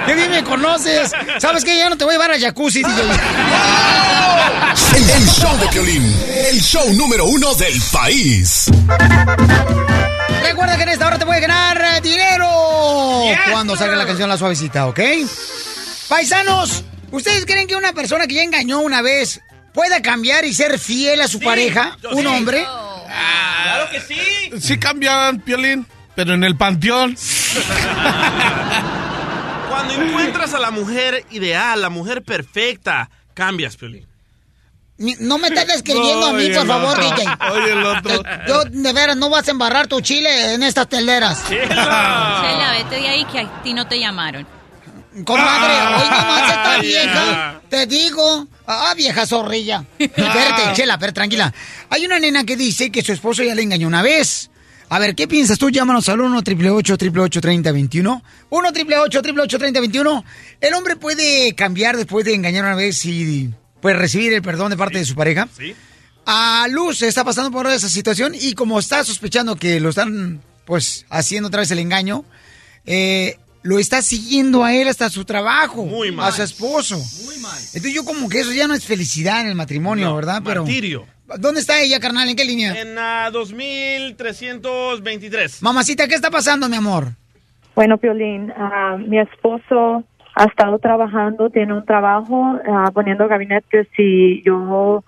[0.06, 1.12] ¡Qué bien me conoces!
[1.38, 1.76] ¿Sabes qué?
[1.78, 3.02] Ya no te voy a llevar a jacuzzi, DJ.
[4.96, 6.02] El, el show de Piolín,
[6.50, 8.66] el show número uno del país.
[10.42, 12.48] Recuerda que en esta hora te puedes ganar eh, dinero
[13.50, 15.00] cuando salga la canción La Suavecita, ¿ok?
[16.08, 19.40] Paisanos, ¿ustedes creen que una persona que ya engañó una vez
[19.74, 21.98] pueda cambiar y ser fiel a su pareja?
[22.10, 22.26] ¿Un sí.
[22.26, 22.64] hombre?
[22.64, 24.18] Claro que sí.
[24.60, 27.14] Sí cambian, Piolín, pero en el panteón.
[29.68, 34.06] Cuando encuentras a la mujer ideal, la mujer perfecta, cambias, Piolín.
[34.96, 37.10] No me estés describiendo a mí, por favor, otro.
[37.10, 37.26] DJ.
[37.50, 38.22] Oye, el otro.
[38.46, 41.44] Yo, de veras, no vas a embarrar tu chile en estas teleras.
[41.48, 44.46] Chela, vete de ahí que a ti no te llamaron.
[45.22, 48.48] Comadre, hoy nomás esta vieja, te digo.
[48.66, 49.84] Ah, vieja zorrilla.
[49.98, 51.54] Espérate, chela, pero tranquila.
[51.90, 54.50] Hay una nena que dice que su esposo ya le engañó una vez.
[54.88, 55.70] A ver, ¿qué piensas tú?
[55.70, 60.24] Llámanos al 1 888 3021 1 888 3021
[60.60, 63.50] El hombre puede cambiar después de engañar una vez y
[63.80, 65.48] puede recibir el perdón de parte de su pareja.
[65.56, 65.74] Sí.
[66.26, 71.06] A Luz está pasando por esa situación y como está sospechando que lo están, pues,
[71.10, 72.24] haciendo otra vez el engaño,
[72.86, 76.28] eh, lo está siguiendo a él hasta su trabajo, mal.
[76.28, 76.98] a su esposo.
[77.24, 77.58] Muy mal.
[77.58, 80.42] Entonces yo como que eso ya no es felicidad en el matrimonio, No, ¿verdad?
[80.44, 81.06] Pero martirio.
[81.38, 82.28] ¿Dónde está ella, carnal?
[82.28, 82.78] ¿En qué línea?
[82.78, 85.62] En ah, 2323.
[85.62, 87.12] Mamacita, ¿qué está pasando, mi amor?
[87.74, 90.04] Bueno, Piolín, ah, mi esposo
[90.34, 95.02] ha estado trabajando, tiene un trabajo ah, poniendo gabinetes y yo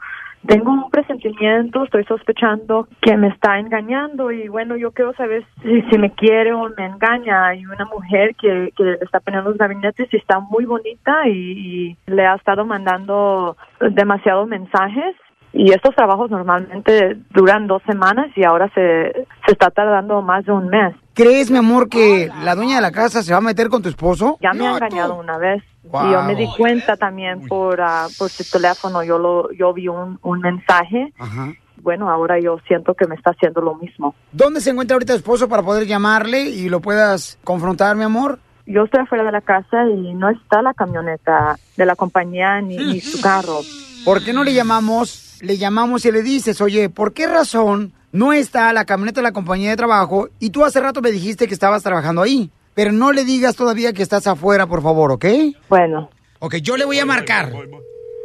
[0.46, 5.82] tengo un presentimiento, estoy sospechando que me está engañando y bueno, yo quiero saber si,
[5.82, 7.46] si me quiere o me engaña.
[7.46, 12.26] Hay una mujer que, que está poniendo los gabinetes y está muy bonita y le
[12.26, 15.16] ha estado mandando demasiados mensajes
[15.56, 20.52] y estos trabajos normalmente duran dos semanas y ahora se, se está tardando más de
[20.52, 20.94] un mes.
[21.14, 23.88] ¿Crees, mi amor, que la dueña de la casa se va a meter con tu
[23.88, 24.36] esposo?
[24.42, 28.28] Ya me ha engañado una vez y yo me di cuenta también por ah, por
[28.28, 29.02] su teléfono.
[29.02, 31.14] Yo lo yo vi un, un mensaje.
[31.18, 31.52] Ajá.
[31.80, 34.14] Bueno, ahora yo siento que me está haciendo lo mismo.
[34.32, 38.40] ¿Dónde se encuentra ahorita tu esposo para poder llamarle y lo puedas confrontar, mi amor?
[38.66, 42.76] Yo estoy afuera de la casa y no está la camioneta de la compañía ni,
[42.76, 43.60] ni su carro.
[44.04, 45.25] ¿Por qué no le llamamos?
[45.42, 49.32] Le llamamos y le dices, oye, ¿por qué razón no está la camioneta de la
[49.32, 50.28] compañía de trabajo?
[50.38, 52.50] Y tú hace rato me dijiste que estabas trabajando ahí.
[52.74, 55.24] Pero no le digas todavía que estás afuera, por favor, ¿ok?
[55.68, 56.10] Bueno.
[56.40, 57.50] Ok, yo le voy a marcar.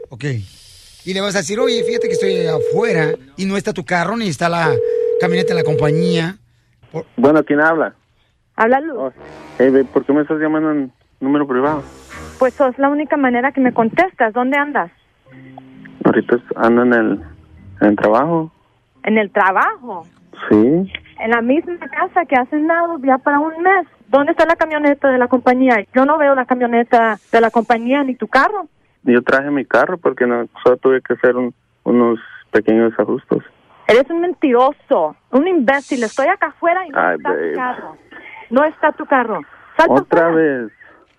[0.10, 0.26] Ok.
[1.06, 4.18] Y le vas a decir, oye, fíjate que estoy afuera y no está tu carro
[4.18, 4.72] ni está la
[5.20, 6.38] camioneta de la compañía.
[7.16, 7.96] Bueno, ¿quién habla?
[8.56, 9.14] Háblalo.
[9.58, 11.84] Eh, ¿Por qué me estás llamando en número privado?
[12.38, 14.34] Pues es la única manera que me contestas.
[14.34, 14.92] ¿Dónde andas?
[16.12, 17.22] Ahorita ando en el,
[17.80, 18.52] en el trabajo.
[19.04, 20.06] En el trabajo.
[20.50, 20.92] Sí.
[21.20, 23.88] En la misma casa que has andado ya para un mes.
[24.10, 25.86] ¿Dónde está la camioneta de la compañía?
[25.96, 28.66] Yo no veo la camioneta de la compañía ni tu carro.
[29.04, 31.54] Yo traje mi carro porque no, solo tuve que hacer un-
[31.86, 32.20] unos
[32.52, 33.40] pequeños ajustes.
[33.88, 36.04] Eres un mentiroso, un imbécil.
[36.04, 37.52] Estoy acá afuera y no Ay, está babe.
[37.52, 37.98] tu carro.
[38.50, 39.40] No está tu carro.
[39.78, 40.36] Salta Otra afuera.
[40.36, 40.72] vez.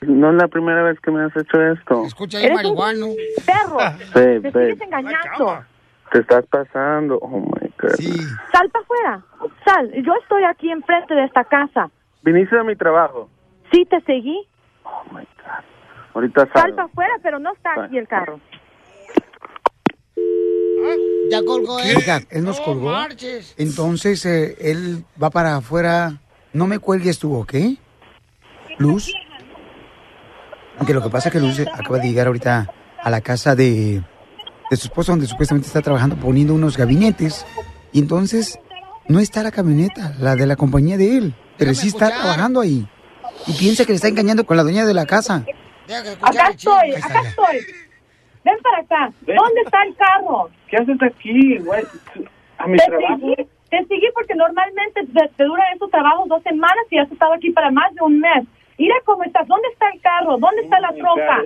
[0.03, 2.05] No es la primera vez que me has hecho esto.
[2.07, 2.76] Escucha Eres un
[3.46, 3.76] perro.
[4.14, 5.64] Babe, Te babe, sigues engañando.
[6.11, 7.18] te estás pasando.
[7.22, 7.90] Oh my God.
[8.53, 9.24] Sal para afuera.
[9.64, 9.92] Sal.
[10.05, 11.90] Yo estoy aquí enfrente de esta casa.
[12.22, 13.28] Viniste a mi trabajo.
[13.72, 14.46] Sí, te seguí.
[16.14, 16.76] Ahorita Sal salgo.
[16.76, 18.40] para afuera, pero no está aquí el carro.
[21.30, 21.96] Ya colgó él.
[21.96, 22.90] Oiga, él nos colgó.
[22.90, 23.55] marches.
[23.57, 26.18] Entonces, eh, él va para afuera.
[26.53, 27.55] No me cuelgues tú, ¿ok?
[28.78, 29.12] Luz.
[30.78, 34.02] Aunque lo que pasa es que Luz acaba de llegar ahorita a la casa de,
[34.70, 37.46] de su esposo, donde supuestamente está trabajando poniendo unos gabinetes.
[37.92, 38.58] Y entonces,
[39.08, 41.34] no está la camioneta, la de la compañía de él.
[41.58, 42.86] Pero sí está trabajando ahí.
[43.46, 45.44] Y piensa que le está engañando con la dueña de la casa.
[46.22, 47.58] Acá estoy, acá estoy.
[48.44, 49.12] Ven para acá.
[49.20, 50.50] ¿Dónde está el carro?
[50.68, 51.84] ¿Qué haces aquí, güey?
[52.58, 53.18] A mi te trabajo.
[53.20, 57.34] Seguí, te seguí porque normalmente te, te duran esos trabajos dos semanas y has estado
[57.34, 58.44] aquí para más de un mes.
[58.78, 59.46] Mira cómo estás.
[59.46, 60.38] ¿Dónde está el carro?
[60.38, 61.42] ¿Dónde está la troca?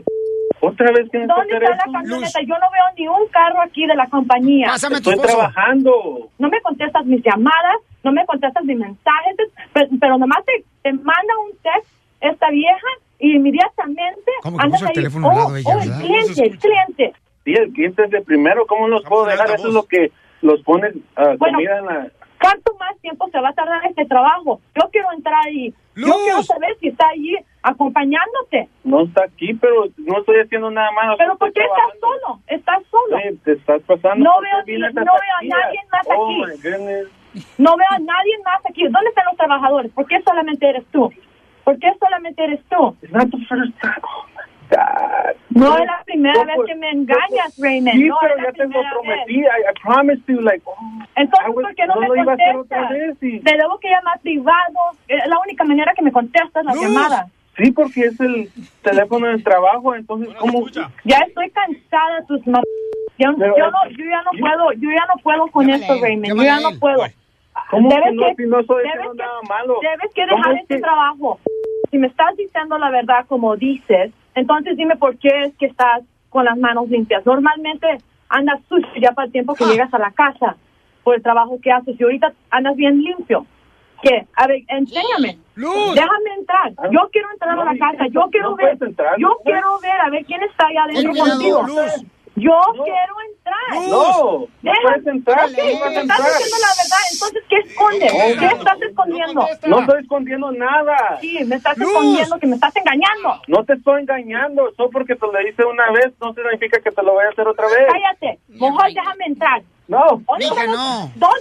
[0.61, 2.41] Otra vez tienes que ¿Dónde hacer está la camioneta?
[2.41, 4.69] Yo no veo ni un carro aquí de la compañía.
[4.75, 6.31] Estoy trabajando.
[6.39, 9.37] No me contestas mis llamadas, no me contestas mis mensajes,
[9.73, 14.81] pero, pero nomás te, te manda un text esta vieja y inmediatamente ¿Cómo que andas
[14.81, 16.05] puso el ahí, teléfono oh, al lado de ella, oh, el verdad?
[16.05, 17.13] cliente, el cliente.
[17.45, 18.67] Sí, el cliente es de primero.
[18.67, 19.51] ¿Cómo los puedo dejar?
[19.51, 20.11] Eso es lo que
[20.43, 21.59] los pones ah, Bueno.
[21.59, 22.09] comida en la...
[22.41, 24.61] ¿Cuánto más tiempo se va a tardar este trabajo?
[24.75, 25.73] Yo quiero entrar ahí.
[25.95, 28.69] Yo quiero saber si está allí acompañándote.
[28.85, 31.15] No está aquí, pero no estoy haciendo nada malo.
[31.19, 32.41] Pero ¿por qué estás solo?
[32.47, 33.17] Estás solo.
[33.19, 34.25] Sí, te estás pasando.
[34.25, 37.53] No ¿Por qué veo, ni- no veo a nadie más Oh, aquí.
[37.59, 38.83] No veo a nadie más aquí.
[38.85, 39.93] ¿Dónde están los trabajadores?
[39.93, 41.11] ¿Por qué solamente eres tú?
[41.65, 42.97] ¿Por qué solamente eres tú?
[45.57, 47.93] No es la primera No, vez pues, que me engañas, Raymond.
[47.97, 49.35] Sí, no pero ya te lo prometí.
[49.41, 50.63] I, I promised you, like...
[50.67, 50.77] oh,
[51.17, 52.93] Entonces, was- ¿por qué no, no me contestas?
[53.23, 54.79] y- Te debo que llamar privado.
[55.09, 57.27] Es la única manera que me contestas las llamadas.
[57.57, 58.51] Sí, porque es el
[58.83, 60.67] teléfono del trabajo, entonces, ¿cómo...?
[61.05, 62.63] Ya estoy cansada de tus mam-
[63.19, 66.27] yo, Pero, yo no, yo ya no puedo, yo ya no puedo con esto, Raymond.
[66.37, 67.03] Yo ya no puedo.
[67.71, 68.35] ¿Cómo Debes que no?
[68.37, 69.79] Si no estoy debes que- nada malo.
[69.81, 71.41] Debes que ¿Cómo dejar es este que- trabajo.
[71.91, 76.03] Si me estás diciendo la verdad como dices, entonces dime por qué es que estás
[76.31, 77.25] con las manos limpias.
[77.25, 77.87] Normalmente
[78.29, 79.57] andas sucio ya para el tiempo Ah.
[79.59, 80.57] que llegas a la casa
[81.05, 83.47] por el trabajo que haces y ahorita andas bien limpio.
[84.03, 84.27] ¿Qué?
[84.37, 85.39] A ver, enséñame.
[85.57, 86.73] Déjame entrar.
[86.91, 88.07] Yo quiero entrar a la casa.
[88.11, 88.77] Yo quiero ver.
[89.19, 91.63] yo quiero ver a ver quién está allá adentro contigo.
[91.67, 92.05] Luz.
[92.37, 92.53] Yo
[92.85, 93.89] quiero entrar.
[93.89, 98.13] No, no Deja- puedes entrar, no estás diciendo la verdad, entonces ¿qué escondes?
[98.13, 98.41] No.
[98.41, 99.47] ¿Qué estás escondiendo?
[99.67, 101.19] No estoy escondiendo nada.
[101.21, 103.41] Sí, me estás escondiendo que me estás engañando.
[103.49, 107.03] No te estoy engañando, solo porque te lo hice una vez no significa que te
[107.03, 107.87] lo voy a hacer otra vez.
[107.91, 109.63] Cállate, mejor déjame entrar.
[109.89, 110.05] No.
[110.27, 111.11] ¿Dónde, están los, no.
[111.15, 111.41] ¿dónde,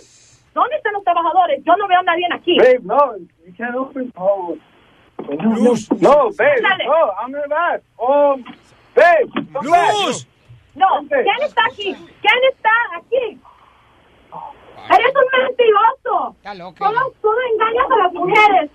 [0.54, 1.62] dónde están los trabajadores?
[1.66, 2.58] Yo no veo a nadie aquí.
[2.58, 4.14] Babe, no, you can't open.
[4.16, 4.56] Oh.
[5.28, 5.90] Luz.
[6.00, 6.86] No, babe, Dale.
[6.86, 7.82] no, I'm not back.
[7.98, 8.38] Oh,
[8.96, 9.94] babe, come back.
[10.76, 11.94] No, ¿quién está aquí?
[11.94, 13.40] ¿Quién está aquí?
[14.94, 16.36] Eres un mentiroso.
[16.78, 18.72] Solo, solo engañas a las mujeres.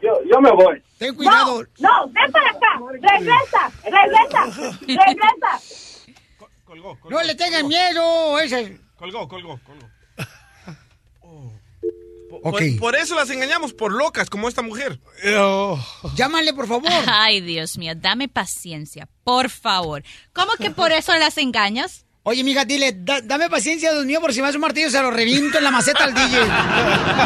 [0.00, 0.82] Yo, yo me voy.
[0.98, 1.62] Ten cuidado.
[1.78, 2.80] No, no, ven para acá.
[2.90, 4.44] Regresa, regresa,
[4.80, 5.60] regresa.
[7.10, 8.38] No le tengan miedo.
[8.38, 8.80] Ese.
[8.96, 9.86] Colgó, colgó, colgó.
[12.40, 15.00] Por, por eso las engañamos, por locas, como esta mujer.
[16.14, 16.90] Llámale, por favor.
[17.06, 20.02] Ay, Dios mío, dame paciencia, por favor.
[20.32, 22.06] ¿Cómo que por eso las engañas?
[22.24, 25.02] Oye, mija, dile, "Da- dame paciencia, Dios mío, por si me hace un martillo se
[25.02, 26.38] lo reviento en la maceta al DJ.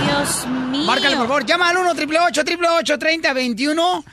[0.07, 0.87] Dios mío.
[0.87, 1.45] Márcale, por favor.
[1.45, 4.05] Llama al 1 888 3021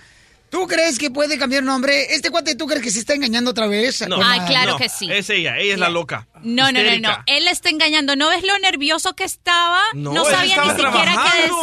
[0.54, 2.14] ¿Tú crees que puede cambiar nombre?
[2.14, 4.08] ¿Este cuate tú crees que se está engañando otra vez?
[4.08, 4.18] No.
[4.18, 5.10] La- claro No, que sí.
[5.12, 6.28] Es ella, ella es la loca.
[6.44, 7.18] No, no, no, no.
[7.26, 8.16] Él está engañando.
[8.16, 9.82] ¿No ves lo nervioso que estaba?
[9.94, 11.62] No, No, sabía ni estaba siquiera qué trabajando.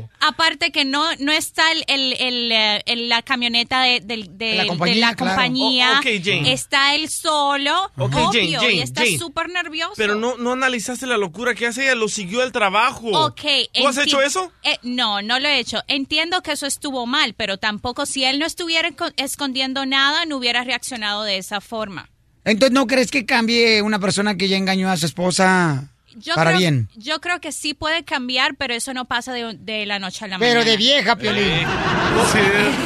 [0.00, 0.10] decir.
[0.20, 4.54] Aparte que no, no está el, el, el, eh, el- la camioneta de, del- de-
[4.54, 5.32] La de compañía, la claro.
[5.34, 6.00] compañía.
[6.02, 6.46] Oh.
[6.46, 9.92] Está él solo, Ok, obvio, Jane, y está súper nervioso.
[9.98, 13.08] Pero no, no analizaste la locura que hace ella, lo siguió al trabajo.
[13.26, 13.42] Ok.
[13.74, 14.50] ¿Tú has hecho eso?
[14.62, 15.82] Eh, no, no lo he hecho.
[15.86, 20.36] Entiendo que eso estuvo mal, pero tampoco si él no estuviera esco- escondiendo nada, no
[20.38, 22.08] hubiera reaccionado de esa forma.
[22.44, 25.88] Entonces, ¿no crees que cambie una persona que ya engañó a su esposa?
[26.18, 26.88] Yo para creo, bien.
[26.94, 30.28] Yo creo que sí puede cambiar, pero eso no pasa de, de la noche a
[30.28, 30.70] la Pero mañana.
[30.70, 31.66] de vieja, Piolín.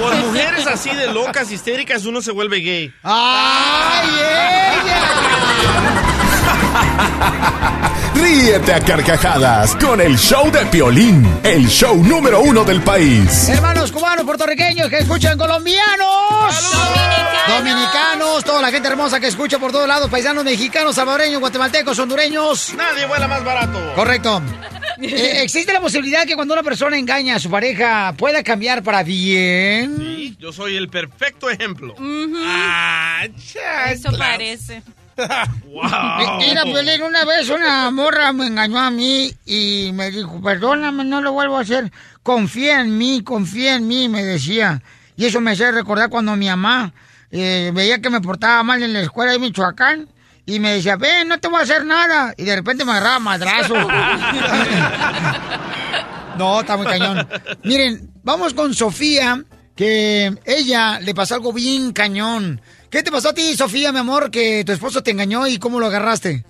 [0.00, 2.92] Por mujeres así de locas, histéricas, uno se vuelve gay.
[3.04, 4.08] ¡Ay,
[8.20, 13.48] Ríete a carcajadas con el show de Piolín, el show número uno del país.
[13.48, 16.72] Hermanos cubanos, puertorriqueños que escuchan colombianos.
[17.48, 22.74] Dominicanos, toda la gente hermosa que escucha por todos lados, paisanos mexicanos, salvadoreños, guatemaltecos, hondureños.
[22.76, 23.78] Nadie vuela más barato.
[23.94, 24.42] Correcto.
[25.02, 29.02] Eh, ¿Existe la posibilidad que cuando una persona engaña a su pareja pueda cambiar para
[29.02, 29.96] bien?
[29.96, 31.94] Sí, yo soy el perfecto ejemplo.
[32.44, 33.22] Ah,
[33.88, 34.82] Eso parece.
[35.70, 36.38] Wow.
[36.38, 41.20] Mira, Piolín, una vez una morra me engañó a mí y me dijo, perdóname, no
[41.20, 41.92] lo vuelvo a hacer.
[42.22, 44.82] Confía en mí, confía en mí, me decía.
[45.16, 46.92] Y eso me hacía recordar cuando mi mamá
[47.30, 50.08] eh, veía que me portaba mal en la escuela de Michoacán
[50.46, 52.34] y me decía, ven, no te voy a hacer nada.
[52.36, 53.74] Y de repente me agarraba madrazo.
[56.38, 57.28] no, está muy cañón.
[57.62, 59.44] Miren, vamos con Sofía,
[59.76, 62.60] que ella le pasó algo bien cañón.
[62.91, 65.78] ¿Qué te pasó a ti, Sofía, mi amor, que tu esposo te engañó y cómo
[65.78, 66.45] lo agarraste?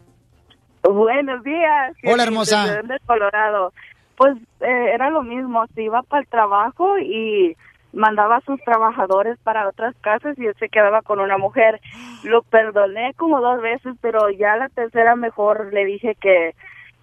[0.83, 1.95] Buenos días.
[2.03, 2.77] Hola, hermosa.
[2.77, 3.75] Denver, Colorado.
[4.17, 7.57] Pues eh, era lo mismo, se iba para el trabajo y
[7.93, 11.79] mandaba a sus trabajadores para otras casas y él se quedaba con una mujer.
[12.23, 16.55] Lo perdoné como dos veces, pero ya la tercera mejor le dije que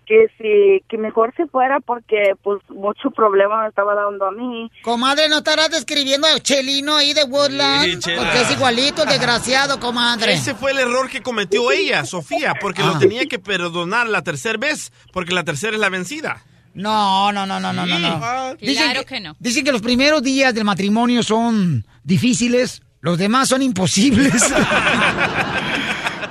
[0.07, 4.71] que si que mejor se fuera porque pues mucho problema me estaba dando a mí.
[4.81, 8.01] Comadre, ¿no estarás describiendo a Chelino ahí de Woodland?
[8.01, 8.11] Sí.
[8.15, 10.33] Porque es igualito, el desgraciado, comadre.
[10.33, 14.57] Ese fue el error que cometió ella, Sofía, porque lo tenía que perdonar la tercera
[14.57, 16.43] vez, porque la tercera es la vencida.
[16.73, 18.55] No, no, no, no, no, no, no.
[18.57, 19.35] Claro que no.
[19.39, 24.33] Dicen que los primeros días del matrimonio son difíciles, los demás son imposibles.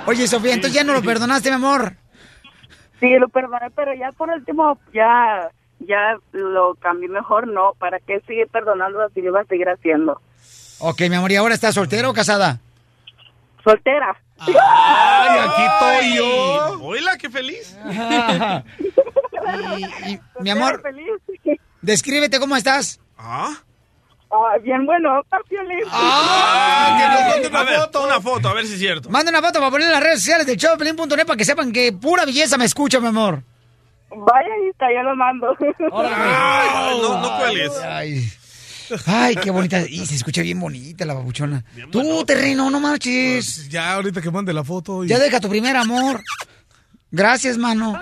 [0.07, 1.97] Oye, Sofía, entonces ya no lo perdonaste, mi amor.
[2.99, 8.19] Sí, lo perdoné, pero ya por último ya ya lo cambié mejor, no, ¿para qué
[8.21, 10.19] sigue perdonando si lo iba a seguir haciendo?
[10.79, 12.59] Ok, mi amor, ¿y ahora estás soltera o casada?
[13.63, 14.17] Soltera.
[14.39, 16.79] ¡Ay, aquí estoy yo!
[16.81, 17.77] ¡Hola, qué feliz!
[19.77, 20.81] y, y, mi amor,
[21.81, 22.99] descríbete cómo estás.
[23.17, 23.55] ¿Ah?
[24.29, 25.79] Ah, bien bueno, Piolín.
[25.91, 28.03] Ah, que nos mande una foto.
[28.03, 29.09] Una foto, a ver si es cierto.
[29.09, 31.93] Manda una foto para poner en las redes sociales del showpelín.net para que sepan que
[31.93, 33.41] pura belleza me escucha, mi amor.
[34.09, 35.55] Vaya ahí está, yo lo mando.
[35.93, 37.71] Ay, no, no cuelgues.
[37.85, 38.29] Ay,
[39.05, 39.81] ay, qué bonita.
[39.87, 41.63] Y se escucha bien bonita la babuchona.
[41.91, 43.67] Tú, terreno, no marches.
[43.69, 45.03] Ya, ahorita que mande la foto.
[45.03, 46.21] y- Ya deja tu primer amor.
[47.11, 47.97] Gracias, mano.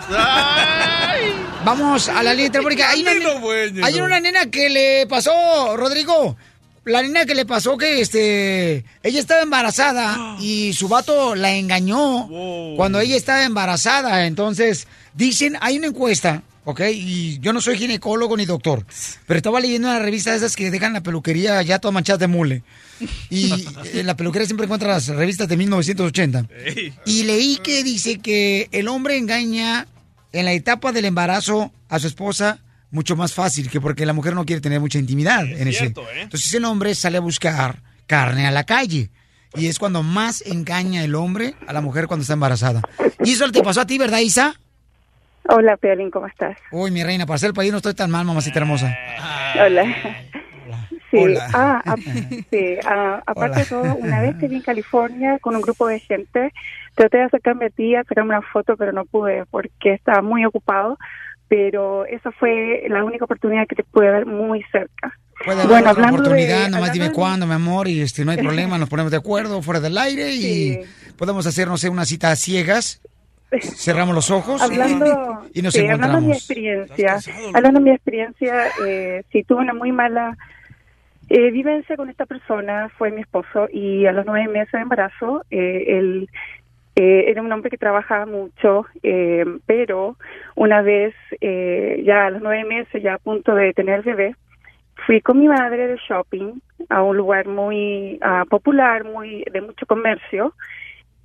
[1.66, 2.92] Vamos a la línea telefónica.
[2.92, 6.38] Hay una, hay una nena que le pasó, Rodrigo.
[6.86, 12.28] La nena que le pasó que este ella estaba embarazada y su vato la engañó
[12.76, 14.28] cuando ella estaba embarazada.
[14.28, 16.82] Entonces, dicen, hay una encuesta, ¿ok?
[16.94, 18.86] Y yo no soy ginecólogo ni doctor,
[19.26, 22.28] pero estaba leyendo una revista de esas que dejan la peluquería ya toda manchada de
[22.28, 22.62] mule.
[23.32, 23.52] Y
[23.96, 26.46] en la peluquería siempre encuentra las revistas de 1980.
[27.08, 29.88] Y leí que dice que el hombre engaña
[30.36, 32.60] en la etapa del embarazo a su esposa
[32.92, 35.86] mucho más fácil que porque la mujer no quiere tener mucha intimidad en ese.
[35.86, 35.94] ¿eh?
[36.22, 39.10] Entonces el hombre sale a buscar carne a la calle.
[39.56, 42.82] Y es cuando más engaña el hombre a la mujer cuando está embarazada.
[43.24, 44.54] Y eso te pasó a ti, ¿verdad, Isa?
[45.48, 46.58] Hola, Piolín, ¿cómo estás?
[46.72, 48.98] Uy, mi reina, para ser el país no estoy tan mal, mamacita hermosa.
[49.64, 49.86] Hola.
[51.16, 51.48] Sí, Hola.
[51.54, 52.00] ah, ap-
[52.52, 56.00] sí, ah, aparte de todo, una vez que vi en California con un grupo de
[56.02, 56.52] gente,
[56.94, 60.46] traté de acercarme a ti, a sacarme una foto, pero no pude porque estaba muy
[60.46, 60.98] ocupado,
[61.48, 65.14] pero esa fue la única oportunidad que te pude ver muy cerca.
[65.44, 68.32] Puede haber Bueno, otra hablando de- oportunidad, nomás dime cuándo, mi amor, y este, no
[68.32, 70.42] hay problema, nos ponemos de acuerdo fuera del aire y
[70.74, 70.80] Sí.
[71.18, 73.02] podemos hacer, no sé, una cita a ciegas.
[73.62, 77.20] Cerramos los ojos Hablando, y nos sí, hablando de mi experiencia,
[77.54, 78.54] hablando de mi experiencia,
[78.86, 80.36] eh, sí tuve una muy mala
[81.30, 85.44] eh, vivencia con esta persona, fue mi esposo, y a los nueve meses de embarazo,
[85.50, 86.30] eh, él
[86.96, 90.16] eh, era un hombre que trabajaba mucho, eh, pero
[90.56, 94.36] una vez, eh, ya a los nueve meses, ya a punto de tener bebé,
[95.06, 96.54] fui con mi madre de shopping
[96.90, 100.54] a un lugar muy ah, popular, muy de mucho comercio,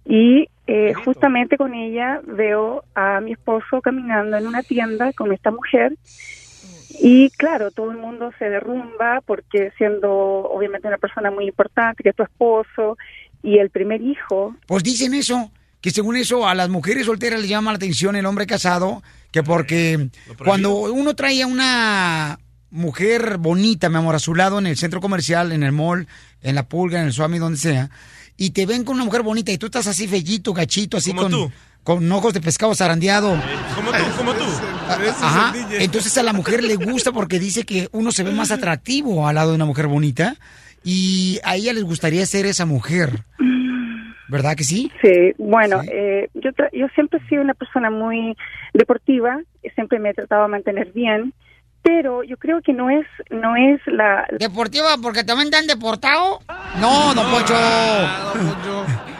[0.04, 5.50] y eh, justamente con ella veo a mi esposo caminando en una tienda con esta
[5.50, 5.92] mujer
[6.98, 12.10] y claro, todo el mundo se derrumba porque siendo obviamente una persona muy importante, que
[12.10, 12.96] es tu esposo
[13.42, 17.48] y el primer hijo, Pues dicen eso, que según eso a las mujeres solteras les
[17.48, 20.08] llama la atención el hombre casado, que porque
[20.44, 22.38] cuando uno trae a una
[22.70, 26.06] mujer bonita, mi amor, a su lado en el centro comercial, en el mall,
[26.42, 27.90] en la pulga, en el Swami, donde sea,
[28.36, 31.22] y te ven con una mujer bonita y tú estás así fellito, gachito, así Como
[31.22, 31.30] con...
[31.32, 31.52] tú.
[31.84, 33.36] Con ojos de pescado zarandeado.
[33.74, 34.44] Como tú, como tú.
[34.88, 35.52] Ajá.
[35.78, 39.34] Entonces a la mujer le gusta porque dice que uno se ve más atractivo al
[39.36, 40.34] lado de una mujer bonita
[40.84, 43.24] y a ella les gustaría ser esa mujer.
[44.28, 44.92] ¿Verdad que sí?
[45.02, 48.36] Sí, bueno, eh, yo, tra- yo siempre he sido una persona muy
[48.72, 49.40] deportiva,
[49.74, 51.34] siempre me he tratado de mantener bien,
[51.82, 54.26] pero yo creo que no es no es la...
[54.38, 56.38] ¿Deportiva porque también te han deportado?
[56.80, 57.54] No, don Poncho.
[57.54, 59.19] No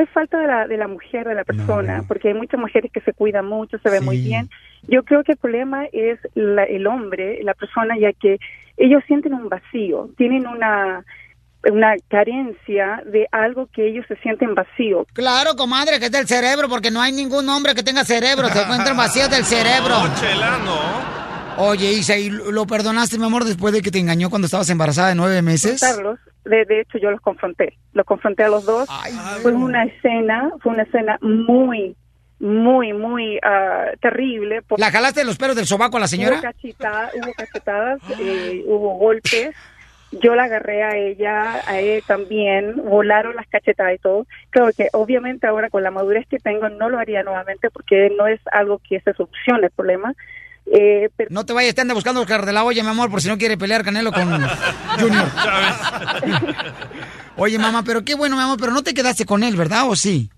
[0.00, 3.00] es falta de la, de la mujer, de la persona, porque hay muchas mujeres que
[3.00, 4.48] se cuidan mucho, se ven muy bien.
[4.88, 8.38] Yo creo que el problema es la- el hombre, la persona, ya que
[8.76, 11.04] ellos sienten un vacío, tienen una
[11.68, 15.04] una carencia de algo que ellos se sienten vacío.
[15.14, 18.46] Claro, comadre, que es del cerebro, porque no hay ningún hombre que tenga cerebro.
[18.50, 19.94] Se encuentran vacíos del cerebro.
[20.04, 21.35] No, chela, no.
[21.58, 25.08] Oye, Isa, ¿y lo perdonaste, mi amor, después de que te engañó cuando estabas embarazada
[25.08, 25.80] de nueve meses?
[25.80, 28.88] Carlos, de, de hecho yo los confronté, los confronté a los dos.
[29.42, 31.96] fue una escena, fue una escena muy,
[32.38, 34.62] muy, muy ah, terrible.
[34.62, 36.36] porque ¿La jalaste de los pelos del sobaco a la señora?
[36.36, 36.42] Hubo
[37.34, 39.54] cachetadas, eh, hubo golpes.
[40.12, 44.26] Yo la agarré a ella, a él también, volaron las cachetadas y todo.
[44.50, 48.26] Creo que obviamente ahora con la madurez que tengo no lo haría nuevamente porque no
[48.26, 50.14] es algo que se solucione el problema.
[50.72, 53.22] Eh, pero No te vayas, te anda buscando Oscar de la olla, mi amor, por
[53.22, 54.22] si no quiere pelear Canelo con
[55.00, 55.30] Junior.
[57.36, 59.88] Oye, mamá, pero qué bueno, mi amor, pero no te quedaste con él, ¿verdad?
[59.88, 60.30] ¿O sí?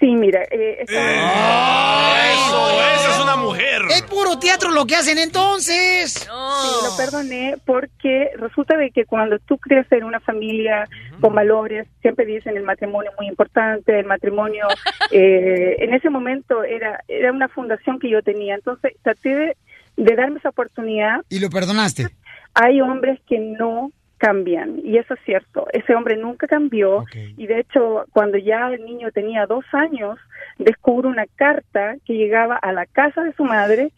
[0.00, 3.82] Sí, mira, eh, Eso, esa es una mujer.
[3.90, 6.12] Es puro teatro lo que hacen entonces.
[6.14, 10.88] Sí, lo perdoné porque resulta de que cuando tú creces en una familia
[11.20, 14.66] con valores, siempre dicen el matrimonio es muy importante, el matrimonio,
[15.10, 19.56] eh, en ese momento era, era una fundación que yo tenía, entonces traté de,
[19.96, 21.20] de darme esa oportunidad.
[21.28, 22.08] ¿Y lo perdonaste?
[22.54, 24.80] Hay hombres que no cambian.
[24.82, 27.04] Y eso es cierto, ese hombre nunca cambió.
[27.36, 30.18] Y de hecho cuando ya el niño tenía dos años
[30.58, 33.92] descubro una carta que llegaba a la casa de su madre,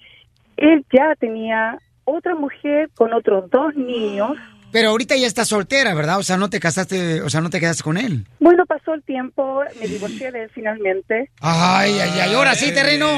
[0.57, 4.37] él ya tenía otra mujer con otros dos niños.
[4.73, 6.19] Pero ahorita ya estás soltera, ¿verdad?
[6.19, 8.27] O sea, no te casaste, o sea, no te quedaste con él.
[8.41, 11.31] Bueno, pasó el tiempo, me divorcié de él finalmente.
[11.41, 13.09] Ay, ay, ay, ahora sí, terreno.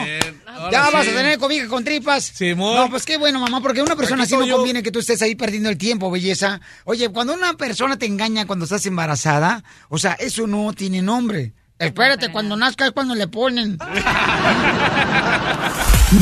[0.71, 1.11] Ya vas sí.
[1.11, 2.33] a tener cobija con tripas.
[2.57, 4.57] No, pues qué bueno, mamá, porque una persona Aquí así no yo.
[4.57, 6.61] conviene que tú estés ahí perdiendo el tiempo, belleza.
[6.85, 11.53] Oye, cuando una persona te engaña cuando estás embarazada, o sea, eso no tiene nombre.
[11.79, 13.79] Espérate, cuando nazca es cuando le ponen.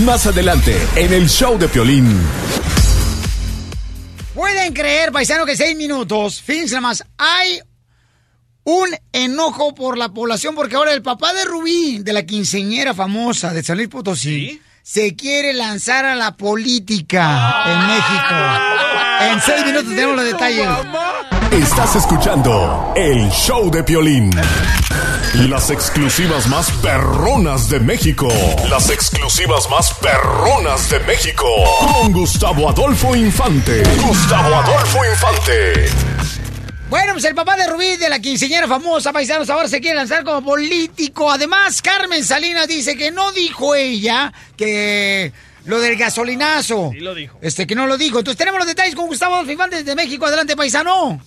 [0.05, 2.21] Más adelante, en el show de Piolín.
[4.37, 7.59] Pueden creer, paisano, que seis minutos, fíjense nada más, hay
[8.65, 13.55] un enojo por la población porque ahora el papá de Rubí, de la quinceñera famosa
[13.55, 19.33] de San Luis Potosí, se quiere lanzar a la política en México.
[19.33, 20.69] En seis minutos tenemos los detalles.
[21.51, 24.31] Estás escuchando el show de Piolín.
[25.37, 28.27] Las exclusivas más perronas de México.
[28.71, 31.47] Las exclusivas más perronas de México.
[31.79, 33.83] Con Gustavo Adolfo Infante.
[34.01, 35.91] Gustavo Adolfo Infante.
[36.89, 40.25] Bueno, pues el papá de Rubí, de la quinceñera famosa, paisanos, ahora se quiere lanzar
[40.25, 41.31] como político.
[41.31, 45.33] Además, Carmen Salinas dice que no dijo ella que
[45.67, 46.93] lo del gasolinazo.
[46.95, 47.39] Sí lo dijo.
[47.43, 48.19] Este, que no lo dijo.
[48.19, 50.25] Entonces tenemos los detalles con Gustavo Adolfo Infante desde México.
[50.25, 51.21] Adelante, paisano.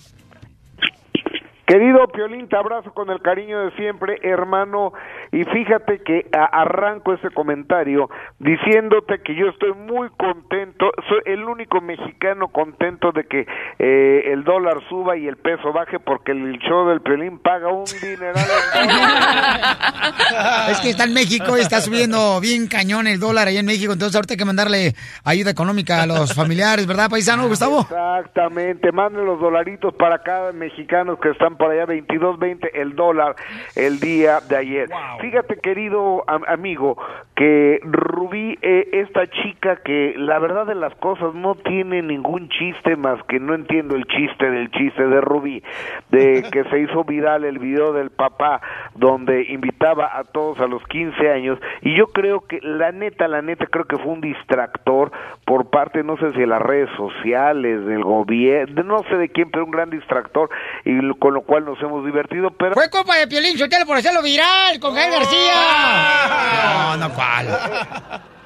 [1.70, 4.92] Querido Piolín, te abrazo con el cariño de siempre, hermano,
[5.32, 11.44] y fíjate que a- arranco ese comentario diciéndote que yo estoy muy contento, soy el
[11.44, 13.46] único mexicano contento de que
[13.78, 17.84] eh, el dólar suba y el peso baje porque el show del Piolín paga un
[17.84, 18.34] dineral.
[20.70, 23.92] Es que está en México y está subiendo bien cañón el dólar ahí en México.
[23.92, 27.80] Entonces ahorita hay que mandarle ayuda económica a los familiares, ¿verdad, paisano, Gustavo?
[27.80, 33.36] Exactamente, manden los dolaritos para cada mexicanos que están por allá, 22.20 el dólar
[33.76, 34.88] el día de ayer.
[35.20, 36.96] Fíjate, querido am- amigo,
[37.36, 42.96] que Rubí, eh, esta chica que la verdad de las cosas no tiene ningún chiste
[42.96, 45.62] más que no entiendo el chiste del chiste de Rubí,
[46.10, 48.60] de que se hizo viral el video del papá
[48.94, 51.58] donde invitaba a todos a los 15 años.
[51.82, 55.12] Y yo creo que la neta, la neta creo que fue un distractor
[55.44, 59.50] por parte, no sé si de las redes sociales, del gobierno, no sé de quién,
[59.50, 60.50] pero un gran distractor
[60.84, 62.74] y con lo cual nos hemos divertido, pero...
[62.74, 66.96] Fue culpa de Piolín Sotelo por hacerlo viral con Gael García.
[66.96, 67.46] No, no, ¿cuál?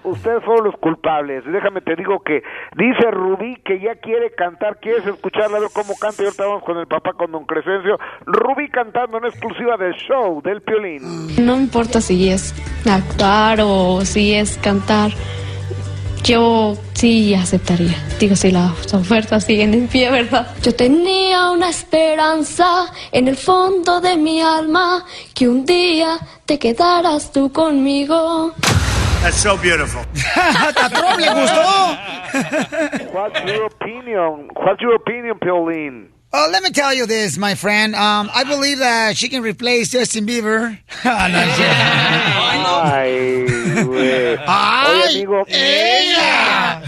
[0.04, 1.44] Ustedes fueron los culpables.
[1.46, 2.42] Déjame te digo que
[2.76, 4.78] dice Rubí que ya quiere cantar.
[4.78, 6.22] ¿Quieres escucharla a ver cómo canta?
[6.22, 7.98] Y ahorita vamos con el papá, con Don Crescencio.
[8.26, 11.46] Rubí cantando en exclusiva del show del Piolín.
[11.46, 12.54] No importa si es
[12.86, 15.10] actuar o si es cantar.
[16.24, 18.02] Yo sí aceptaría.
[18.18, 20.46] Digo, si las ofertas siguen en pie, ¿verdad?
[20.62, 25.04] Yo tenía una esperanza en el fondo de mi alma
[25.34, 28.54] que un día te quedaras tú conmigo.
[29.20, 30.00] That's so beautiful.
[30.34, 31.98] ¡Hasta Trump le gustó!
[33.12, 34.48] What's your opinion?
[34.56, 36.13] What's your opinion, Piolín?
[36.36, 37.94] Oh, let me tell you this, my friend.
[37.94, 40.76] Um, I believe that she can replace Justin Bieber.
[41.04, 42.80] No.
[42.82, 43.44] Ay,
[43.84, 44.38] güey.
[44.46, 45.44] ¡Ay, Oye, amigo.
[45.48, 46.82] ella!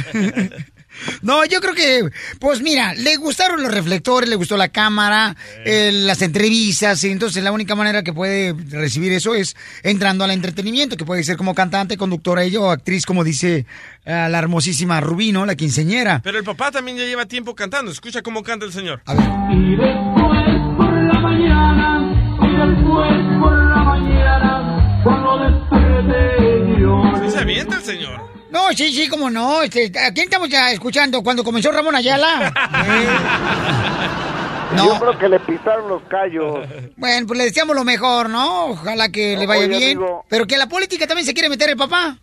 [1.22, 5.90] No, yo creo que, pues mira, le gustaron los reflectores, le gustó la cámara, eh,
[5.92, 10.96] las entrevistas, y entonces la única manera que puede recibir eso es entrando al entretenimiento,
[10.96, 13.66] que puede ser como cantante, conductora ella o actriz, como dice
[14.04, 16.20] eh, la hermosísima Rubino, la quinceñera.
[16.22, 17.90] Pero el papá también ya lleva tiempo cantando.
[17.90, 19.02] Escucha cómo canta el señor.
[19.50, 27.02] Y después por la mañana, y después por la mañana, cuando desperté yo.
[27.24, 28.35] Sí se avienta el señor.
[28.56, 29.60] No, sí, sí, como no.
[29.60, 31.22] Este, ¿A quién estamos ya escuchando?
[31.22, 32.50] Cuando comenzó Ramón Ayala.
[34.76, 36.66] Yo creo que le pisaron los callos.
[36.96, 38.68] Bueno, pues le deseamos lo mejor, ¿no?
[38.68, 39.98] Ojalá que le vaya Oye, bien.
[39.98, 40.24] amigo.
[40.30, 42.16] Pero que la política también se quiere meter el papá.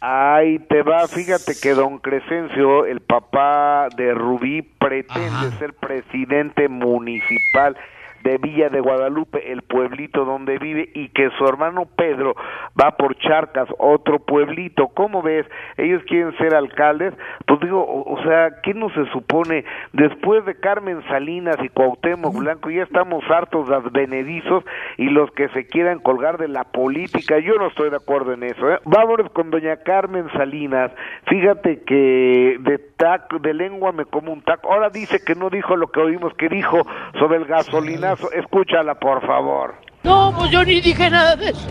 [0.00, 7.76] Ahí te va, fíjate que don Crescencio, el papá de Rubí, pretende ser presidente municipal
[8.22, 12.34] de Villa de Guadalupe, el pueblito donde vive, y que su hermano Pedro
[12.80, 14.88] va por Charcas, otro pueblito.
[14.88, 15.46] ¿Cómo ves?
[15.76, 17.14] Ellos quieren ser alcaldes.
[17.46, 19.64] Pues digo, o, o sea, ¿qué no se supone?
[19.92, 24.64] Después de Carmen Salinas y Cuauhtémoc Blanco, ya estamos hartos de advenedizos
[24.96, 27.38] y los que se quieran colgar de la política.
[27.38, 28.70] Yo no estoy de acuerdo en eso.
[28.70, 28.78] ¿eh?
[28.84, 30.90] Vámonos con doña Carmen Salinas.
[31.26, 34.72] Fíjate que de taco, de lengua me como un taco.
[34.72, 36.82] Ahora dice que no dijo lo que oímos que dijo
[37.18, 38.15] sobre el gasolinazo.
[38.34, 39.74] Escúchala, por favor.
[40.02, 41.66] No, pues yo ni dije nada de eso.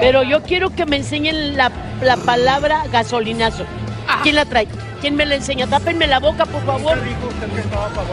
[0.00, 1.70] Pero yo quiero que me enseñen la,
[2.02, 3.64] la palabra gasolinazo.
[4.22, 4.66] ¿Quién la trae?
[5.00, 5.66] ¿Quién me la enseña?
[5.66, 6.98] Tápenme la boca, por favor.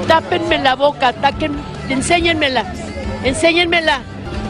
[0.08, 1.54] Tápenme la boca, taquen,
[1.90, 2.64] enséñenmela.
[3.24, 4.02] Enséñenmela.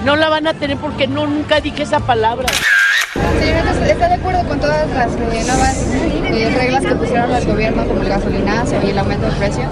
[0.05, 2.47] No la van a tener porque no nunca dije esa palabra.
[3.39, 5.93] Señorita, ¿está de acuerdo con todas las eh, nuevas
[6.25, 9.69] eh, reglas que pusieron el gobierno, como el gasolinazo y el aumento de precio?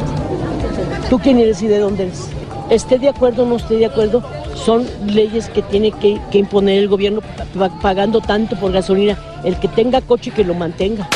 [1.09, 2.27] ¿Tú quién eres y de dónde eres?
[2.69, 4.23] Esté de acuerdo o no esté de acuerdo,
[4.55, 7.19] son leyes que tiene que, que imponer el gobierno
[7.57, 9.17] pa- pagando tanto por gasolina.
[9.43, 11.07] El que tenga coche que lo mantenga.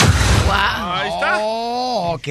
[0.51, 1.38] Ahí está.
[1.41, 2.28] Oh, ok.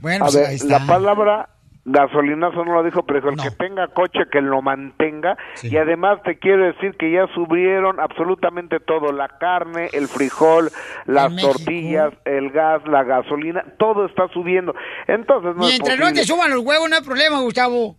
[0.00, 0.78] Bueno, A pues ver, ahí está.
[0.80, 1.48] la palabra
[1.84, 5.36] gasolinazo no lo dijo, pero dijo el que tenga coche que lo mantenga.
[5.62, 10.70] Y además te quiero decir que ya subieron absolutamente todo, la carne, el frijol,
[11.06, 14.74] las tortillas, el gas, la gasolina, todo está subiendo.
[15.06, 17.96] Entonces no Mientras es no te suban los huevos, no hay problema, Gustavo.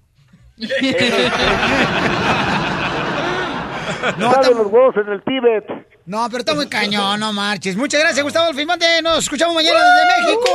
[4.01, 5.65] Sabe los huevos en el Tíbet.
[6.05, 7.75] No, pero está muy cañón, no marches.
[7.75, 8.85] Muchas gracias, Gustavo Alfimante.
[9.01, 10.49] Nos escuchamos mañana desde México.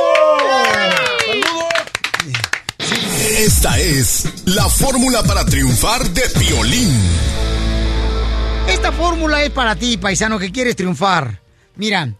[3.19, 6.95] Esta es la fórmula para triunfar de Piolín.
[8.69, 11.41] Esta fórmula es para ti, paisano, que quieres triunfar.
[11.75, 12.13] Mira,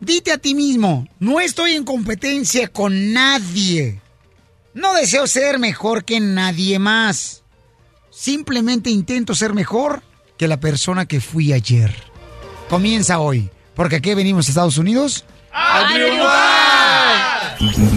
[0.00, 4.00] dite a ti mismo, no estoy en competencia con nadie.
[4.74, 7.44] No deseo ser mejor que nadie más.
[8.10, 10.02] Simplemente intento ser mejor
[10.36, 11.94] que la persona que fui ayer.
[12.68, 15.24] Comienza hoy, porque aquí venimos a Estados Unidos.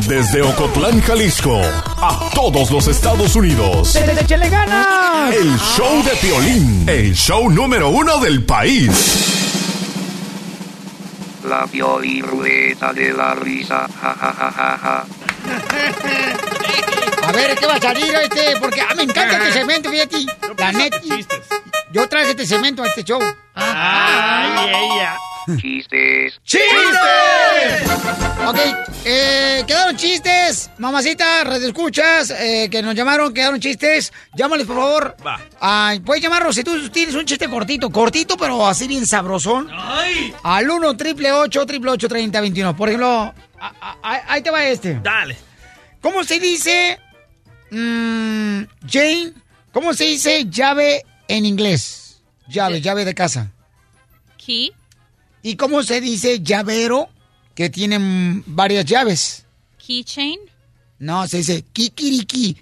[0.07, 3.95] Desde Ocotlán, Jalisco, a todos los Estados Unidos.
[3.95, 5.33] ¡Échale ganas!
[5.33, 9.43] El show de Piolín, el show número uno del país.
[11.47, 13.87] La Piolín-Rueda de la risa.
[14.01, 15.05] Ja, ja, ja, ja, ja.
[17.27, 18.57] A ver, ¿qué va a salir este?
[18.59, 20.25] Porque a mí me encanta este segmento, fíjate.
[20.57, 20.97] La neta.
[21.91, 23.21] Yo traje este segmento a este show.
[23.53, 25.17] Ay, ella.
[25.55, 26.33] Chistes.
[26.43, 27.89] ¡Chistes!
[28.45, 28.57] Ok,
[29.05, 30.69] eh, quedaron chistes.
[30.77, 34.11] Mamacita, radioescuchas, eh, que nos llamaron, quedaron chistes.
[34.35, 35.15] Llámales, por favor.
[35.25, 35.39] Va.
[35.59, 39.69] Ay, puedes llamarnos si tú tienes un chiste cortito, cortito, pero así bien sabrosón.
[40.43, 42.75] Al 1 triple 8 triple 8 30 21.
[42.75, 44.99] Por ejemplo, a- a- a- ahí te va este.
[45.01, 45.37] Dale.
[46.01, 46.99] ¿Cómo se dice,
[47.71, 49.33] mm, Jane?
[49.71, 52.21] ¿Cómo se dice llave en inglés?
[52.47, 53.51] Llave, llave de casa.
[54.37, 54.71] Key.
[55.47, 57.07] ¿Y cómo se dice llavero
[57.55, 59.45] que tiene mm, varias llaves?
[59.77, 60.37] Keychain.
[60.99, 62.57] No, se dice kikiriki.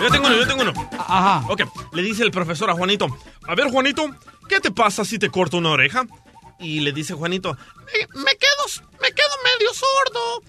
[0.00, 0.72] Yo tengo uno, yo tengo uno.
[0.98, 1.44] Ajá.
[1.48, 1.60] Ok,
[1.92, 3.06] le dice el profesor a Juanito,
[3.46, 4.10] a ver Juanito,
[4.48, 6.06] ¿qué te pasa si te corto una oreja?
[6.58, 8.64] Y le dice Juanito, me, me quedo,
[9.02, 10.42] me quedo medio sordo.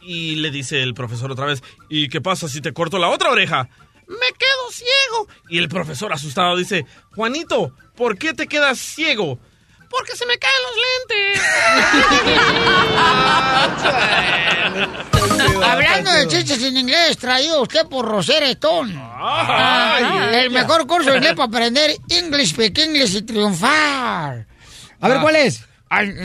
[0.00, 3.30] Y le dice el profesor otra vez, ¿y qué pasa si te corto la otra
[3.30, 3.68] oreja?
[4.08, 5.28] Me quedo ciego.
[5.48, 9.38] Y el profesor asustado dice, Juanito, ¿por qué te quedas ciego?
[9.90, 10.76] Porque se me caen los
[11.08, 11.42] lentes.
[15.64, 18.92] Hablando de chistes en inglés, traído usted por Rosera Stone.
[18.98, 20.44] Ay.
[20.44, 24.46] el mejor curso de inglés para aprender English, Speak English y triunfar.
[25.00, 25.22] A ver, Ah.
[25.22, 25.60] ¿cuál es?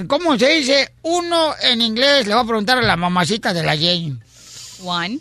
[0.08, 2.26] ¿Cómo se dice uno en inglés?
[2.26, 4.18] Le voy a preguntar a la mamacita de la Jane.
[4.84, 5.20] One,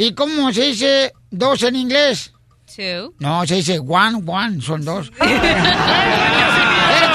[0.00, 2.32] ¿Y cómo se dice dos en inglés?
[2.74, 3.12] two.
[3.18, 5.08] No, se dice one, one, son dos.
[5.20, 5.58] espérate,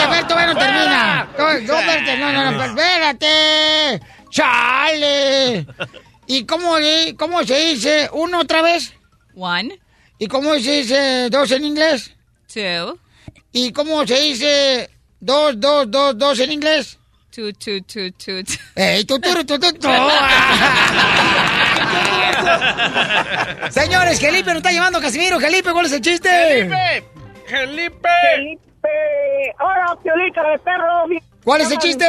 [0.03, 1.27] espérate, todavía no termina.
[1.35, 4.01] No, no, espérate, no, no, no, espérate.
[4.29, 5.65] Chale.
[6.27, 6.75] ¿Y cómo,
[7.17, 8.93] cómo se dice uno otra vez?
[9.35, 9.79] One,
[10.19, 12.11] ¿Y cómo se dice dos en inglés?
[12.53, 12.99] two,
[13.51, 16.99] ¿Y cómo se dice dos, dos, dos, dos en inglés?
[17.31, 18.43] two, two, two, two.
[18.43, 18.55] two.
[18.75, 19.89] ¡Ey, tú, tú, tú, tú, tú!
[23.69, 25.39] Señores, Felipe nos está llevando Casimiro.
[25.39, 26.29] Felipe, ¿cuál es el chiste?
[26.29, 27.03] ¡Felipe!
[27.45, 28.09] ¡Felipe!
[28.35, 29.55] Felipe.
[29.59, 31.05] Hola, Piolita de perro.
[31.43, 32.05] ¿Cuál es el chiste?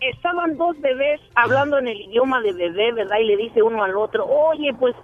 [0.00, 3.18] estaban dos bebés hablando en el idioma de bebé, ¿verdad?
[3.18, 4.94] Y le dice uno al otro, oye, pues,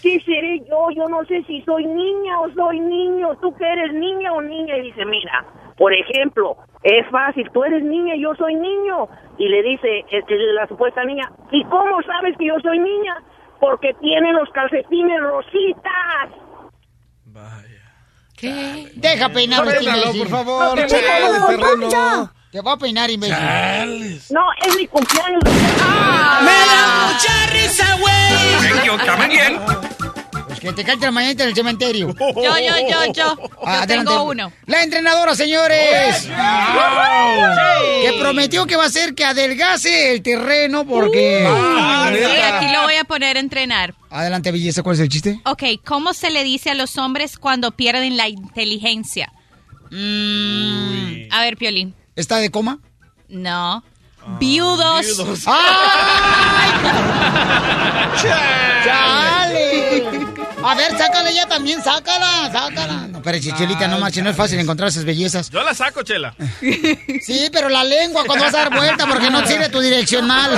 [0.00, 0.90] ¿qué seré yo?
[0.94, 3.36] Yo no sé si soy niña o soy niño.
[3.40, 4.76] ¿Tú que eres niña o niña?
[4.78, 5.44] Y dice, mira,
[5.76, 9.08] por ejemplo, es fácil, tú eres niña y yo soy niño.
[9.38, 13.22] Y le dice este, la supuesta niña, ¿y cómo sabes que yo soy niña?
[13.60, 16.30] Porque tiene los calcetines rositas.
[18.36, 18.90] ¿Qué?
[18.96, 20.22] Deja peinar imbécil.
[20.22, 20.78] por favor,
[21.78, 23.34] No, Te voy a peinar, imbécil.
[24.28, 25.42] No, es mi cumpleaños.
[25.42, 28.84] ¡Me da mucha risa, güey!
[28.84, 29.58] Yo también bien.
[30.48, 32.14] Pues que te cante la mañanita en el cementerio.
[32.14, 33.36] Yo, yo, yo, yo.
[33.38, 34.52] Yo tengo uno.
[34.66, 36.28] La entrenadora, señores.
[38.02, 41.48] Que prometió que va a hacer que adelgace el terreno porque...
[42.12, 43.94] Sí, aquí lo voy a poner a entrenar.
[44.10, 45.40] Adelante, belleza, ¿cuál es el chiste?
[45.46, 49.32] Ok, ¿cómo se le dice a los hombres cuando pierden la inteligencia?
[49.90, 51.94] A ver, Piolín.
[52.14, 52.78] ¿Está de coma?
[53.28, 53.82] No.
[54.38, 55.06] Viudos.
[55.06, 55.44] viudos.
[58.84, 60.02] ¡Chale!
[60.62, 63.08] A ver, sácala ya también, sácala, sácala.
[63.08, 65.50] No, pero chichelita, no marches, no es fácil encontrar esas bellezas.
[65.50, 66.34] Yo la saco, Chela.
[66.60, 70.52] Sí, pero la lengua cuando vas a dar vuelta porque no sirve tu direccional.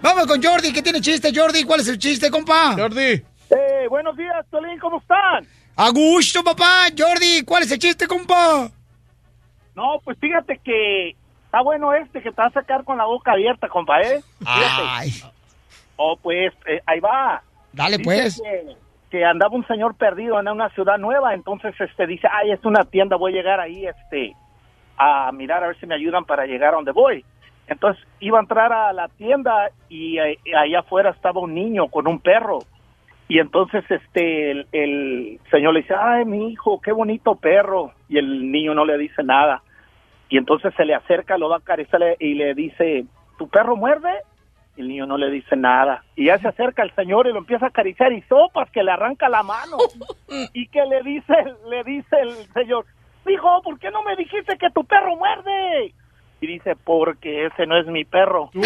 [0.00, 1.64] Vamos con Jordi, ¿qué tiene chiste, Jordi?
[1.64, 2.74] ¿Cuál es el chiste, compa?
[2.76, 3.02] Jordi.
[3.50, 5.46] Eh, buenos días, Tolín, ¿cómo están?
[5.76, 6.86] A gusto, papá.
[6.96, 8.68] Jordi, ¿cuál es el chiste, compa?
[9.74, 13.32] No, pues fíjate que está bueno este que te va a sacar con la boca
[13.32, 14.22] abierta, compa, ¿eh?
[14.38, 14.82] Fíjate.
[14.88, 15.10] Ay.
[15.96, 17.42] Oh, pues, eh, ahí va.
[17.72, 18.42] Dale, Dice pues.
[18.42, 18.76] Que,
[19.10, 22.84] que andaba un señor perdido en una ciudad nueva, entonces este dice, ay, es una
[22.84, 24.34] tienda, voy a llegar ahí, este,
[24.96, 27.24] a mirar a ver si me ayudan para llegar a donde voy.
[27.66, 32.06] Entonces iba a entrar a la tienda y eh, allá afuera estaba un niño con
[32.06, 32.58] un perro.
[33.28, 37.92] Y entonces este el, el señor le dice, ay, mi hijo, qué bonito perro.
[38.08, 39.62] Y el niño no le dice nada.
[40.28, 43.04] Y entonces se le acerca, lo va a acariciar y le dice,
[43.38, 44.10] ¿tu perro muerde?
[44.76, 46.04] Y el niño no le dice nada.
[46.16, 48.90] Y ya se acerca el señor y lo empieza a acariciar y sopas que le
[48.90, 49.76] arranca la mano.
[50.52, 51.34] y que le dice,
[51.70, 52.84] le dice el señor,
[53.26, 55.94] hijo, ¿por qué no me dijiste que tu perro muerde?
[56.40, 58.50] Y dice, porque ese no es mi perro.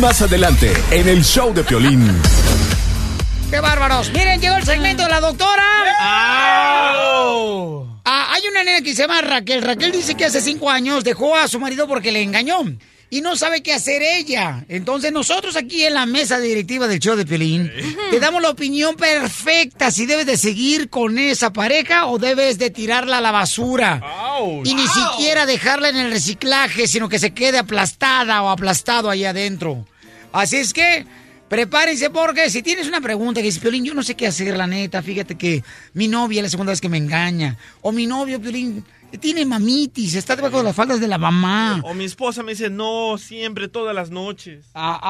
[0.00, 2.10] Más adelante, en el show de Piolín.
[3.50, 4.10] ¡Qué bárbaros!
[4.12, 5.62] Miren, llegó el segmento de la doctora.
[8.04, 9.62] Ah, hay una nena que se llama Raquel.
[9.62, 12.62] Raquel dice que hace cinco años dejó a su marido porque le engañó.
[13.10, 14.64] Y no sabe qué hacer ella.
[14.68, 17.70] Entonces nosotros aquí en la mesa directiva del show de Piolín
[18.10, 22.70] te damos la opinión perfecta si debes de seguir con esa pareja o debes de
[22.70, 24.02] tirarla a la basura.
[24.64, 29.24] Y ni siquiera dejarla en el reciclaje, sino que se quede aplastada o aplastado ahí
[29.24, 29.86] adentro.
[30.32, 31.06] Así es que
[31.48, 34.66] prepárense porque si tienes una pregunta que dice, Piolín, yo no sé qué hacer, la
[34.66, 35.62] neta, fíjate que
[35.92, 37.56] mi novia es la segunda vez que me engaña.
[37.82, 38.84] O mi novio, Piolín,
[39.20, 41.80] tiene mamitis, está debajo de las faldas de la mamá.
[41.84, 44.64] O mi esposa me dice, no, siempre, todas las noches.
[44.74, 45.00] Ah,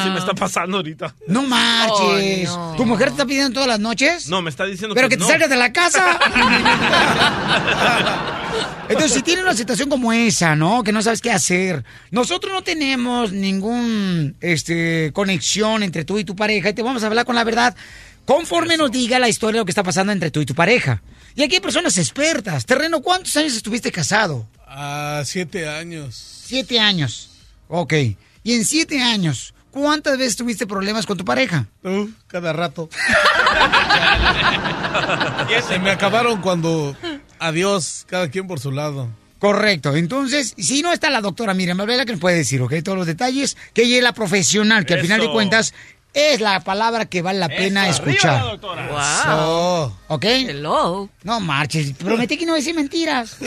[0.00, 1.14] Así me está pasando ahorita.
[1.26, 2.08] No marches.
[2.14, 2.74] Ay, no.
[2.76, 4.28] ¿Tu mujer te está pidiendo todas las noches?
[4.28, 5.28] No, me está diciendo Pero que te no.
[5.28, 6.18] salgas de la casa.
[8.88, 10.82] Entonces, si tiene una situación como esa, ¿no?
[10.82, 11.84] Que no sabes qué hacer.
[12.10, 17.06] Nosotros no tenemos ningún este conexión entre tú y tu pareja y te vamos a
[17.06, 17.76] hablar con la verdad
[18.24, 21.02] conforme nos diga la historia de lo que está pasando entre tú y tu pareja.
[21.34, 22.66] Y aquí hay personas expertas.
[22.66, 24.48] Terreno, ¿cuántos años estuviste casado?
[24.66, 26.42] Ah, siete años.
[26.44, 27.30] Siete años.
[27.68, 27.94] Ok.
[28.42, 31.66] Y en siete años, ¿cuántas veces tuviste problemas con tu pareja?
[31.84, 32.88] Uh, cada rato.
[35.68, 36.96] Se me acabaron cuando
[37.38, 39.08] adiós, cada quien por su lado.
[39.38, 39.96] Correcto.
[39.96, 42.74] Entonces, si no está la doctora Miriam Valvela, que nos puede decir, ¿ok?
[42.84, 45.72] Todos los detalles, que ella es la profesional, que al final de cuentas
[46.12, 48.42] es la palabra que vale la pena Eso, escuchar.
[48.44, 48.88] la doctora.
[49.36, 49.96] Wow.
[50.08, 50.24] ¿Ok?
[50.24, 51.08] Hello.
[51.22, 51.92] No marches.
[51.92, 53.36] Prometí que no decir mentiras.
[53.40, 53.46] ¡Qué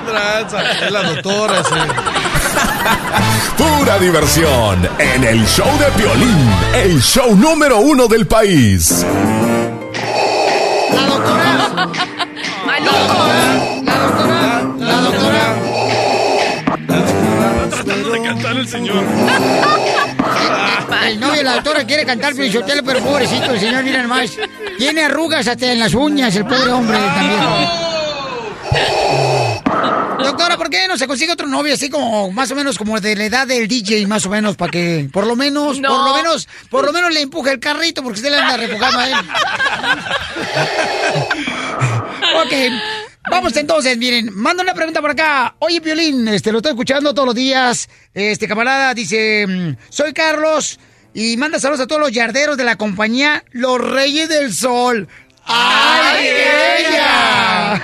[0.00, 0.62] tranza!
[0.72, 1.74] Es la doctora, sí.
[3.56, 9.04] Pura diversión en el show de Piolín, el show número uno del país.
[10.92, 11.88] La doctora.
[12.66, 12.80] La
[17.86, 19.04] tratando de cantar el señor.
[21.06, 24.32] El novio de la doctora quiere cantar Piolichotelo, pero pobrecito el señor, mira nomás.
[24.76, 27.40] Tiene arrugas hasta en las uñas, el pobre hombre también.
[30.18, 33.14] Doctora, ¿por qué no se consigue otro novio así como más o menos como de
[33.14, 36.48] la edad del DJ, más o menos, para que por lo menos, por lo menos,
[36.68, 39.14] por lo menos le empuje el carrito porque usted le anda refugando a él?
[42.44, 42.52] ok.
[43.28, 45.56] Vamos entonces, miren, manda una pregunta por acá.
[45.58, 47.88] Oye, Piolín, este, lo estoy escuchando todos los días.
[48.14, 50.78] Este camarada dice, mm, soy Carlos
[51.12, 55.08] y manda saludos a todos los yarderos de la compañía Los Reyes del Sol.
[55.44, 56.26] ¡Ay,
[56.88, 57.82] ella!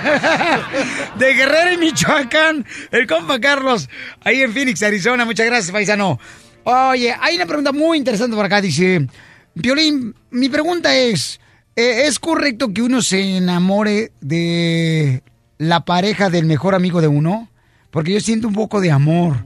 [1.17, 3.89] De Guerrero y Michoacán, el compa Carlos,
[4.21, 5.25] ahí en Phoenix, Arizona.
[5.25, 6.19] Muchas gracias, paisano.
[6.63, 8.61] Oye, hay una pregunta muy interesante por acá.
[8.61, 9.07] Dice,
[9.55, 11.39] Violín, mi pregunta es,
[11.75, 15.21] eh, ¿es correcto que uno se enamore de
[15.57, 17.49] la pareja del mejor amigo de uno?
[17.91, 19.45] Porque yo siento un poco de amor.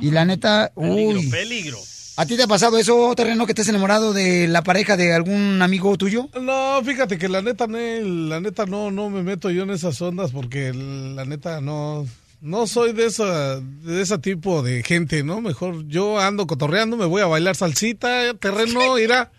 [0.00, 1.28] Y la neta, uy.
[1.28, 1.78] Peligro.
[2.16, 5.62] ¿A ti te ha pasado eso, Terreno, que estés enamorado de la pareja de algún
[5.62, 6.28] amigo tuyo?
[6.38, 10.30] No, fíjate que la neta, la neta no, no me meto yo en esas ondas
[10.30, 12.06] porque la neta no,
[12.42, 15.40] no soy de esa, de ese tipo de gente, ¿no?
[15.40, 19.30] Mejor yo ando cotorreando, me voy a bailar salsita, terreno, irá.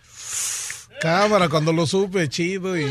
[1.01, 2.85] Cámara, cuando lo supe, chido y...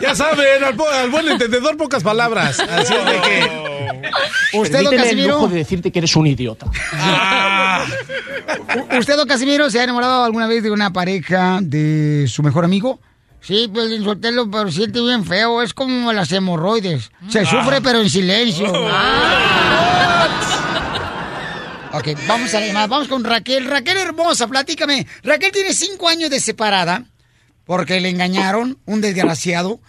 [0.00, 2.60] Ya saben, al, al buen entendedor pocas palabras.
[2.60, 3.66] Así es de que...
[4.58, 5.34] ¿Usted, don Casimiro?
[5.34, 6.66] lujo de decirte que eres un idiota.
[8.76, 12.64] U- ¿Usted, don Casimiro, se ha enamorado alguna vez de una pareja de su mejor
[12.64, 13.00] amigo?
[13.40, 15.62] Sí, pues Sotelo, pero siente bien feo.
[15.62, 17.10] Es como las hemorroides.
[17.28, 17.46] Se Ah.
[17.46, 18.66] sufre, pero en silencio.
[21.92, 22.86] Ok, vamos a la llamada.
[22.88, 23.64] Vamos con Raquel.
[23.66, 25.06] Raquel hermosa, platícame.
[25.22, 27.04] Raquel tiene cinco años de separada
[27.66, 29.80] porque le engañaron, un desgraciado,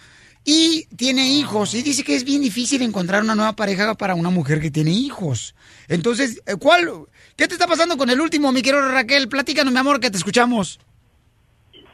[0.44, 1.74] y tiene hijos.
[1.74, 4.90] Y dice que es bien difícil encontrar una nueva pareja para una mujer que tiene
[4.90, 5.54] hijos.
[5.88, 6.90] Entonces, eh, ¿cuál?
[7.36, 9.28] ¿Qué te está pasando con el último, mi querido Raquel?
[9.28, 10.80] Platícanos, mi amor, que te escuchamos.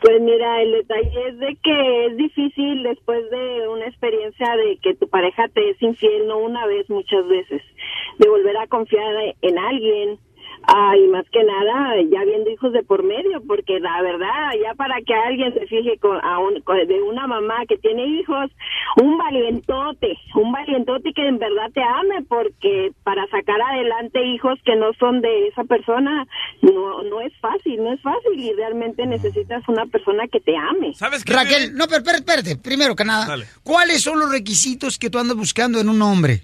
[0.01, 4.95] Pues mira, el detalle es de que es difícil después de una experiencia de que
[4.95, 7.63] tu pareja te es infiel, no una vez, muchas veces,
[8.19, 10.19] de volver a confiar en alguien.
[10.67, 14.75] Ah, y más que nada, ya viendo hijos de por medio, porque la verdad, ya
[14.75, 18.51] para que alguien se fije con, a un- con- de una mamá que tiene hijos,
[19.01, 24.77] un valientote, un valientote que en verdad te ame, porque para sacar adelante hijos que
[24.77, 26.27] no son de esa persona,
[26.63, 30.95] no, no es fácil, no es fácil, y realmente necesitas una persona que te ame.
[30.95, 32.57] ¿Sabes Raquel, no, pero espérate, espérate.
[32.57, 33.45] Primero que nada, Dale.
[33.63, 36.41] ¿cuáles son los requisitos que tú andas buscando en un hombre?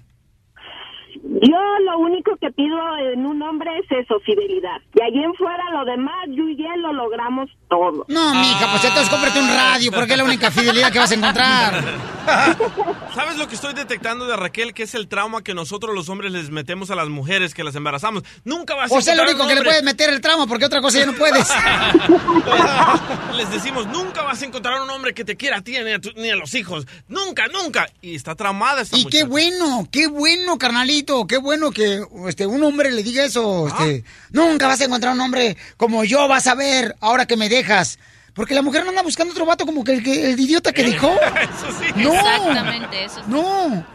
[1.33, 2.77] Yo lo único que pido
[3.13, 4.81] en un hombre es eso, fidelidad.
[4.93, 8.03] Y allí en fuera lo demás, yo y él lo logramos todo.
[8.09, 11.15] No, mija, pues entonces cómprate un radio, porque es la única fidelidad que vas a
[11.15, 11.83] encontrar.
[13.15, 14.73] ¿Sabes lo que estoy detectando de Raquel?
[14.73, 17.75] Que es el trauma que nosotros los hombres les metemos a las mujeres que las
[17.75, 18.23] embarazamos.
[18.43, 20.65] Nunca vas a O sea, lo encontrar único que le puedes meter el trauma, porque
[20.65, 21.49] otra cosa ya no puedes.
[23.35, 25.99] Les decimos, nunca vas a encontrar un hombre que te quiera a ti ni a,
[25.99, 26.85] tu- ni a los hijos.
[27.07, 27.87] Nunca, nunca.
[28.01, 32.63] Y está traumada esta Y qué bueno, qué bueno, carnalito, qué bueno que este, un
[32.63, 33.67] hombre le diga eso.
[33.67, 37.49] Este, Nunca vas a encontrar un hombre como yo, vas a ver, ahora que me
[37.49, 37.99] dejas.
[38.33, 40.83] Porque la mujer no anda buscando otro vato como que el, que- el idiota que
[40.83, 41.13] dejó.
[41.95, 42.13] No.
[42.13, 43.21] Exactamente, eso.
[43.27, 43.85] No.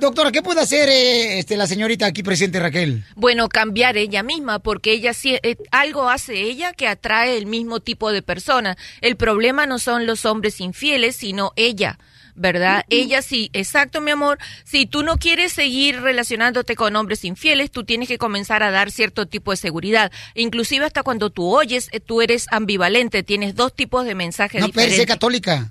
[0.00, 3.04] Doctora, ¿qué puede hacer eh, este, la señorita aquí presente, Raquel?
[3.16, 7.80] Bueno, cambiar ella misma, porque ella sí, eh, algo hace ella que atrae el mismo
[7.80, 8.76] tipo de persona.
[9.02, 11.98] El problema no son los hombres infieles, sino ella.
[12.36, 12.84] ¿Verdad?
[12.90, 14.38] Ella sí, exacto, mi amor.
[14.64, 18.90] Si tú no quieres seguir relacionándote con hombres infieles, tú tienes que comenzar a dar
[18.90, 20.10] cierto tipo de seguridad.
[20.34, 24.66] Inclusive hasta cuando tú oyes, eh, tú eres ambivalente, tienes dos tipos de mensajes No,
[24.66, 25.06] diferentes.
[25.06, 25.70] católica.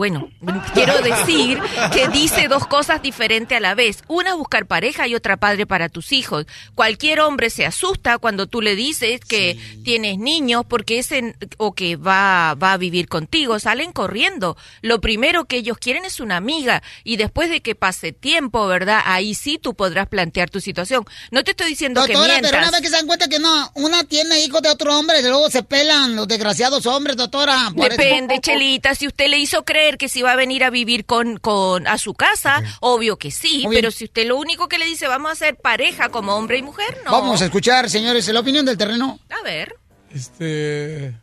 [0.00, 0.30] Bueno,
[0.72, 1.60] quiero decir
[1.92, 4.02] que dice dos cosas diferentes a la vez.
[4.08, 6.46] Una, buscar pareja y otra, padre para tus hijos.
[6.74, 11.96] Cualquier hombre se asusta cuando tú le dices que tienes niños porque ese, o que
[11.96, 13.58] va, va a vivir contigo.
[13.58, 14.56] Salen corriendo.
[14.80, 19.02] Lo primero que ellos quieren es una amiga y después de que pase tiempo, ¿verdad?
[19.04, 21.04] Ahí sí tú podrás plantear tu situación.
[21.30, 22.52] No te estoy diciendo que Doctora, mientas.
[22.52, 25.20] pero una vez que se dan cuenta que no, una tiene hijos de otro hombre
[25.20, 27.70] y luego se pelan los desgraciados hombres, doctora.
[27.74, 31.38] Depende, Chelita, si usted le hizo creer que si va a venir a vivir con,
[31.38, 33.82] con a su casa, obvio que sí, Muy bien.
[33.82, 36.62] pero si usted lo único que le dice vamos a ser pareja como hombre y
[36.62, 37.12] mujer, no.
[37.12, 39.18] Vamos a escuchar, señores, la opinión del terreno.
[39.30, 39.74] A ver.
[40.12, 41.14] Este.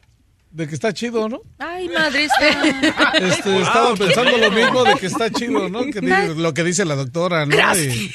[0.50, 1.42] De que está chido, ¿no?
[1.60, 2.26] Ay, madre
[3.14, 5.82] Este, estaba pensando lo mismo de que está chido, ¿no?
[5.86, 7.56] Que lo que dice la doctora, ¿no?
[7.76, 8.12] Y,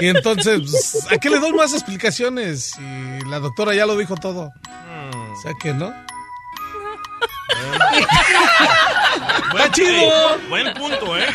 [0.00, 2.74] y entonces, pues, ¿a qué le doy más explicaciones?
[2.78, 4.50] Y la doctora ya lo dijo todo.
[5.32, 5.92] O sea que no.
[9.52, 9.88] Buen, chido.
[9.88, 10.10] ey,
[10.48, 11.26] buen punto, ¿eh?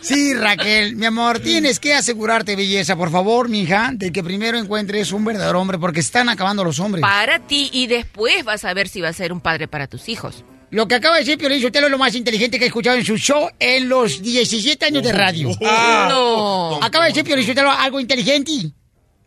[0.00, 5.12] Sí, Raquel, mi amor, tienes que asegurarte, belleza, por favor, mija, de que primero encuentres
[5.12, 7.02] un verdadero hombre, porque están acabando los hombres.
[7.02, 10.08] Para ti y después vas a ver si va a ser un padre para tus
[10.08, 10.44] hijos.
[10.70, 13.04] Lo que acaba de decir Piolín Sotelo es lo más inteligente que he escuchado en
[13.04, 15.50] su show en los 17 años de radio.
[15.64, 16.06] Ah.
[16.08, 16.82] No.
[16.82, 18.72] Acaba de decir Piolín Sotelo algo inteligente.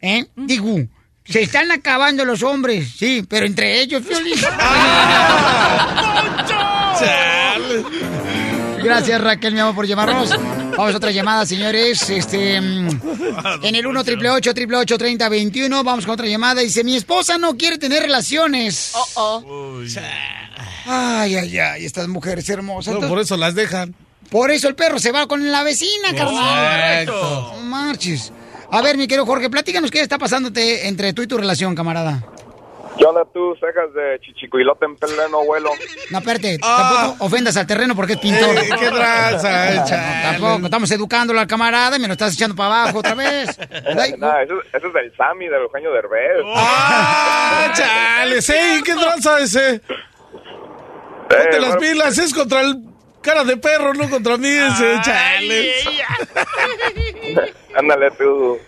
[0.01, 0.25] ¿Eh?
[0.35, 0.79] Digo,
[1.25, 4.35] se están acabando los hombres, sí, pero entre ellos, Piolín.
[8.83, 10.29] Gracias, Raquel, mi amor, por llamarnos.
[10.31, 12.09] Vamos a otra llamada, señores.
[12.09, 12.99] Este, mm,
[13.63, 16.61] en el 1 888 3021 Vamos con otra llamada.
[16.61, 18.93] Dice, mi esposa no quiere tener relaciones.
[20.85, 22.93] Ay, ay, ay, estas mujeres hermosas.
[22.95, 23.95] No, por eso las dejan.
[24.29, 27.05] Por eso el perro se va con la vecina, carnal.
[27.05, 27.53] Correcto.
[27.55, 28.33] No marches.
[28.73, 32.23] A ver, mi querido Jorge, platícanos qué está pasándote entre tú y tu relación, camarada.
[32.97, 35.69] ¿Qué onda tú, cejas de chichicuilote en pleno vuelo?
[36.09, 38.57] No, espérate, tampoco ofendas al terreno porque es pintor.
[38.57, 42.55] Eh, qué tranza, eh, No, tampoco, estamos educándolo al camarada y me lo estás echando
[42.55, 43.49] para abajo otra vez.
[43.49, 46.43] Eso, eso es del Sammy, del Eugenio Derbez.
[46.55, 48.41] ¡Ah, chale!
[48.41, 49.81] Sí, ¿qué tranza ese?
[51.29, 51.79] Ponte las bueno.
[51.79, 52.92] pilas, es contra el
[53.23, 55.73] cara de perro, no contra mí ese, chale.
[57.75, 58.59] Ándale tú.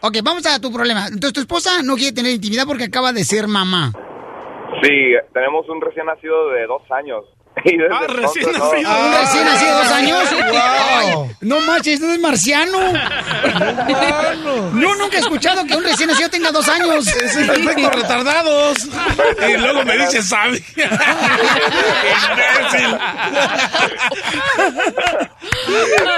[0.00, 1.06] Ok, vamos a tu problema.
[1.06, 3.90] Entonces, tu esposa no quiere tener intimidad porque acaba de ser mamá.
[4.82, 7.24] sí, tenemos un recién nacido de dos años.
[7.64, 8.90] Ah, entonces, recién no- nacido.
[8.90, 10.30] ¿Un recién nacido de dos años?
[10.50, 10.58] Wow.
[10.58, 12.78] Ay, no manches, no es marciano.
[14.74, 17.06] No, nunca he escuchado que un recién nacido tenga dos años.
[17.06, 18.88] Es el efecto retardados.
[19.48, 20.58] Y luego me dice Sammy.
[22.30, 22.98] Imbécil.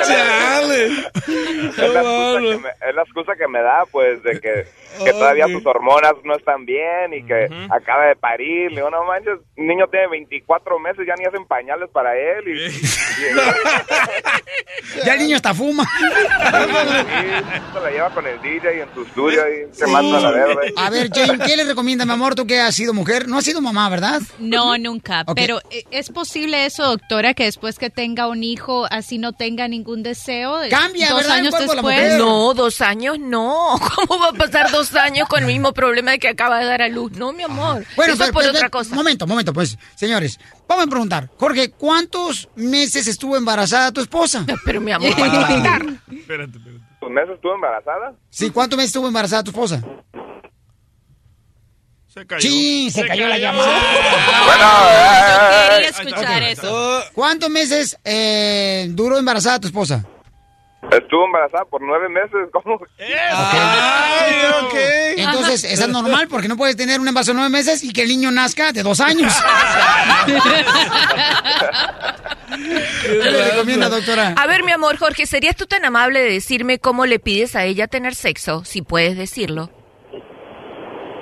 [0.07, 0.87] Chale.
[0.87, 4.67] es, la excusa que me, es la excusa que me da, pues, de que,
[5.05, 8.71] que todavía sus hormonas no están bien y que acaba de parir.
[8.71, 12.45] Le digo, no manches, un niño tiene 24 meses, ya ni hacen pañales para él.
[12.49, 12.71] Y, y-
[15.05, 15.85] Ya el niño hasta fuma.
[15.85, 20.73] y se la lleva con el DJ en su estudio y se mata la verde.
[20.77, 23.29] A ver, Jane, ¿qué le recomienda, mi amor, tú que has sido mujer?
[23.29, 24.21] No has sido mamá, ¿verdad?
[24.39, 25.25] No, nunca.
[25.35, 29.69] Pero eh, ¿es posible eso, doctora, que después que tenga un hijo así no tenga
[29.69, 30.59] ningún deseo?
[30.71, 31.39] Cambia, dos ¿verdad?
[31.39, 32.05] El años cuerpo de la después.
[32.13, 32.19] mujer.
[32.19, 33.79] No, dos años no.
[34.07, 36.83] ¿Cómo va a pasar dos años con el mismo problema de que acaba de dar
[36.83, 37.13] a luz?
[37.13, 37.85] No, mi amor.
[37.97, 38.95] Bueno, Eso es por pero- otra cosa.
[38.95, 40.39] Momento, momento, pues, señores.
[40.69, 41.31] Vamos a preguntar.
[41.39, 44.45] Jorge, ¿cuántos meses estuvo embarazada tu esposa?
[44.65, 45.31] Pero mi amor, para.
[45.31, 46.59] Espérate, espérate.
[47.01, 48.15] ¿Tus meses estuvo embarazada?
[48.31, 49.83] Sí, ¿cuántos meses estuvo embarazada tu esposa?
[52.09, 52.41] Se cayó.
[52.41, 53.79] Sí, se, cayó, la llamada.
[55.69, 56.49] Yo quería escuchar ok.
[56.49, 57.03] eso.
[57.13, 60.05] ¿Cuántos meses eh, duró embarazada tu esposa?
[60.91, 62.81] Estuvo embarazada por nueve meses, ¿cómo?
[62.99, 64.75] Ay, ok.
[65.17, 68.09] Entonces, es normal porque no puedes tener un embarazo de nueve meses y que el
[68.09, 69.33] niño nazca de dos años.
[73.03, 74.35] ¿Qué le recomienda, doctora?
[74.37, 77.65] A ver, mi amor, Jorge, ¿serías tú tan amable de decirme cómo le pides a
[77.65, 78.65] ella tener sexo?
[78.65, 79.71] Si puedes decirlo.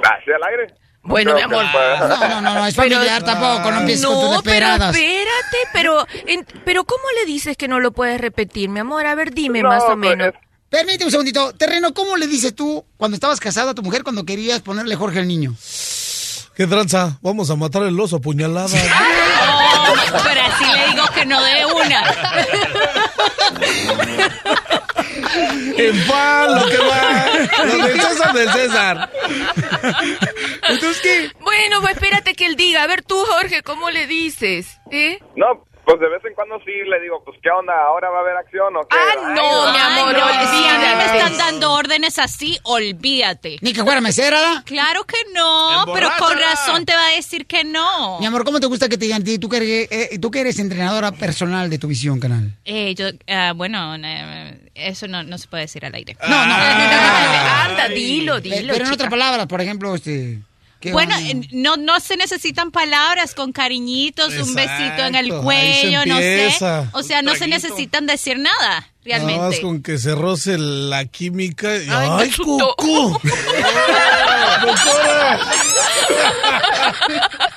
[0.03, 0.75] ¿Así al aire?
[1.05, 1.65] Bueno, mi amor.
[1.75, 5.59] No, no, no, no, es Pero- familiar tampoco, no empieces con tus No, pero espérate,
[5.73, 9.07] pero, en- pero ¿cómo le dices que no lo puedes repetir, mi amor?
[9.07, 10.29] A ver, dime No, más o pues, menos.
[10.29, 10.35] es-
[10.71, 11.53] Permíteme un segundito.
[11.53, 15.21] Terreno, ¿cómo le dices tú cuando estabas casado a tu mujer cuando querías ponerle Jorge
[15.21, 15.55] al niño?
[16.57, 17.19] ¿Qué tranza?
[17.23, 18.69] Vamos a matar el oso puñalada.
[19.87, 19.95] Oh,
[20.25, 22.03] pero así le digo que no de una.
[25.77, 27.27] En pan, lo que va.
[27.65, 29.11] Lo del César del César.
[30.69, 31.31] Entonces, ¿qué?
[31.41, 32.83] Bueno, pues espérate que él diga.
[32.83, 34.79] A ver tú, Jorge, ¿cómo le dices?
[34.91, 35.19] ¿Eh?
[35.37, 37.73] No, pues de vez en cuando sí le digo, pues ¿qué onda?
[37.87, 38.97] ¿Ahora va a haber acción o qué?
[38.97, 43.59] Ah, no, mi amor, no, si a mí me están dando órdenes así, olvídate.
[43.61, 44.63] Ni que fuera mesera.
[44.65, 48.19] Claro que no, pero con razón te va a decir que no.
[48.21, 49.39] Mi amor, ¿cómo te gusta que te digan a ti?
[49.39, 52.57] Tú que eres, eh, tú que eres entrenadora personal de tu visión, canal.
[52.65, 56.17] Eh, yo, ah, bueno, eh, eso no, no se puede decir al aire.
[56.23, 56.55] No, no.
[57.65, 58.73] Anda, dilo, dilo.
[58.73, 60.41] Pero en otras palabras, por ejemplo, este...
[60.85, 61.17] ¿qué Bueno,
[61.53, 66.55] no, no se necesitan palabras con cariñitos, un besito en el cuello, no sé.
[66.93, 69.61] O sea, no se necesitan decir nada, Nada más realmente.
[69.63, 71.75] con que se roce la química.
[71.77, 73.19] y- Ay, ¡Ay, cucú!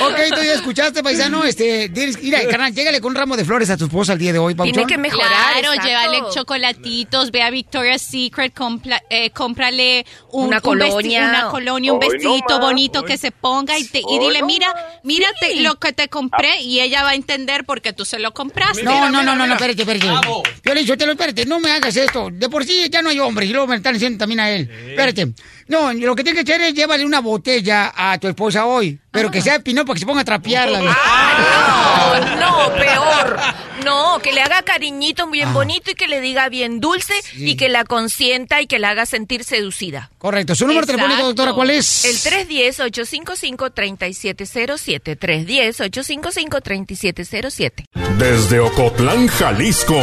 [0.00, 1.44] Ok, tú ya escuchaste, paisano.
[1.44, 4.32] Este, tienes- mira, carnal, llégale con un ramo de flores a tu esposa el día
[4.32, 4.74] de hoy, Pauchón.
[4.86, 5.86] Claro, exacto.
[5.86, 11.24] llévale chocolatitos, ve a Victoria's Secret, compla- eh, cómprale un, Una un colonia.
[11.28, 12.60] una colonia, un no más.
[12.60, 15.60] bonito que se ponga y, te, y dile, no mira, mírate Sí.
[15.60, 18.82] lo que te compré y ella va a entender porque tú se lo compraste.
[18.82, 20.06] No, no, no, no, no, espérate, espérate.
[20.06, 22.28] Yo le dicho, te lo espérate, no me hagas esto.
[22.32, 24.70] De por sí ya no hay hombres y luego me están diciendo también a él.
[24.90, 25.28] Espérate.
[25.68, 29.30] No, lo que tienes que hacer es llévale una botella a tu esposa hoy, pero
[29.30, 30.80] que sea de pinó para que se ponga a trapearla.
[30.86, 33.40] Ah, no, no, peor.
[33.84, 37.68] No, que le haga cariñito bien bonito y que le diga bien dulce y que
[37.68, 40.10] la consienta y que la haga sentir seducida.
[40.18, 40.54] Correcto.
[40.54, 42.04] ¿Su número telefónico, doctora, cuál es?
[42.04, 42.16] El
[42.48, 45.18] 310-855-3707.
[45.18, 47.84] 310-855-3707.
[48.18, 49.96] Desde Ocotlán, Jalisco.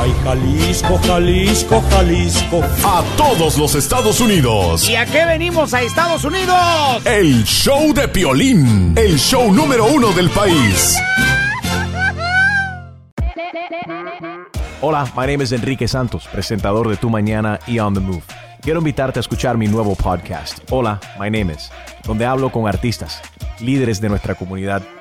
[0.00, 2.62] Ay, Jalisco, Jalisco, Jalisco.
[2.84, 4.88] A todos los Estados Unidos.
[4.88, 7.06] ¿Y a qué venimos a Estados Unidos?
[7.06, 8.94] El show de Piolín.
[8.96, 10.96] El show número uno del país.
[14.80, 18.22] Hola, my name is Enrique Santos, presentador de Tu Mañana y On the Move.
[18.60, 21.70] Quiero invitarte a escuchar mi nuevo podcast, Hola, my name is,
[22.04, 23.22] donde hablo con artistas,
[23.60, 24.82] líderes de nuestra comunidad